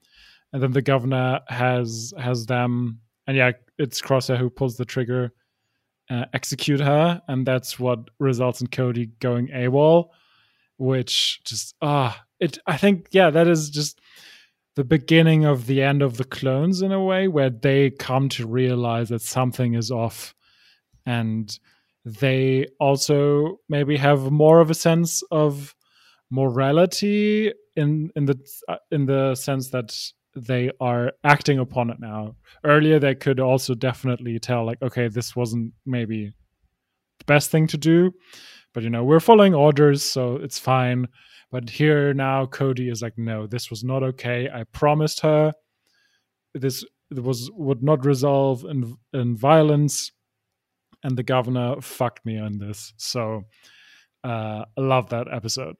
and 0.55 0.63
then 0.63 0.73
the 0.73 0.81
governor 0.81 1.41
has 1.49 2.15
has 2.19 2.47
them 2.47 3.01
and 3.27 3.37
yeah 3.37 3.53
it's 3.79 4.01
Crosshair 4.01 4.39
who 4.39 4.49
pulls 4.49 4.79
the 4.79 4.87
trigger 4.87 5.35
uh, 6.11 6.25
execute 6.35 6.81
her, 6.81 7.23
and 7.29 7.47
that's 7.47 7.79
what 7.79 8.11
results 8.19 8.61
in 8.61 8.67
Cody 8.67 9.07
going 9.21 9.49
AWOL, 9.49 10.09
which 10.77 11.41
just 11.45 11.75
ah, 11.81 12.25
it. 12.41 12.59
I 12.67 12.77
think 12.77 13.09
yeah, 13.13 13.31
that 13.31 13.47
is 13.47 13.71
just 13.71 14.01
the 14.75 14.85
beginning 14.85 15.45
of 15.45 15.67
the 15.67 15.83
end 15.83 16.03
of 16.03 16.17
the 16.17 16.25
clones 16.25 16.83
in 16.83 16.91
a 16.91 17.03
way, 17.03 17.29
where 17.29 17.51
they 17.51 17.91
come 17.91 18.29
to 18.31 18.47
realize 18.47 19.09
that 19.11 19.23
something 19.23 19.75
is 19.75 19.91
off, 19.91 20.35
and 21.07 21.59
they 22.05 22.67
also 22.81 23.61
maybe 23.69 23.97
have 23.97 24.33
more 24.33 24.61
of 24.61 24.71
a 24.71 24.75
sense 24.75 25.23
of 25.31 25.75
morality 26.29 27.53
in 27.77 28.11
in 28.17 28.25
the 28.25 28.39
uh, 28.69 28.77
in 28.91 29.07
the 29.07 29.37
sense 29.37 29.71
that 29.71 29.97
they 30.35 30.71
are 30.81 31.13
acting 31.25 31.59
upon 31.59 31.91
it 31.91 31.99
now. 32.01 32.37
Earlier, 32.65 32.99
they 32.99 33.15
could 33.15 33.41
also 33.41 33.75
definitely 33.75 34.39
tell, 34.39 34.65
like, 34.65 34.81
okay, 34.83 35.09
this 35.09 35.35
wasn't 35.35 35.73
maybe 35.85 36.33
the 37.19 37.25
best 37.25 37.51
thing 37.51 37.67
to 37.69 37.77
do, 37.77 38.13
but 38.73 38.83
you 38.83 38.91
know, 38.91 39.05
we're 39.05 39.21
following 39.21 39.55
orders, 39.55 40.03
so 40.05 40.37
it's 40.37 40.59
fine. 40.59 41.07
But 41.51 41.69
here 41.69 42.15
now, 42.15 42.47
Cody 42.47 42.89
is 42.89 43.03
like, 43.03 43.19
no, 43.19 43.47
this 43.47 43.71
was 43.71 43.83
not 43.83 44.03
okay. 44.03 44.49
I 44.49 44.65
promised 44.65 45.21
her 45.21 45.53
this 46.55 46.85
was 47.11 47.51
would 47.55 47.83
not 47.83 48.05
resolve 48.05 48.65
in 48.65 48.97
in 49.13 49.37
violence, 49.37 50.13
and 51.03 51.17
the 51.17 51.23
governor 51.23 51.81
fucked 51.81 52.25
me 52.25 52.39
on 52.39 52.59
this. 52.59 52.93
So, 52.97 53.43
uh, 54.25 54.65
I 54.77 54.81
love 54.81 55.11
that 55.11 55.27
episode. 55.33 55.77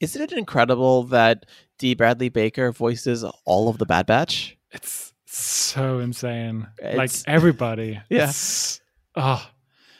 Isn't 0.00 0.22
it 0.22 0.32
incredible 0.32 1.04
that 1.04 1.46
D. 1.78 1.94
Bradley 1.94 2.28
Baker 2.28 2.72
voices 2.72 3.24
all 3.44 3.68
of 3.68 3.78
the 3.78 3.86
Bad 3.86 4.06
Batch? 4.06 4.56
It's 4.70 5.12
so 5.26 5.98
insane. 5.98 6.68
It's, 6.78 6.96
like 6.96 7.10
everybody. 7.26 8.00
Yeah. 8.08 8.32
Ah, 9.16 9.50
oh, 9.50 9.54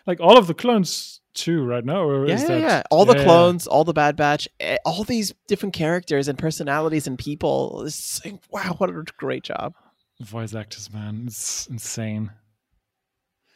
like 0.06 0.20
all 0.20 0.38
of 0.38 0.46
the 0.46 0.54
clones 0.54 1.20
too, 1.34 1.64
right 1.64 1.84
now. 1.84 2.24
yeah, 2.24 2.36
that, 2.36 2.60
yeah, 2.60 2.82
all 2.90 3.04
the 3.04 3.16
yeah, 3.16 3.24
clones, 3.24 3.66
all 3.66 3.84
the 3.84 3.92
Bad 3.92 4.16
Batch, 4.16 4.48
eh, 4.60 4.76
all 4.84 5.04
these 5.04 5.32
different 5.46 5.74
characters 5.74 6.28
and 6.28 6.38
personalities 6.38 7.06
and 7.06 7.18
people. 7.18 7.84
It's 7.86 8.24
like, 8.24 8.40
wow, 8.50 8.74
what 8.78 8.90
a 8.90 9.04
great 9.16 9.44
job. 9.44 9.74
Voice 10.20 10.54
actors, 10.54 10.92
man, 10.92 11.24
it's 11.26 11.66
insane. 11.68 12.30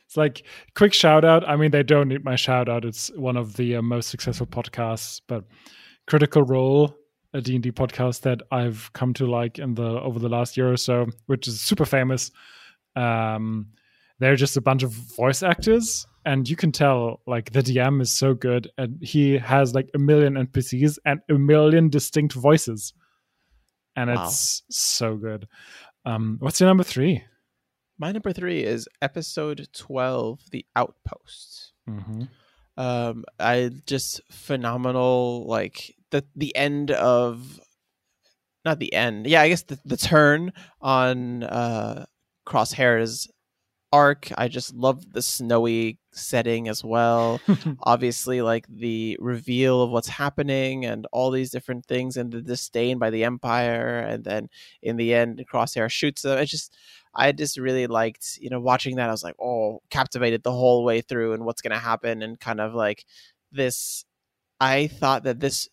It's 0.06 0.16
like 0.16 0.44
quick 0.76 0.94
shout 0.94 1.24
out. 1.24 1.48
I 1.48 1.56
mean, 1.56 1.70
they 1.70 1.82
don't 1.82 2.08
need 2.08 2.24
my 2.24 2.36
shout 2.36 2.68
out. 2.68 2.84
It's 2.84 3.10
one 3.16 3.36
of 3.36 3.56
the 3.56 3.76
uh, 3.76 3.82
most 3.82 4.10
successful 4.10 4.46
podcasts, 4.46 5.20
but 5.26 5.44
Critical 6.06 6.42
Role, 6.42 6.96
a 7.32 7.40
D&D 7.40 7.72
podcast 7.72 8.22
that 8.22 8.42
I've 8.50 8.92
come 8.92 9.14
to 9.14 9.26
like 9.26 9.58
in 9.58 9.74
the 9.74 9.82
over 9.82 10.18
the 10.18 10.28
last 10.28 10.56
year 10.56 10.70
or 10.70 10.76
so, 10.76 11.06
which 11.26 11.48
is 11.48 11.60
super 11.60 11.84
famous. 11.84 12.30
Um, 12.96 13.68
they're 14.18 14.36
just 14.36 14.56
a 14.56 14.60
bunch 14.60 14.82
of 14.82 14.90
voice 14.90 15.42
actors 15.42 16.06
and 16.24 16.48
you 16.48 16.56
can 16.56 16.72
tell 16.72 17.20
like 17.26 17.52
the 17.52 17.62
DM 17.62 18.00
is 18.00 18.10
so 18.10 18.34
good 18.34 18.70
and 18.78 18.98
he 19.02 19.38
has 19.38 19.74
like 19.74 19.90
a 19.94 19.98
million 19.98 20.34
NPCs 20.34 20.98
and 21.04 21.20
a 21.28 21.34
million 21.34 21.88
distinct 21.88 22.34
voices. 22.34 22.92
And 23.96 24.10
wow. 24.10 24.26
it's 24.26 24.62
so 24.70 25.16
good. 25.16 25.48
Um, 26.04 26.36
what's 26.40 26.60
your 26.60 26.68
number 26.68 26.84
three? 26.84 27.24
My 27.98 28.12
number 28.12 28.32
three 28.32 28.62
is 28.62 28.88
episode 29.00 29.68
12, 29.72 30.50
The 30.50 30.66
Outpost. 30.76 31.72
Mm-hmm 31.88 32.24
um 32.76 33.24
i 33.38 33.70
just 33.86 34.20
phenomenal 34.30 35.44
like 35.46 35.94
the 36.10 36.24
the 36.36 36.54
end 36.56 36.90
of 36.90 37.60
not 38.64 38.78
the 38.78 38.92
end 38.92 39.26
yeah 39.26 39.42
i 39.42 39.48
guess 39.48 39.62
the, 39.62 39.78
the 39.84 39.96
turn 39.96 40.52
on 40.80 41.42
uh 41.44 42.04
crosshair's 42.46 43.28
arc 43.92 44.28
i 44.38 44.48
just 44.48 44.74
love 44.74 45.12
the 45.12 45.22
snowy 45.22 45.98
setting 46.12 46.68
as 46.68 46.82
well 46.82 47.40
obviously 47.82 48.42
like 48.42 48.66
the 48.68 49.16
reveal 49.20 49.82
of 49.82 49.90
what's 49.90 50.08
happening 50.08 50.84
and 50.84 51.06
all 51.12 51.30
these 51.30 51.50
different 51.50 51.84
things 51.86 52.16
and 52.16 52.32
the 52.32 52.40
disdain 52.40 52.98
by 52.98 53.10
the 53.10 53.24
empire 53.24 53.98
and 53.98 54.24
then 54.24 54.48
in 54.82 54.96
the 54.96 55.12
end 55.14 55.44
crosshair 55.52 55.90
shoots 55.90 56.22
them 56.22 56.38
it's 56.38 56.50
just 56.50 56.74
I 57.14 57.32
just 57.32 57.58
really 57.58 57.86
liked, 57.86 58.38
you 58.40 58.48
know, 58.48 58.60
watching 58.60 58.96
that. 58.96 59.08
I 59.08 59.12
was 59.12 59.22
like, 59.22 59.36
oh, 59.40 59.82
captivated 59.90 60.42
the 60.42 60.52
whole 60.52 60.84
way 60.84 61.02
through 61.02 61.34
and 61.34 61.44
what's 61.44 61.60
going 61.60 61.72
to 61.72 61.78
happen. 61.78 62.22
And 62.22 62.40
kind 62.40 62.60
of 62.60 62.74
like 62.74 63.04
this, 63.50 64.04
I 64.60 64.86
thought 64.86 65.24
that 65.24 65.40
this 65.40 65.68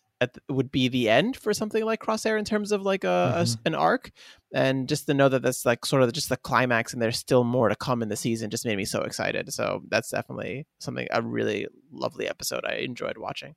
would 0.48 0.70
be 0.70 0.88
the 0.88 1.08
end 1.08 1.36
for 1.36 1.54
something 1.54 1.84
like 1.84 2.00
Crosshair 2.00 2.38
in 2.38 2.44
terms 2.44 2.72
of 2.72 2.82
like 2.82 3.04
a, 3.04 3.34
mm-hmm. 3.34 3.40
a, 3.40 3.68
an 3.68 3.74
arc. 3.74 4.10
And 4.52 4.88
just 4.88 5.06
to 5.06 5.14
know 5.14 5.28
that 5.28 5.42
that's 5.42 5.64
like 5.64 5.86
sort 5.86 6.02
of 6.02 6.12
just 6.12 6.28
the 6.28 6.36
climax 6.36 6.92
and 6.92 7.00
there's 7.00 7.18
still 7.18 7.44
more 7.44 7.68
to 7.68 7.76
come 7.76 8.02
in 8.02 8.08
the 8.08 8.16
season 8.16 8.50
just 8.50 8.66
made 8.66 8.76
me 8.76 8.84
so 8.84 9.02
excited. 9.02 9.52
So 9.52 9.82
that's 9.88 10.10
definitely 10.10 10.66
something, 10.78 11.06
a 11.10 11.22
really 11.22 11.68
lovely 11.90 12.28
episode 12.28 12.64
I 12.66 12.76
enjoyed 12.76 13.16
watching. 13.16 13.54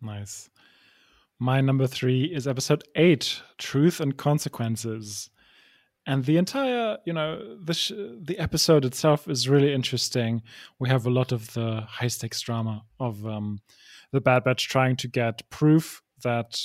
Nice. 0.00 0.48
My 1.38 1.60
number 1.60 1.86
three 1.86 2.24
is 2.24 2.46
episode 2.46 2.84
eight 2.94 3.40
Truth 3.58 4.00
and 4.00 4.16
Consequences 4.16 5.30
and 6.06 6.24
the 6.24 6.36
entire 6.36 6.98
you 7.04 7.12
know 7.12 7.56
the 7.62 7.74
sh- 7.74 7.92
the 8.22 8.38
episode 8.38 8.84
itself 8.84 9.28
is 9.28 9.48
really 9.48 9.72
interesting 9.72 10.42
we 10.78 10.88
have 10.88 11.06
a 11.06 11.10
lot 11.10 11.30
of 11.30 11.52
the 11.54 11.82
high 11.86 12.08
stakes 12.08 12.40
drama 12.40 12.82
of 12.98 13.26
um, 13.26 13.60
the 14.12 14.20
bad 14.20 14.44
batch 14.44 14.68
trying 14.68 14.96
to 14.96 15.08
get 15.08 15.48
proof 15.50 16.02
that 16.22 16.60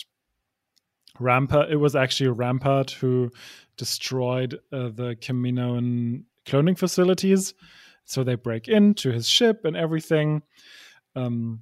rampart 1.20 1.72
it 1.72 1.78
was 1.78 1.96
actually 1.96 2.30
rampart 2.30 2.92
who 2.92 3.32
destroyed 3.78 4.56
uh, 4.74 4.90
the 4.90 5.16
kaminoan 5.22 6.24
cloning 6.46 6.78
facilities 6.78 7.54
so 8.04 8.24
they 8.24 8.36
break 8.36 8.68
into 8.68 9.12
his 9.12 9.28
ship 9.28 9.64
and 9.64 9.78
everything 9.78 10.42
um, 11.16 11.62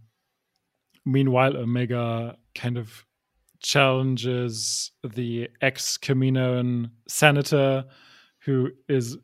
meanwhile 1.05 1.55
omega 1.55 2.35
kind 2.55 2.77
of 2.77 3.05
challenges 3.63 4.91
the 5.03 5.49
ex 5.61 5.97
Kaminoan 5.97 6.91
senator 7.07 7.85
who 8.41 8.69
is 8.87 9.17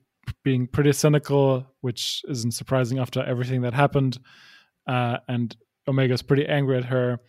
being 0.43 0.65
pretty 0.65 0.93
cynical, 0.93 1.67
which 1.81 2.23
isn't 2.27 2.51
surprising 2.51 2.99
after 2.99 3.21
everything 3.23 3.61
that 3.61 3.73
happened. 3.73 4.17
Uh, 4.87 5.17
and 5.27 5.55
Omega's 5.89 6.21
pretty 6.21 6.45
angry 6.45 6.77
at 6.77 6.85
her. 6.85 7.19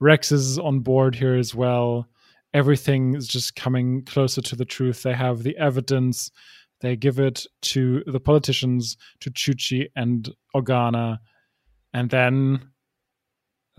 Rex 0.00 0.32
is 0.32 0.58
on 0.58 0.80
board 0.80 1.14
here 1.14 1.34
as 1.34 1.54
well. 1.54 2.08
Everything 2.52 3.14
is 3.14 3.26
just 3.26 3.56
coming 3.56 4.04
closer 4.04 4.40
to 4.42 4.56
the 4.56 4.64
truth. 4.64 5.02
They 5.02 5.14
have 5.14 5.42
the 5.42 5.56
evidence. 5.56 6.30
They 6.80 6.96
give 6.96 7.18
it 7.18 7.46
to 7.62 8.02
the 8.06 8.20
politicians, 8.20 8.96
to 9.20 9.30
Chuchi 9.30 9.86
and 9.96 10.28
Organa. 10.54 11.18
And 11.92 12.10
then 12.10 12.70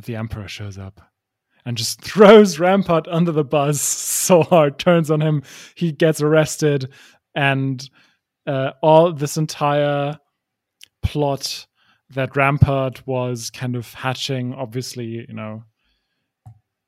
the 0.04 0.16
Emperor 0.16 0.48
shows 0.48 0.78
up 0.78 1.02
and 1.66 1.78
just 1.78 2.02
throws 2.04 2.60
Rampart 2.60 3.08
under 3.08 3.32
the 3.32 3.44
bus 3.44 3.82
so 3.82 4.44
hard, 4.44 4.80
turns 4.80 5.12
on 5.12 5.22
him. 5.22 5.44
He 5.76 5.92
gets 5.92 6.22
arrested, 6.22 6.92
and 7.36 7.88
uh, 8.48 8.72
all 8.82 9.12
this 9.12 9.38
entire 9.38 10.18
plot 11.04 11.68
that 12.16 12.36
Rampart 12.36 13.06
was 13.06 13.50
kind 13.50 13.76
of 13.76 13.94
hatching, 13.94 14.54
obviously, 14.54 15.26
you 15.28 15.34
know, 15.34 15.64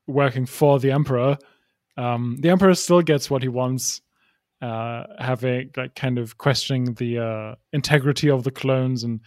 working 0.08 0.46
for 0.46 0.80
the 0.80 0.92
emperor, 0.92 1.38
um, 1.98 2.38
the 2.40 2.50
emperor 2.50 2.74
still 2.76 3.02
gets 3.02 3.30
what 3.30 3.44
he 3.44 3.50
wants, 3.50 4.02
uh, 4.62 5.04
having 5.20 5.70
like 5.76 5.96
kind 5.96 6.18
of 6.18 6.38
questioning 6.38 6.94
the 6.96 7.20
uh, 7.20 7.56
integrity 7.74 8.30
of 8.30 8.44
the 8.44 8.52
clones 8.52 9.04
and 9.04 9.20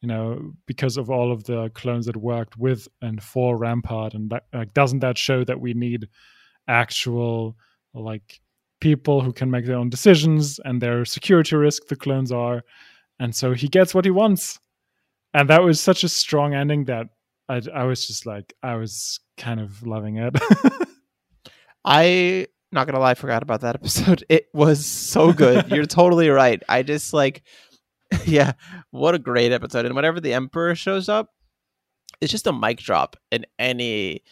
you 0.00 0.08
know 0.08 0.52
because 0.66 0.96
of 0.96 1.10
all 1.10 1.32
of 1.32 1.44
the 1.44 1.68
clones 1.70 2.06
that 2.06 2.16
worked 2.16 2.56
with 2.56 2.86
and 3.02 3.22
for 3.22 3.56
Rampart, 3.56 4.14
and 4.14 4.30
that, 4.30 4.44
like 4.52 4.72
doesn't 4.74 5.00
that 5.00 5.18
show 5.18 5.44
that 5.44 5.60
we 5.60 5.74
need 5.74 6.08
actual 6.68 7.56
like 7.94 8.40
people 8.80 9.20
who 9.20 9.32
can 9.32 9.50
make 9.50 9.66
their 9.66 9.76
own 9.76 9.90
decisions 9.90 10.60
and 10.64 10.80
their 10.80 11.04
security 11.04 11.56
risk 11.56 11.88
the 11.88 11.96
clones 11.96 12.30
are? 12.30 12.62
And 13.18 13.34
so 13.34 13.52
he 13.52 13.66
gets 13.66 13.94
what 13.94 14.04
he 14.04 14.12
wants 14.12 14.60
and 15.34 15.48
that 15.50 15.62
was 15.62 15.80
such 15.80 16.04
a 16.04 16.08
strong 16.08 16.54
ending 16.54 16.84
that 16.86 17.06
i, 17.48 17.60
I 17.74 17.84
was 17.84 18.06
just 18.06 18.26
like 18.26 18.54
i 18.62 18.74
was 18.76 19.20
kind 19.36 19.60
of 19.60 19.86
loving 19.86 20.16
it 20.16 20.34
I 21.84 22.46
not 22.72 22.86
gonna 22.86 22.98
lie, 22.98 23.12
I 23.12 23.14
forgot 23.14 23.42
about 23.42 23.62
that 23.62 23.74
episode. 23.76 24.24
It 24.28 24.46
was 24.52 24.84
so 24.84 25.32
good. 25.32 25.70
You're 25.70 25.86
totally 26.00 26.28
right. 26.28 26.62
I 26.68 26.82
just 26.82 27.12
like, 27.14 27.42
yeah, 28.26 28.52
what 28.90 29.14
a 29.14 29.18
great 29.18 29.52
episode. 29.52 29.86
And 29.86 29.94
whenever 29.94 30.20
the 30.20 30.34
Emperor 30.34 30.74
shows 30.74 31.08
up, 31.08 31.30
it's 32.20 32.30
just 32.32 32.46
a 32.46 32.52
mic 32.52 32.78
drop 32.78 33.16
in 33.30 33.46
any 33.58 34.22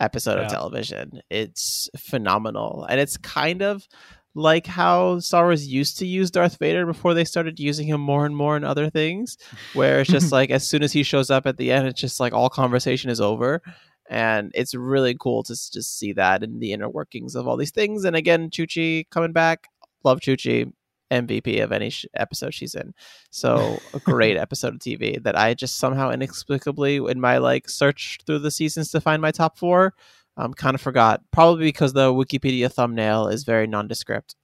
episode 0.00 0.34
Yeah. 0.38 0.46
of 0.46 0.50
television. 0.52 1.22
It's 1.30 1.88
phenomenal, 1.96 2.84
and 2.90 3.00
it's 3.00 3.16
kind 3.16 3.62
of 3.62 3.86
like 4.34 4.66
how 4.66 5.18
Star 5.18 5.44
Wars 5.44 5.66
used 5.66 5.98
to 5.98 6.06
use 6.06 6.30
Darth 6.30 6.58
Vader 6.58 6.86
before 6.86 7.14
they 7.14 7.24
started 7.24 7.58
using 7.58 7.86
him 7.86 8.00
more 8.00 8.26
and 8.26 8.36
more 8.36 8.56
in 8.56 8.64
other 8.64 8.90
things, 8.90 9.36
where 9.74 10.00
it's 10.00 10.10
just 10.10 10.32
like 10.38 10.50
as 10.50 10.68
soon 10.68 10.82
as 10.82 10.92
he 10.92 11.02
shows 11.02 11.30
up 11.30 11.46
at 11.46 11.56
the 11.56 11.72
end, 11.72 11.86
it's 11.86 12.00
just 12.00 12.20
like 12.20 12.32
all 12.32 12.48
conversation 12.48 13.10
is 13.10 13.20
over 13.20 13.62
and 14.08 14.50
it's 14.54 14.74
really 14.74 15.14
cool 15.18 15.42
to 15.42 15.52
just 15.52 15.98
see 15.98 16.12
that 16.14 16.42
in 16.42 16.58
the 16.58 16.72
inner 16.72 16.88
workings 16.88 17.34
of 17.34 17.46
all 17.46 17.56
these 17.56 17.70
things. 17.70 18.04
And 18.04 18.16
again, 18.16 18.50
Chuchi 18.50 19.08
coming 19.10 19.32
back, 19.32 19.68
love 20.02 20.20
Chuchi, 20.20 20.72
MVP 21.10 21.62
of 21.62 21.72
any 21.72 21.90
sh- 21.90 22.06
episode 22.14 22.54
she's 22.54 22.74
in. 22.74 22.94
So 23.30 23.78
a 23.94 23.98
great 24.00 24.36
episode 24.38 24.74
of 24.74 24.80
TV 24.80 25.22
that 25.22 25.38
I 25.38 25.54
just 25.54 25.78
somehow 25.78 26.10
inexplicably 26.10 26.96
in 26.96 27.20
my 27.20 27.38
like 27.38 27.68
search 27.68 28.18
through 28.26 28.40
the 28.40 28.50
seasons 28.50 28.90
to 28.90 29.00
find 29.00 29.20
my 29.20 29.30
top 29.30 29.58
four, 29.58 29.94
um, 30.38 30.54
kind 30.54 30.74
of 30.74 30.80
forgot. 30.80 31.20
Probably 31.32 31.66
because 31.66 31.92
the 31.92 32.12
Wikipedia 32.12 32.72
thumbnail 32.72 33.28
is 33.28 33.44
very 33.44 33.66
nondescript. 33.66 34.34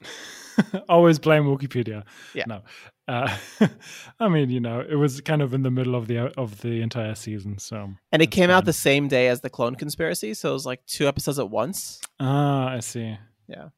always 0.88 1.18
blame 1.18 1.44
wikipedia 1.44 2.02
Yeah. 2.34 2.44
no 2.46 2.62
uh, 3.06 3.36
i 4.20 4.28
mean 4.28 4.50
you 4.50 4.58
know 4.60 4.80
it 4.80 4.96
was 4.96 5.20
kind 5.20 5.40
of 5.40 5.54
in 5.54 5.62
the 5.62 5.70
middle 5.70 5.94
of 5.94 6.08
the 6.08 6.18
of 6.38 6.60
the 6.62 6.82
entire 6.82 7.14
season 7.14 7.58
so 7.58 7.90
And 8.12 8.22
it 8.22 8.28
came 8.32 8.50
out 8.50 8.64
the 8.64 8.72
same 8.72 9.08
day 9.08 9.28
as 9.28 9.40
the 9.40 9.50
Clone 9.50 9.76
Conspiracy, 9.76 10.34
so 10.34 10.50
it 10.50 10.52
was 10.52 10.66
like 10.66 10.84
two 10.86 11.06
episodes 11.08 11.38
at 11.38 11.48
once. 11.50 12.00
ah 12.20 12.68
i 12.70 12.80
see 12.80 13.16
Yeah. 13.48 13.68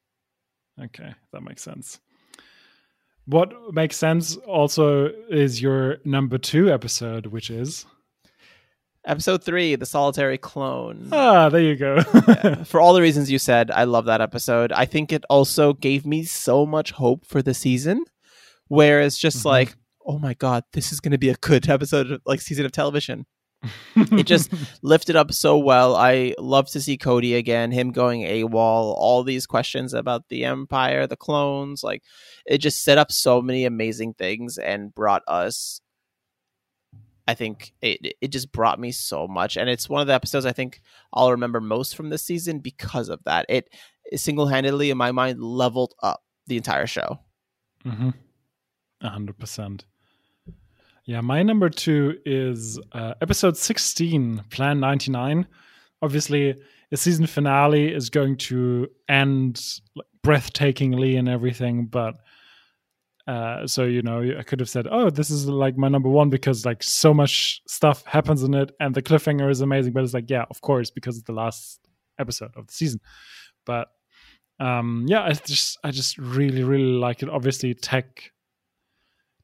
okay 0.83 1.15
that 1.33 1.43
makes 1.43 1.63
sense 1.63 2.01
what 3.27 3.53
makes 3.75 3.97
sense 3.97 4.37
also 4.37 5.07
is 5.31 5.61
your 5.61 5.99
number 6.05 6.39
two 6.39 6.71
episode 6.73 7.27
which 7.27 7.51
is 7.51 7.85
Episode 9.07 9.43
three, 9.43 9.77
The 9.77 9.87
Solitary 9.87 10.37
Clone. 10.37 11.09
ah 11.13 11.49
there 11.49 11.63
you 11.63 11.75
go 11.77 12.03
Yeah. 12.29 12.65
for 12.65 12.81
all 12.81 12.93
the 12.93 13.01
reasons 13.01 13.31
you 13.31 13.39
said, 13.39 13.71
I 13.71 13.85
love 13.85 14.05
that 14.05 14.21
episode. 14.21 14.73
I 14.73 14.85
think 14.85 15.11
it 15.11 15.25
also 15.31 15.73
gave 15.73 16.05
me 16.05 16.25
so 16.25 16.67
much 16.67 16.91
hope 16.93 17.25
for 17.25 17.41
the 17.41 17.55
season, 17.55 18.05
where 18.69 19.01
it's 19.01 19.17
just 19.17 19.39
Mhm. 19.39 19.45
like, 19.47 19.75
oh 20.07 20.19
my 20.19 20.35
god, 20.35 20.65
this 20.75 20.93
is 20.93 21.01
going 21.01 21.13
to 21.13 21.19
be 21.19 21.31
a 21.31 21.35
good 21.37 21.69
episode, 21.77 22.11
of, 22.13 22.21
like 22.27 22.43
season 22.43 22.67
of 22.67 22.73
television. 22.73 23.25
It 23.97 24.25
just 24.25 24.53
lifted 24.83 25.17
up 25.17 25.33
so 25.33 25.57
well. 25.59 25.97
I 25.97 26.35
love 26.39 26.69
to 26.71 26.81
see 26.81 26.97
Cody 26.99 27.35
again, 27.35 27.71
him 27.73 27.93
going 27.93 28.23
AWOL, 28.23 28.55
all 28.97 29.23
these 29.23 29.47
questions 29.47 29.93
about 29.95 30.29
the 30.29 30.45
Empire, 30.45 31.07
the 31.07 31.17
clones. 31.17 31.83
Like, 31.83 32.03
it 32.47 32.59
just 32.59 32.83
set 32.83 32.97
up 32.99 33.11
so 33.13 33.41
many 33.43 33.65
amazing 33.65 34.15
things 34.15 34.57
and 34.59 34.95
brought 34.95 35.23
us. 35.27 35.81
I 37.31 37.35
think 37.35 37.73
it 37.81 38.17
it 38.21 38.29
just 38.33 38.51
brought 38.51 38.81
me 38.81 38.91
so 38.91 39.29
much, 39.29 39.57
and 39.57 39.71
it's 39.71 39.89
one 39.89 40.01
of 40.01 40.09
the 40.09 40.15
episodes 40.15 40.45
I 40.45 40.53
think 40.53 40.81
I'll 41.13 41.31
remember 41.31 41.61
most 41.61 41.95
from 41.95 42.11
this 42.11 42.25
season 42.25 42.59
because 42.59 43.09
of 43.09 43.23
that. 43.23 43.47
It, 43.49 43.73
single 44.17 44.49
handedly, 44.49 44.91
in 44.91 44.99
my 44.99 45.13
mind, 45.13 45.41
leveled 45.41 45.95
up 46.03 46.25
the 46.49 46.57
entire 46.57 46.89
show. 46.89 47.21
Mm-hmm. 47.87 48.11
Hundred 49.01 49.39
percent. 49.39 49.85
Yeah, 51.05 51.21
my 51.21 51.45
number 51.45 51.71
two 51.71 52.19
is 52.27 52.81
uh, 52.91 53.15
episode 53.23 53.57
sixteen, 53.57 54.43
Plan 54.51 54.81
ninety 54.81 55.13
nine. 55.13 55.47
Obviously, 56.03 56.57
the 56.91 56.97
season 56.97 57.29
finale 57.29 57.95
is 57.95 58.11
going 58.11 58.39
to 58.39 58.89
end 59.09 59.63
breathtakingly 60.27 61.17
and 61.17 61.29
everything, 61.29 61.87
but 61.87 62.17
uh, 63.31 63.65
so 63.65 63.85
you 63.85 64.03
know, 64.03 64.21
I 64.37 64.43
could 64.43 64.59
have 64.59 64.69
said, 64.69 64.89
"Oh, 64.91 65.09
this 65.09 65.31
is 65.31 65.47
like 65.47 65.77
my 65.79 65.89
number 65.89 66.09
one" 66.09 66.31
because 66.31 66.67
like 66.67 66.83
so 66.83 67.15
much 67.15 67.63
stuff 67.69 68.05
happens 68.05 68.43
in 68.43 68.55
it, 68.55 68.73
and 68.81 68.93
the 68.93 69.03
cliffhanger 69.03 69.49
is 69.49 69.61
amazing. 69.61 69.93
But 69.93 70.03
it's 70.03 70.15
like, 70.15 70.29
yeah, 70.29 70.47
of 70.51 70.61
course, 70.63 70.91
because 70.91 71.17
it's 71.17 71.27
the 71.27 71.33
last 71.33 71.79
episode 72.19 72.51
of 72.57 72.67
the 72.67 72.73
season. 72.73 73.01
But 73.65 73.87
um, 74.59 75.05
yeah, 75.07 75.23
I 75.23 75.33
just 75.33 75.79
I 75.85 75.93
just 75.93 76.19
really 76.19 76.65
really 76.65 76.99
like 76.99 77.23
it. 77.23 77.29
Obviously, 77.29 77.73
Tech 77.73 78.33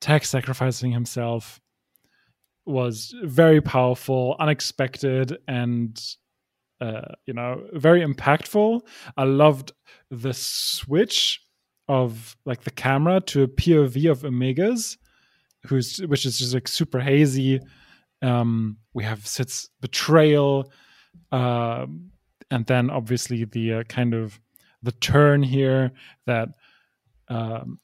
Tech 0.00 0.24
sacrificing 0.24 0.90
himself 0.90 1.60
was 2.64 3.14
very 3.22 3.60
powerful, 3.60 4.34
unexpected, 4.40 5.38
and 5.46 5.96
uh, 6.80 7.12
you 7.26 7.34
know 7.34 7.68
very 7.72 8.04
impactful. 8.04 8.80
I 9.16 9.22
loved 9.22 9.70
the 10.10 10.34
switch 10.34 11.40
of 11.88 12.36
like 12.44 12.62
the 12.62 12.70
camera 12.70 13.20
to 13.20 13.42
a 13.42 13.48
POV 13.48 14.10
of 14.10 14.22
Omegas, 14.22 14.96
who's 15.66 15.98
which 15.98 16.26
is 16.26 16.38
just 16.38 16.54
like 16.54 16.68
super 16.68 17.00
hazy. 17.00 17.60
Um, 18.22 18.78
we 18.94 19.04
have 19.04 19.26
Cid's 19.26 19.70
betrayal, 19.80 20.70
um, 21.32 22.10
and 22.50 22.66
then 22.66 22.90
obviously 22.90 23.44
the 23.44 23.74
uh, 23.74 23.82
kind 23.84 24.14
of 24.14 24.40
the 24.82 24.92
turn 24.92 25.42
here 25.42 25.92
that 26.26 26.48
um, 27.28 27.78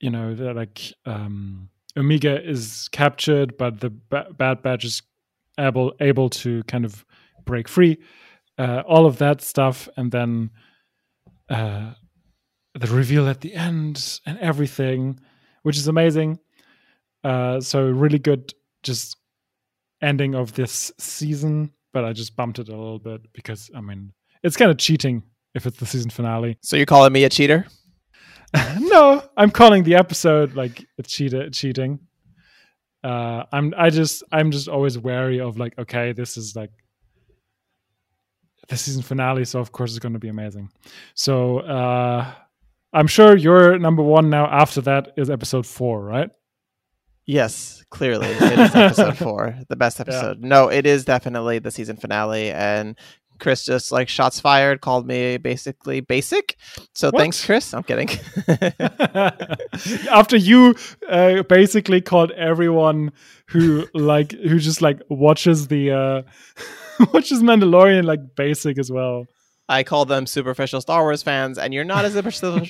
you 0.00 0.10
know 0.10 0.34
that 0.34 0.56
like 0.56 0.92
um, 1.06 1.68
Omega 1.96 2.42
is 2.42 2.88
captured, 2.92 3.56
but 3.56 3.80
the 3.80 3.90
ba- 3.90 4.28
Bad 4.36 4.62
Batch 4.62 4.84
is 4.84 5.02
able 5.58 5.92
able 6.00 6.30
to 6.30 6.62
kind 6.64 6.84
of 6.84 7.04
break 7.44 7.68
free. 7.68 7.98
Uh, 8.58 8.82
all 8.86 9.06
of 9.06 9.18
that 9.18 9.40
stuff, 9.40 9.88
and 9.96 10.12
then 10.12 10.50
uh, 11.48 11.92
the 12.74 12.86
reveal 12.86 13.28
at 13.28 13.40
the 13.40 13.54
end 13.54 14.20
and 14.26 14.38
everything, 14.38 15.20
which 15.62 15.76
is 15.76 15.88
amazing. 15.88 16.38
Uh, 17.22 17.60
so 17.60 17.86
really 17.86 18.18
good, 18.18 18.52
just 18.82 19.16
ending 20.00 20.34
of 20.34 20.52
this 20.54 20.92
season. 20.98 21.72
But 21.92 22.04
I 22.04 22.12
just 22.12 22.36
bumped 22.36 22.58
it 22.58 22.68
a 22.68 22.76
little 22.76 22.98
bit 22.98 23.32
because 23.32 23.70
I 23.76 23.80
mean 23.80 24.12
it's 24.42 24.56
kind 24.56 24.70
of 24.70 24.78
cheating 24.78 25.22
if 25.54 25.66
it's 25.66 25.78
the 25.78 25.86
season 25.86 26.10
finale. 26.10 26.56
So 26.62 26.76
you're 26.76 26.86
calling 26.86 27.12
me 27.12 27.24
a 27.24 27.28
cheater? 27.28 27.66
no, 28.78 29.22
I'm 29.36 29.50
calling 29.50 29.82
the 29.84 29.94
episode 29.94 30.54
like 30.54 30.86
a 30.98 31.02
cheater 31.02 31.50
cheating. 31.50 32.00
Uh, 33.04 33.44
I'm 33.52 33.74
I 33.76 33.90
just 33.90 34.22
I'm 34.32 34.50
just 34.50 34.68
always 34.68 34.98
wary 34.98 35.40
of 35.40 35.58
like 35.58 35.78
okay 35.78 36.12
this 36.12 36.36
is 36.36 36.54
like 36.54 36.70
the 38.68 38.76
season 38.76 39.02
finale 39.02 39.44
so 39.44 39.58
of 39.58 39.72
course 39.72 39.90
it's 39.90 39.98
going 39.98 40.12
to 40.12 40.18
be 40.18 40.28
amazing. 40.28 40.70
So 41.14 41.58
uh, 41.58 42.32
I'm 42.92 43.06
sure 43.06 43.36
your 43.36 43.78
number 43.78 44.02
one 44.02 44.28
now 44.30 44.46
after 44.46 44.80
that 44.82 45.12
is 45.16 45.30
episode 45.30 45.66
four, 45.66 46.02
right? 46.04 46.30
Yes, 47.24 47.84
clearly 47.90 48.26
it 48.30 48.58
is 48.58 48.74
episode 48.74 49.16
four, 49.16 49.56
the 49.68 49.76
best 49.76 50.00
episode. 50.00 50.40
No, 50.40 50.68
it 50.68 50.86
is 50.86 51.04
definitely 51.04 51.58
the 51.60 51.70
season 51.70 51.96
finale, 51.96 52.50
and 52.50 52.98
Chris 53.38 53.64
just 53.64 53.92
like 53.92 54.08
shots 54.08 54.40
fired, 54.40 54.80
called 54.80 55.06
me 55.06 55.36
basically 55.36 56.00
basic. 56.00 56.56
So 56.94 57.10
What? 57.10 57.20
thanks, 57.20 57.44
Chris. 57.44 57.72
I'm 57.72 57.82
kidding. 57.84 58.08
after 60.10 60.36
you 60.36 60.74
uh, 61.08 61.42
basically 61.44 62.00
called 62.00 62.30
everyone 62.32 63.12
who 63.46 63.86
like 63.94 64.32
who 64.32 64.58
just 64.58 64.82
like 64.82 65.00
watches 65.08 65.68
the 65.68 65.90
uh 65.90 66.22
watches 67.12 67.42
Mandalorian 67.42 68.04
like 68.04 68.20
basic 68.36 68.78
as 68.78 68.90
well. 68.90 69.26
I 69.68 69.84
call 69.84 70.04
them 70.04 70.26
superficial 70.26 70.80
Star 70.80 71.02
Wars 71.02 71.22
fans, 71.22 71.56
and 71.56 71.72
you're 71.72 71.84
not 71.84 72.04
a 72.04 72.10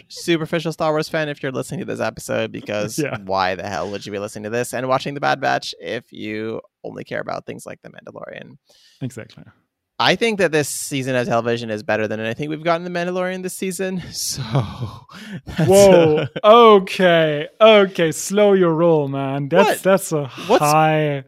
superficial, 0.09 0.73
Star 0.73 0.93
Wars 0.93 1.09
fan 1.09 1.29
if 1.29 1.43
you're 1.43 1.51
listening 1.51 1.81
to 1.81 1.87
this 1.87 2.01
episode 2.01 2.53
because 2.53 2.99
Yeah. 3.03 3.17
why 3.25 3.55
the 3.55 3.67
hell 3.69 3.91
would 3.91 4.05
you 4.07 4.13
be 4.13 4.19
listening 4.19 4.45
to 4.45 4.51
this 4.51 4.73
and 4.75 4.87
watching 4.89 5.15
The 5.15 5.21
Bad 5.21 5.41
Batch 5.41 5.75
if 5.81 6.13
you 6.13 6.61
only 6.85 7.03
care 7.05 7.21
about 7.21 7.47
things 7.47 7.67
like 7.67 7.81
The 7.83 7.89
Mandalorian? 7.91 8.59
Exactly. 9.01 9.45
I 9.99 10.17
think 10.17 10.39
that 10.39 10.51
this 10.53 10.69
season 10.69 11.15
of 11.17 11.27
television 11.27 11.71
is 11.71 11.83
better 11.83 12.09
than 12.09 12.19
anything 12.21 12.49
we've 12.51 12.65
gotten 12.65 12.85
The 12.85 12.91
Mandalorian 12.91 13.43
this 13.43 13.55
season. 13.55 14.03
So, 14.13 14.43
Whoa. 15.61 16.27
a- 16.43 16.47
okay. 16.47 17.49
Okay. 17.61 18.13
Slow 18.13 18.53
your 18.53 18.75
roll, 18.75 19.09
man. 19.09 19.49
That's 19.49 19.69
What? 19.69 19.83
that's 19.83 20.13
a 20.13 20.27
What's- 20.47 20.63
high. 20.65 21.25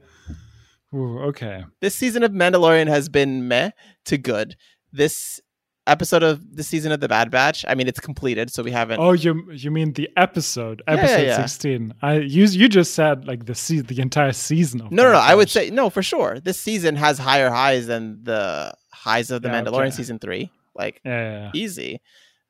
Ooh, 0.94 1.20
okay. 1.28 1.64
This 1.80 1.94
season 1.94 2.22
of 2.22 2.32
Mandalorian 2.32 2.86
has 2.88 3.08
been 3.08 3.48
meh 3.48 3.70
to 4.06 4.16
good. 4.18 4.56
This 4.92 5.40
episode 5.86 6.22
of 6.22 6.56
the 6.56 6.62
season 6.62 6.92
of 6.92 7.00
the 7.00 7.08
Bad 7.08 7.30
Batch. 7.30 7.64
I 7.68 7.74
mean, 7.74 7.88
it's 7.88 8.00
completed, 8.00 8.50
so 8.50 8.62
we 8.62 8.70
haven't. 8.70 9.00
Oh, 9.00 9.12
you 9.12 9.50
you 9.52 9.70
mean 9.70 9.92
the 9.92 10.08
episode, 10.16 10.82
Yeah, 10.88 10.94
yeah, 10.94 11.00
episode 11.00 11.22
yeah. 11.26 11.36
sixteen? 11.46 11.94
I 12.02 12.14
you 12.18 12.44
you 12.46 12.68
just 12.68 12.94
said 12.94 13.26
like 13.26 13.46
the 13.46 13.54
se- 13.54 13.80
the 13.82 14.00
entire 14.00 14.32
season 14.32 14.80
of. 14.82 14.90
no, 14.90 15.02
no, 15.02 15.12
no. 15.12 15.18
Bad 15.18 15.30
I 15.30 15.34
would 15.34 15.50
say 15.50 15.70
no 15.70 15.90
for 15.90 16.02
sure. 16.02 16.40
This 16.40 16.58
season 16.60 16.96
has 16.96 17.18
higher 17.18 17.50
highs 17.50 17.86
than 17.86 18.22
the 18.24 18.74
highs 18.92 19.30
of 19.30 19.42
the 19.42 19.48
Yeah, 19.48 19.62
Mandalorian 19.62 19.88
okay. 19.88 19.90
season 19.90 20.18
three. 20.18 20.50
Like 20.74 21.00
Yeah, 21.04 21.10
yeah, 21.20 21.38
yeah. 21.44 21.50
easy. 21.54 22.00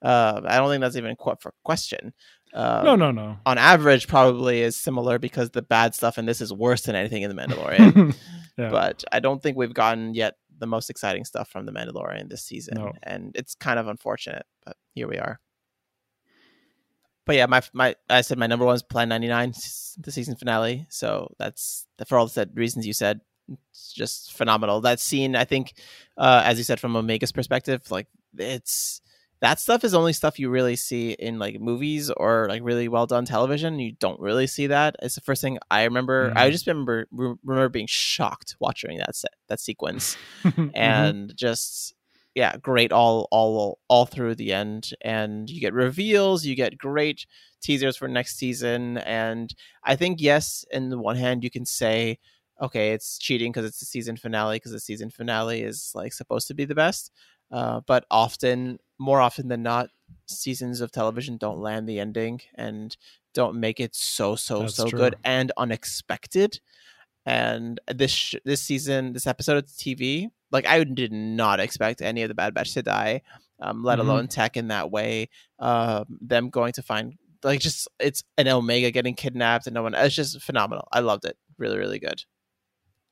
Uh, 0.02 0.40
I 0.44 0.58
don't 0.58 0.68
think 0.70 0.82
that's 0.82 0.96
even 0.96 1.16
qu- 1.16 1.36
for 1.40 1.52
question. 1.64 2.12
Uh, 2.52 2.82
no, 2.84 2.94
no, 2.94 3.10
no. 3.10 3.36
On 3.46 3.58
average, 3.58 4.06
probably 4.06 4.60
is 4.60 4.76
similar 4.76 5.18
because 5.18 5.50
the 5.50 5.62
bad 5.62 5.92
stuff 5.94 6.18
in 6.18 6.24
this 6.26 6.40
is 6.40 6.52
worse 6.52 6.82
than 6.82 6.94
anything 6.94 7.22
in 7.22 7.34
the 7.34 7.36
Mandalorian. 7.42 8.14
yeah. 8.56 8.68
but 8.70 9.02
I 9.10 9.18
don't 9.20 9.42
think 9.42 9.56
we've 9.56 9.74
gotten 9.74 10.14
yet 10.14 10.36
the 10.64 10.76
most 10.76 10.88
exciting 10.90 11.24
stuff 11.24 11.48
from 11.48 11.66
the 11.66 11.72
Mandalorian 11.72 12.28
this 12.28 12.42
season, 12.42 12.74
No. 12.78 12.92
and 13.02 13.32
it's 13.36 13.54
kind 13.54 13.78
of 13.78 13.86
unfortunate. 13.86 14.46
But 14.64 14.76
here 14.94 15.06
we 15.06 15.18
are. 15.18 15.38
But 17.26 17.36
yeah, 17.36 17.46
my 17.46 17.62
my 17.72 17.94
I 18.10 18.20
said 18.22 18.38
my 18.38 18.46
number 18.46 18.64
one 18.66 18.74
is 18.74 18.82
Plan 18.82 19.08
ninety 19.08 19.28
nine, 19.28 19.52
the 19.98 20.12
season 20.12 20.36
finale. 20.36 20.86
So 20.90 21.34
that's 21.38 21.86
for 22.06 22.18
all 22.18 22.26
the 22.26 22.32
said 22.32 22.50
reasons 22.54 22.86
you 22.86 22.92
said. 22.92 23.20
It's 23.70 23.92
just 23.92 24.32
phenomenal. 24.32 24.80
That 24.80 25.00
scene, 25.00 25.36
I 25.36 25.44
think, 25.44 25.74
uh, 26.16 26.42
as 26.44 26.56
you 26.58 26.64
said 26.64 26.80
from 26.80 26.96
Omega's 26.96 27.32
perspective, 27.32 27.90
like 27.90 28.06
it's 28.38 29.00
that 29.44 29.60
stuff 29.60 29.84
is 29.84 29.92
only 29.94 30.12
stuff 30.14 30.38
you 30.38 30.48
really 30.48 30.74
see 30.76 31.12
in 31.12 31.38
like 31.38 31.60
movies 31.60 32.10
or 32.22 32.46
like 32.48 32.62
really 32.64 32.88
well 32.88 33.06
done 33.06 33.24
television. 33.26 33.78
You 33.78 33.92
don't 34.04 34.18
really 34.18 34.46
see 34.46 34.66
that. 34.68 34.96
It's 35.02 35.16
the 35.16 35.20
first 35.20 35.42
thing 35.42 35.58
I 35.70 35.84
remember. 35.84 36.32
I 36.34 36.48
Mhm. 36.48 36.52
just 36.52 36.66
remember 36.66 37.06
re- 37.12 37.34
remember 37.44 37.68
being 37.68 37.86
shocked 37.86 38.56
watching 38.58 38.96
that 38.98 39.14
set 39.14 39.32
that 39.48 39.60
sequence 39.60 40.16
Mhm. 40.44 40.70
and 40.74 41.32
just 41.36 41.94
yeah, 42.34 42.56
great 42.56 42.90
all 42.90 43.28
all 43.30 43.78
all 43.88 44.06
through 44.06 44.34
the 44.34 44.52
end. 44.52 44.90
And 45.02 45.48
you 45.50 45.60
get 45.60 45.72
reveals, 45.74 46.44
you 46.46 46.54
get 46.56 46.78
great 46.78 47.26
teasers 47.62 47.96
for 47.98 48.08
next 48.08 48.36
season. 48.38 48.98
And 48.98 49.54
I 49.84 49.94
think 49.94 50.20
yes, 50.20 50.64
in 50.72 50.88
the 50.88 50.98
one 50.98 51.16
hand 51.16 51.44
you 51.44 51.50
can 51.50 51.64
say, 51.66 52.18
okay, 52.60 52.92
it's 52.92 53.18
cheating 53.18 53.52
because 53.52 53.66
it's 53.66 53.78
the 53.80 53.86
season 53.86 54.16
finale 54.16 54.56
because 54.56 54.72
the 54.72 54.80
season 54.80 55.10
finale 55.10 55.60
is 55.62 55.92
like 55.94 56.12
supposed 56.12 56.48
to 56.48 56.54
be 56.54 56.64
the 56.64 56.74
best. 56.74 57.12
Uh, 57.52 57.80
but 57.86 58.04
often, 58.10 58.78
more 58.98 59.20
often 59.20 59.48
than 59.48 59.62
not, 59.62 59.88
seasons 60.26 60.80
of 60.80 60.90
television 60.92 61.36
don't 61.36 61.60
land 61.60 61.88
the 61.88 61.98
ending 62.00 62.40
and 62.54 62.96
don't 63.34 63.58
make 63.58 63.80
it 63.80 63.94
so 63.94 64.36
so 64.36 64.60
That's 64.60 64.76
so 64.76 64.88
true. 64.88 64.98
good 64.98 65.16
and 65.24 65.50
unexpected. 65.56 66.60
And 67.26 67.80
this 67.92 68.10
sh- 68.10 68.34
this 68.44 68.62
season, 68.62 69.12
this 69.12 69.26
episode 69.26 69.56
of 69.56 69.66
TV, 69.66 70.28
like 70.52 70.66
I 70.66 70.84
did 70.84 71.10
not 71.12 71.58
expect 71.60 72.02
any 72.02 72.22
of 72.22 72.28
the 72.28 72.34
Bad 72.34 72.54
Batch 72.54 72.74
to 72.74 72.82
die, 72.82 73.22
um, 73.60 73.82
let 73.82 73.98
Mhm. 73.98 74.02
alone 74.02 74.28
Tech 74.28 74.56
in 74.56 74.68
that 74.68 74.90
way. 74.90 75.30
Um, 75.58 76.18
them 76.20 76.50
going 76.50 76.72
to 76.74 76.82
find 76.82 77.14
like 77.42 77.60
just 77.60 77.88
it's 77.98 78.22
an 78.38 78.46
Omega 78.48 78.90
getting 78.90 79.14
kidnapped 79.14 79.66
and 79.66 79.74
no 79.74 79.82
one. 79.82 79.94
It's 79.94 80.14
just 80.14 80.40
phenomenal. 80.42 80.86
I 80.92 81.00
loved 81.00 81.24
it. 81.24 81.36
Really, 81.58 81.78
really 81.78 81.98
good. 81.98 82.24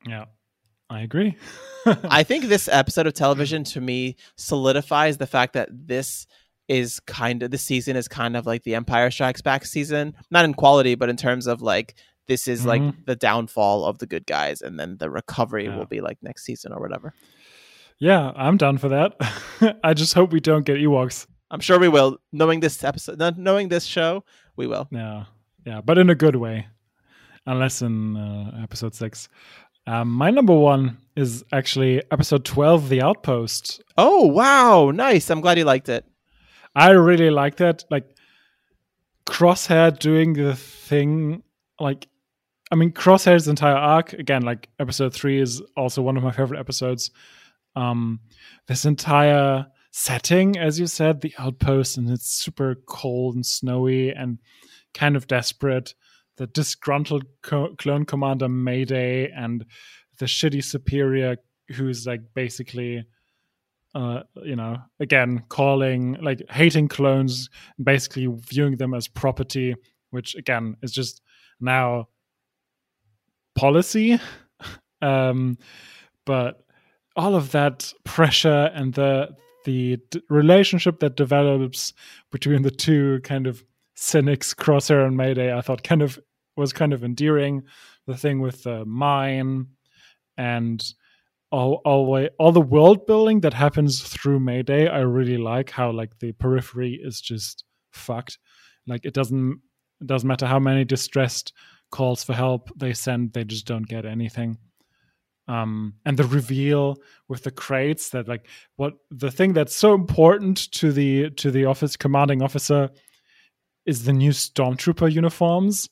yeah, 0.07 0.25
I 0.93 1.01
agree. 1.03 1.37
I 1.87 2.23
think 2.23 2.45
this 2.45 2.69
episode 2.69 3.07
of 3.07 3.15
television 3.15 3.65
to 3.65 3.81
me 3.81 4.17
solidifies 4.37 5.17
the 5.17 5.27
fact 5.27 5.55
that 5.55 5.69
this 5.73 6.27
is 6.69 7.01
kind 7.01 7.43
of 7.43 7.51
the 7.51 7.59
season 7.59 7.97
is 7.97 8.07
kind 8.09 8.37
of 8.37 8.47
like 8.47 8.63
the 8.63 8.75
Empire 8.75 9.11
Strikes 9.11 9.43
Back 9.43 9.65
season, 9.65 10.15
not 10.31 10.45
in 10.45 10.55
quality, 10.55 10.95
but 10.95 11.09
in 11.09 11.17
terms 11.17 11.47
of 11.47 11.61
like 11.61 11.95
this 12.29 12.47
is 12.47 12.65
like 12.65 12.81
Mhm. 12.83 13.05
the 13.07 13.17
downfall 13.17 13.85
of 13.85 13.99
the 13.99 14.07
good 14.07 14.27
guys, 14.27 14.63
and 14.63 14.79
then 14.79 14.97
the 14.99 15.11
recovery 15.11 15.65
Yeah. 15.65 15.77
will 15.77 15.87
be 15.87 16.01
like 16.01 16.19
next 16.23 16.45
season 16.45 16.73
or 16.73 16.81
whatever. 16.81 17.15
yeah, 17.99 18.33
I'm 18.37 18.57
down 18.57 18.79
for 18.79 18.89
that. 18.91 19.15
I 19.85 19.95
just 19.95 20.15
hope 20.15 20.33
we 20.33 20.41
don't 20.41 20.65
get 20.65 20.77
Ewoks. 20.79 21.27
I'm 21.51 21.61
sure 21.61 21.79
we 21.79 21.89
will. 21.89 22.19
Knowing 22.33 22.61
this 22.61 22.83
episode, 22.85 23.19
knowing 23.39 23.69
this 23.69 23.85
show, 23.85 24.25
we 24.57 24.67
will. 24.67 24.89
Yeah, 24.93 25.25
yeah, 25.67 25.81
but 25.85 25.99
in 25.99 26.11
a 26.11 26.15
good 26.15 26.37
way, 26.37 26.67
unless 27.47 27.83
in 27.83 28.17
uh, 28.17 28.61
episode 28.63 28.95
six. 28.95 29.29
Um, 29.87 30.11
my 30.11 30.31
number 30.31 30.55
one 30.55 30.99
is 31.17 31.45
actually 31.53 32.03
episode 32.11 32.45
twelve, 32.45 32.89
The 32.89 33.03
Outpost. 33.03 33.83
Oh 33.99 34.27
wow, 34.27 34.91
nice! 34.91 35.29
I'm 35.31 35.41
glad 35.41 35.59
you 35.59 35.65
liked 35.65 35.89
it. 35.89 36.05
I 36.75 36.91
really 36.91 37.31
liked 37.31 37.59
that. 37.59 37.85
Like 37.91 38.15
Crosshair 39.27 39.99
doing 39.99 40.35
the 40.35 40.55
thing. 40.55 41.43
Like, 41.81 42.09
I 42.71 42.77
mean, 42.77 42.93
Crosshair's 42.93 43.49
entire 43.49 43.77
arc 43.77 44.13
again. 44.13 44.43
Like 44.43 44.69
episode 44.79 45.13
three 45.13 45.41
is 45.41 45.61
also 45.77 46.01
one 46.01 46.17
of 46.17 46.23
my 46.23 46.33
favorite 46.33 46.61
episodes. 46.61 47.11
Um, 47.75 48.21
this 48.69 48.85
entire 48.85 49.67
setting, 49.91 50.57
as 50.59 50.79
you 50.79 50.87
said, 50.87 51.21
the 51.21 51.35
outpost, 51.39 51.97
and 51.97 52.09
it's 52.09 52.31
super 52.31 52.77
cold 52.87 53.35
and 53.35 53.45
snowy 53.45 54.11
and 54.11 54.39
kind 54.95 55.17
of 55.17 55.27
desperate. 55.27 55.95
The 56.43 56.49
disgruntled 56.49 57.25
co- 57.43 57.77
clone 57.77 58.05
commander 58.05 58.49
Mayday 58.49 59.31
and 59.31 59.65
the 60.19 60.25
shitty 60.25 60.65
superior 60.65 61.37
who's 61.69 62.05
like 62.05 62.23
basically 62.35 63.05
uh, 63.95 64.25
you 64.43 64.57
know, 64.57 64.79
again, 64.99 65.45
calling 65.51 66.15
like 66.21 66.43
hating 66.51 66.89
clones, 66.89 67.49
basically 67.81 68.27
viewing 68.27 68.77
them 68.77 68.93
as 68.93 69.07
property, 69.07 69.77
which 70.11 70.35
again 70.35 70.77
is 70.83 70.91
just 70.91 71.23
now 71.61 72.09
policy. 73.55 74.19
um, 75.01 75.57
but 76.27 76.65
all 77.15 77.37
of 77.37 77.53
that 77.53 77.93
pressure 78.03 78.69
and 78.75 78.95
the 78.95 79.29
the 79.65 79.97
d- 80.11 80.21
relationship 80.29 80.99
that 80.99 81.15
develops 81.15 81.93
between 82.33 82.63
the 82.63 82.71
two 82.73 83.21
kind 83.23 83.47
of 83.47 83.63
cynics, 83.95 84.53
Crosshair 84.53 85.07
and 85.07 85.17
Mayday, 85.17 85.57
I 85.57 85.61
thought 85.61 85.85
kind 85.85 86.03
of 86.03 86.19
was 86.57 86.73
kind 86.73 86.93
of 86.93 87.05
endearing. 87.05 87.63
The 88.07 88.17
thing 88.17 88.41
with 88.41 88.65
the 88.65 88.85
mine 88.85 89.69
and 90.37 90.83
all 91.51 91.83
all, 91.85 92.07
way, 92.07 92.31
all 92.39 92.53
the 92.53 92.61
world 92.61 93.07
building 93.07 93.41
that 93.41 93.55
happens 93.55 94.03
through 94.03 94.41
Mayday, 94.41 94.89
I 94.89 95.01
really 95.01 95.37
like 95.37 95.71
how 95.71 95.91
like 95.93 96.19
the 96.19 96.33
periphery 96.33 96.99
is 97.03 97.21
just 97.21 97.65
fucked. 97.91 98.39
Like 98.87 99.05
it 99.05 99.15
doesn't 99.15 99.61
it 100.01 100.07
doesn't 100.07 100.29
matter 100.29 100.47
how 100.47 100.59
many 100.59 100.85
distressed 100.85 101.53
calls 101.91 102.25
for 102.25 102.33
help 102.33 102.71
they 102.77 102.93
send, 102.93 103.33
they 103.33 103.45
just 103.45 103.67
don't 103.67 103.87
get 103.87 104.05
anything. 104.05 104.59
Um, 105.49 105.95
and 106.05 106.17
the 106.17 106.25
reveal 106.25 106.97
with 107.29 107.43
the 107.43 107.51
crates 107.51 108.11
that 108.11 108.29
like 108.29 108.47
what 108.77 108.95
the 109.11 109.31
thing 109.31 109.53
that's 109.53 109.75
so 109.75 109.93
important 109.93 110.71
to 110.73 110.93
the 110.93 111.31
to 111.31 111.51
the 111.51 111.67
office 111.67 111.97
commanding 111.97 112.43
officer 112.43 112.91
is 113.85 114.05
the 114.05 114.13
new 114.13 114.31
stormtrooper 114.31 115.13
uniforms, 115.13 115.91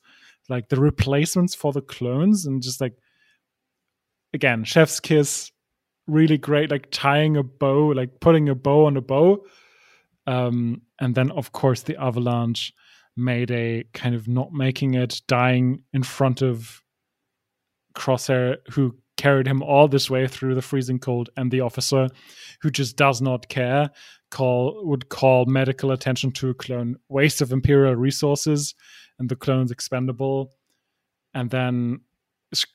like 0.51 0.69
the 0.69 0.79
replacements 0.79 1.55
for 1.55 1.71
the 1.73 1.81
clones, 1.81 2.45
and 2.45 2.61
just 2.61 2.79
like 2.79 2.93
again, 4.33 4.63
chef's 4.63 4.99
kiss, 4.99 5.51
really 6.07 6.37
great, 6.37 6.69
like 6.69 6.89
tying 6.91 7.37
a 7.37 7.43
bow, 7.43 7.87
like 7.87 8.19
putting 8.19 8.49
a 8.49 8.55
bow 8.55 8.85
on 8.85 8.97
a 8.97 9.01
bow. 9.01 9.43
Um, 10.27 10.83
and 10.99 11.15
then 11.15 11.31
of 11.31 11.51
course 11.51 11.81
the 11.81 11.99
avalanche 11.99 12.73
Mayday 13.17 13.85
kind 13.93 14.13
of 14.13 14.27
not 14.27 14.53
making 14.53 14.93
it, 14.93 15.21
dying 15.27 15.83
in 15.93 16.03
front 16.03 16.41
of 16.41 16.81
Crosshair, 17.95 18.57
who 18.71 18.95
carried 19.17 19.47
him 19.47 19.61
all 19.61 19.87
this 19.87 20.09
way 20.09 20.27
through 20.27 20.55
the 20.55 20.61
freezing 20.61 20.99
cold, 20.99 21.29
and 21.37 21.51
the 21.51 21.61
officer 21.61 22.07
who 22.61 22.69
just 22.69 22.95
does 22.95 23.21
not 23.21 23.49
care, 23.49 23.89
call 24.29 24.81
would 24.85 25.09
call 25.09 25.45
medical 25.45 25.91
attention 25.91 26.31
to 26.31 26.49
a 26.49 26.53
clone 26.53 26.95
waste 27.09 27.41
of 27.41 27.51
imperial 27.51 27.95
resources, 27.95 28.73
and 29.21 29.29
the 29.29 29.35
clone's 29.35 29.69
expendable. 29.71 30.51
And 31.35 31.47
then 31.51 31.99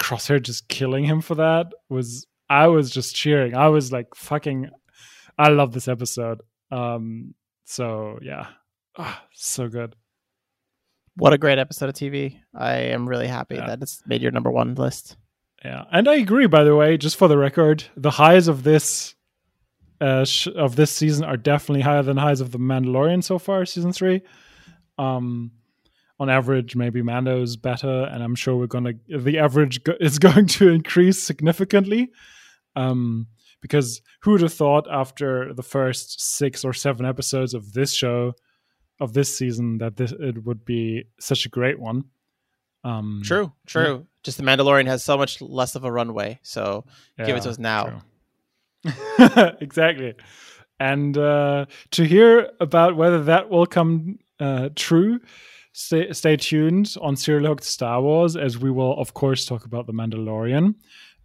Crosshair 0.00 0.40
just 0.40 0.68
killing 0.68 1.04
him 1.04 1.20
for 1.20 1.34
that 1.34 1.72
was 1.88 2.24
I 2.48 2.68
was 2.68 2.88
just 2.90 3.16
cheering. 3.16 3.54
I 3.56 3.66
was 3.68 3.90
like 3.92 4.14
fucking 4.14 4.70
I 5.36 5.48
love 5.48 5.72
this 5.72 5.88
episode. 5.88 6.40
Um 6.70 7.34
so 7.64 8.18
yeah. 8.22 8.46
Ah, 8.96 9.24
so 9.34 9.68
good. 9.68 9.96
What 11.16 11.32
a 11.32 11.38
great 11.38 11.58
episode 11.58 11.88
of 11.88 11.94
TV! 11.96 12.38
I 12.54 12.74
am 12.94 13.08
really 13.08 13.26
happy 13.26 13.56
Yeah. 13.56 13.66
that 13.66 13.82
it's 13.82 14.02
made 14.06 14.22
your 14.22 14.30
number 14.32 14.50
one 14.50 14.74
list. 14.76 15.16
Yeah. 15.64 15.84
And 15.90 16.08
I 16.08 16.14
agree 16.14 16.46
by 16.46 16.62
the 16.62 16.76
way, 16.76 16.96
just 16.96 17.16
for 17.16 17.26
the 17.28 17.36
record, 17.38 17.82
the 17.96 18.12
highs 18.12 18.46
of 18.48 18.62
this 18.62 19.14
uh 20.00 20.24
sh- 20.24 20.48
of 20.54 20.76
this 20.76 20.92
season 20.92 21.24
are 21.24 21.36
definitely 21.36 21.80
higher 21.82 22.02
than 22.04 22.16
highs 22.16 22.40
of 22.40 22.52
the 22.52 22.58
Mandalorian 22.58 23.24
so 23.24 23.38
far, 23.38 23.66
season 23.66 23.92
3. 23.92 24.22
Um 24.96 25.50
on 26.18 26.30
average, 26.30 26.76
maybe 26.76 27.02
Mando 27.02 27.42
is 27.42 27.56
better, 27.56 28.04
and 28.04 28.22
I'm 28.22 28.34
sure 28.34 28.56
we're 28.56 28.66
gonna 28.66 28.94
the 29.08 29.38
average 29.38 29.84
go- 29.84 29.96
is 30.00 30.18
going 30.28 30.46
to 30.46 30.68
increase 30.68 31.22
significantly. 31.22 32.10
Um, 32.74 33.28
because 33.62 34.02
who 34.20 34.32
would 34.32 34.42
have 34.42 34.52
thought 34.52 34.86
after 34.90 35.52
the 35.52 35.62
first 35.62 36.20
six 36.20 36.64
or 36.64 36.72
seven 36.72 37.06
episodes 37.06 37.54
of 37.54 37.72
this 37.72 37.92
show, 37.92 38.34
of 39.00 39.12
this 39.12 39.36
season, 39.36 39.78
that 39.78 39.96
this 39.96 40.12
it 40.12 40.44
would 40.44 40.64
be 40.64 41.04
such 41.18 41.46
a 41.46 41.48
great 41.48 41.78
one? 41.78 42.04
Um, 42.84 43.22
True, 43.24 43.52
true. 43.66 44.06
Just 44.22 44.36
the 44.38 44.44
Mandalorian 44.44 44.86
has 44.86 45.02
so 45.02 45.16
much 45.16 45.40
less 45.40 45.74
of 45.74 45.84
a 45.84 45.90
runway, 45.90 46.38
so 46.42 46.84
yeah, 47.18 47.26
give 47.26 47.36
it 47.36 47.42
to 47.42 47.50
us 47.50 47.58
now. 47.58 48.02
exactly. 49.60 50.14
And 50.78 51.16
uh, 51.16 51.66
to 51.92 52.04
hear 52.04 52.50
about 52.60 52.96
whether 52.96 53.24
that 53.24 53.48
will 53.50 53.66
come 53.66 54.18
uh, 54.38 54.68
true, 54.76 55.20
stay, 55.76 56.10
stay 56.12 56.36
tuned 56.36 56.96
on 57.02 57.16
Serially 57.16 57.48
Hooked 57.48 57.64
Star 57.64 58.00
Wars, 58.00 58.34
as 58.34 58.58
we 58.58 58.70
will, 58.70 58.98
of 58.98 59.12
course, 59.12 59.44
talk 59.44 59.64
about 59.66 59.86
The 59.86 59.92
Mandalorian. 59.92 60.74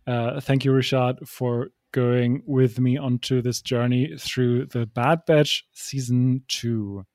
Uh, 0.06 0.42
thank 0.42 0.66
you, 0.66 0.72
Rashaad, 0.72 1.28
for 1.28 1.70
going 1.94 2.44
with 2.46 2.80
me 2.80 2.98
onto 2.98 3.42
this 3.42 3.62
journey 3.62 4.14
through 4.18 4.66
the 4.68 4.86
Bad 4.86 5.22
Batch 5.26 5.64
season 5.72 6.44
two. 6.48 7.06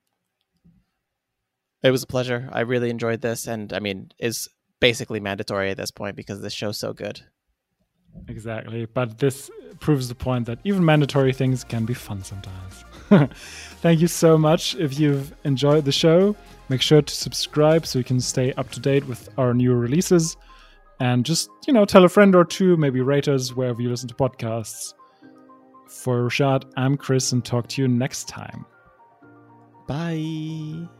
It 1.83 1.91
was 1.91 2.03
a 2.03 2.07
pleasure. 2.07 2.49
I 2.51 2.61
really 2.61 2.89
enjoyed 2.89 3.21
this, 3.21 3.45
and 3.45 3.71
I 3.71 3.79
mean, 3.79 4.11
is 4.17 4.49
basically 4.79 5.19
mandatory 5.19 5.69
at 5.69 5.77
this 5.77 5.91
point 5.91 6.15
because 6.15 6.41
this 6.41 6.53
show's 6.53 6.79
so 6.79 6.91
good. 6.91 7.21
Exactly, 8.27 8.85
but 8.85 9.19
this 9.19 9.51
proves 9.79 10.07
the 10.09 10.15
point 10.15 10.47
that 10.47 10.57
even 10.63 10.83
mandatory 10.83 11.33
things 11.33 11.63
can 11.63 11.85
be 11.85 11.93
fun 11.93 12.23
sometimes. 12.23 12.83
Thank 13.81 14.01
you 14.01 14.07
so 14.07 14.37
much. 14.37 14.75
If 14.75 14.99
you've 14.99 15.33
enjoyed 15.43 15.85
the 15.85 15.91
show, 15.91 16.35
make 16.69 16.81
sure 16.81 17.01
to 17.01 17.13
subscribe 17.13 17.85
so 17.85 17.99
you 17.99 18.05
can 18.05 18.19
stay 18.19 18.53
up 18.53 18.69
to 18.71 18.79
date 18.79 19.05
with 19.07 19.29
our 19.37 19.53
new 19.53 19.73
releases. 19.73 20.35
And 20.99 21.25
just, 21.25 21.49
you 21.67 21.73
know, 21.73 21.85
tell 21.85 22.03
a 22.05 22.09
friend 22.09 22.35
or 22.35 22.43
two, 22.43 22.75
maybe 22.75 23.01
rate 23.01 23.27
us 23.27 23.55
wherever 23.55 23.81
you 23.81 23.89
listen 23.89 24.09
to 24.09 24.15
podcasts. 24.15 24.93
For 25.87 26.27
Rashaad, 26.27 26.71
I'm 26.75 26.97
Chris, 26.97 27.31
and 27.31 27.45
talk 27.45 27.67
to 27.69 27.81
you 27.81 27.87
next 27.87 28.27
time. 28.27 28.65
Bye. 29.87 30.96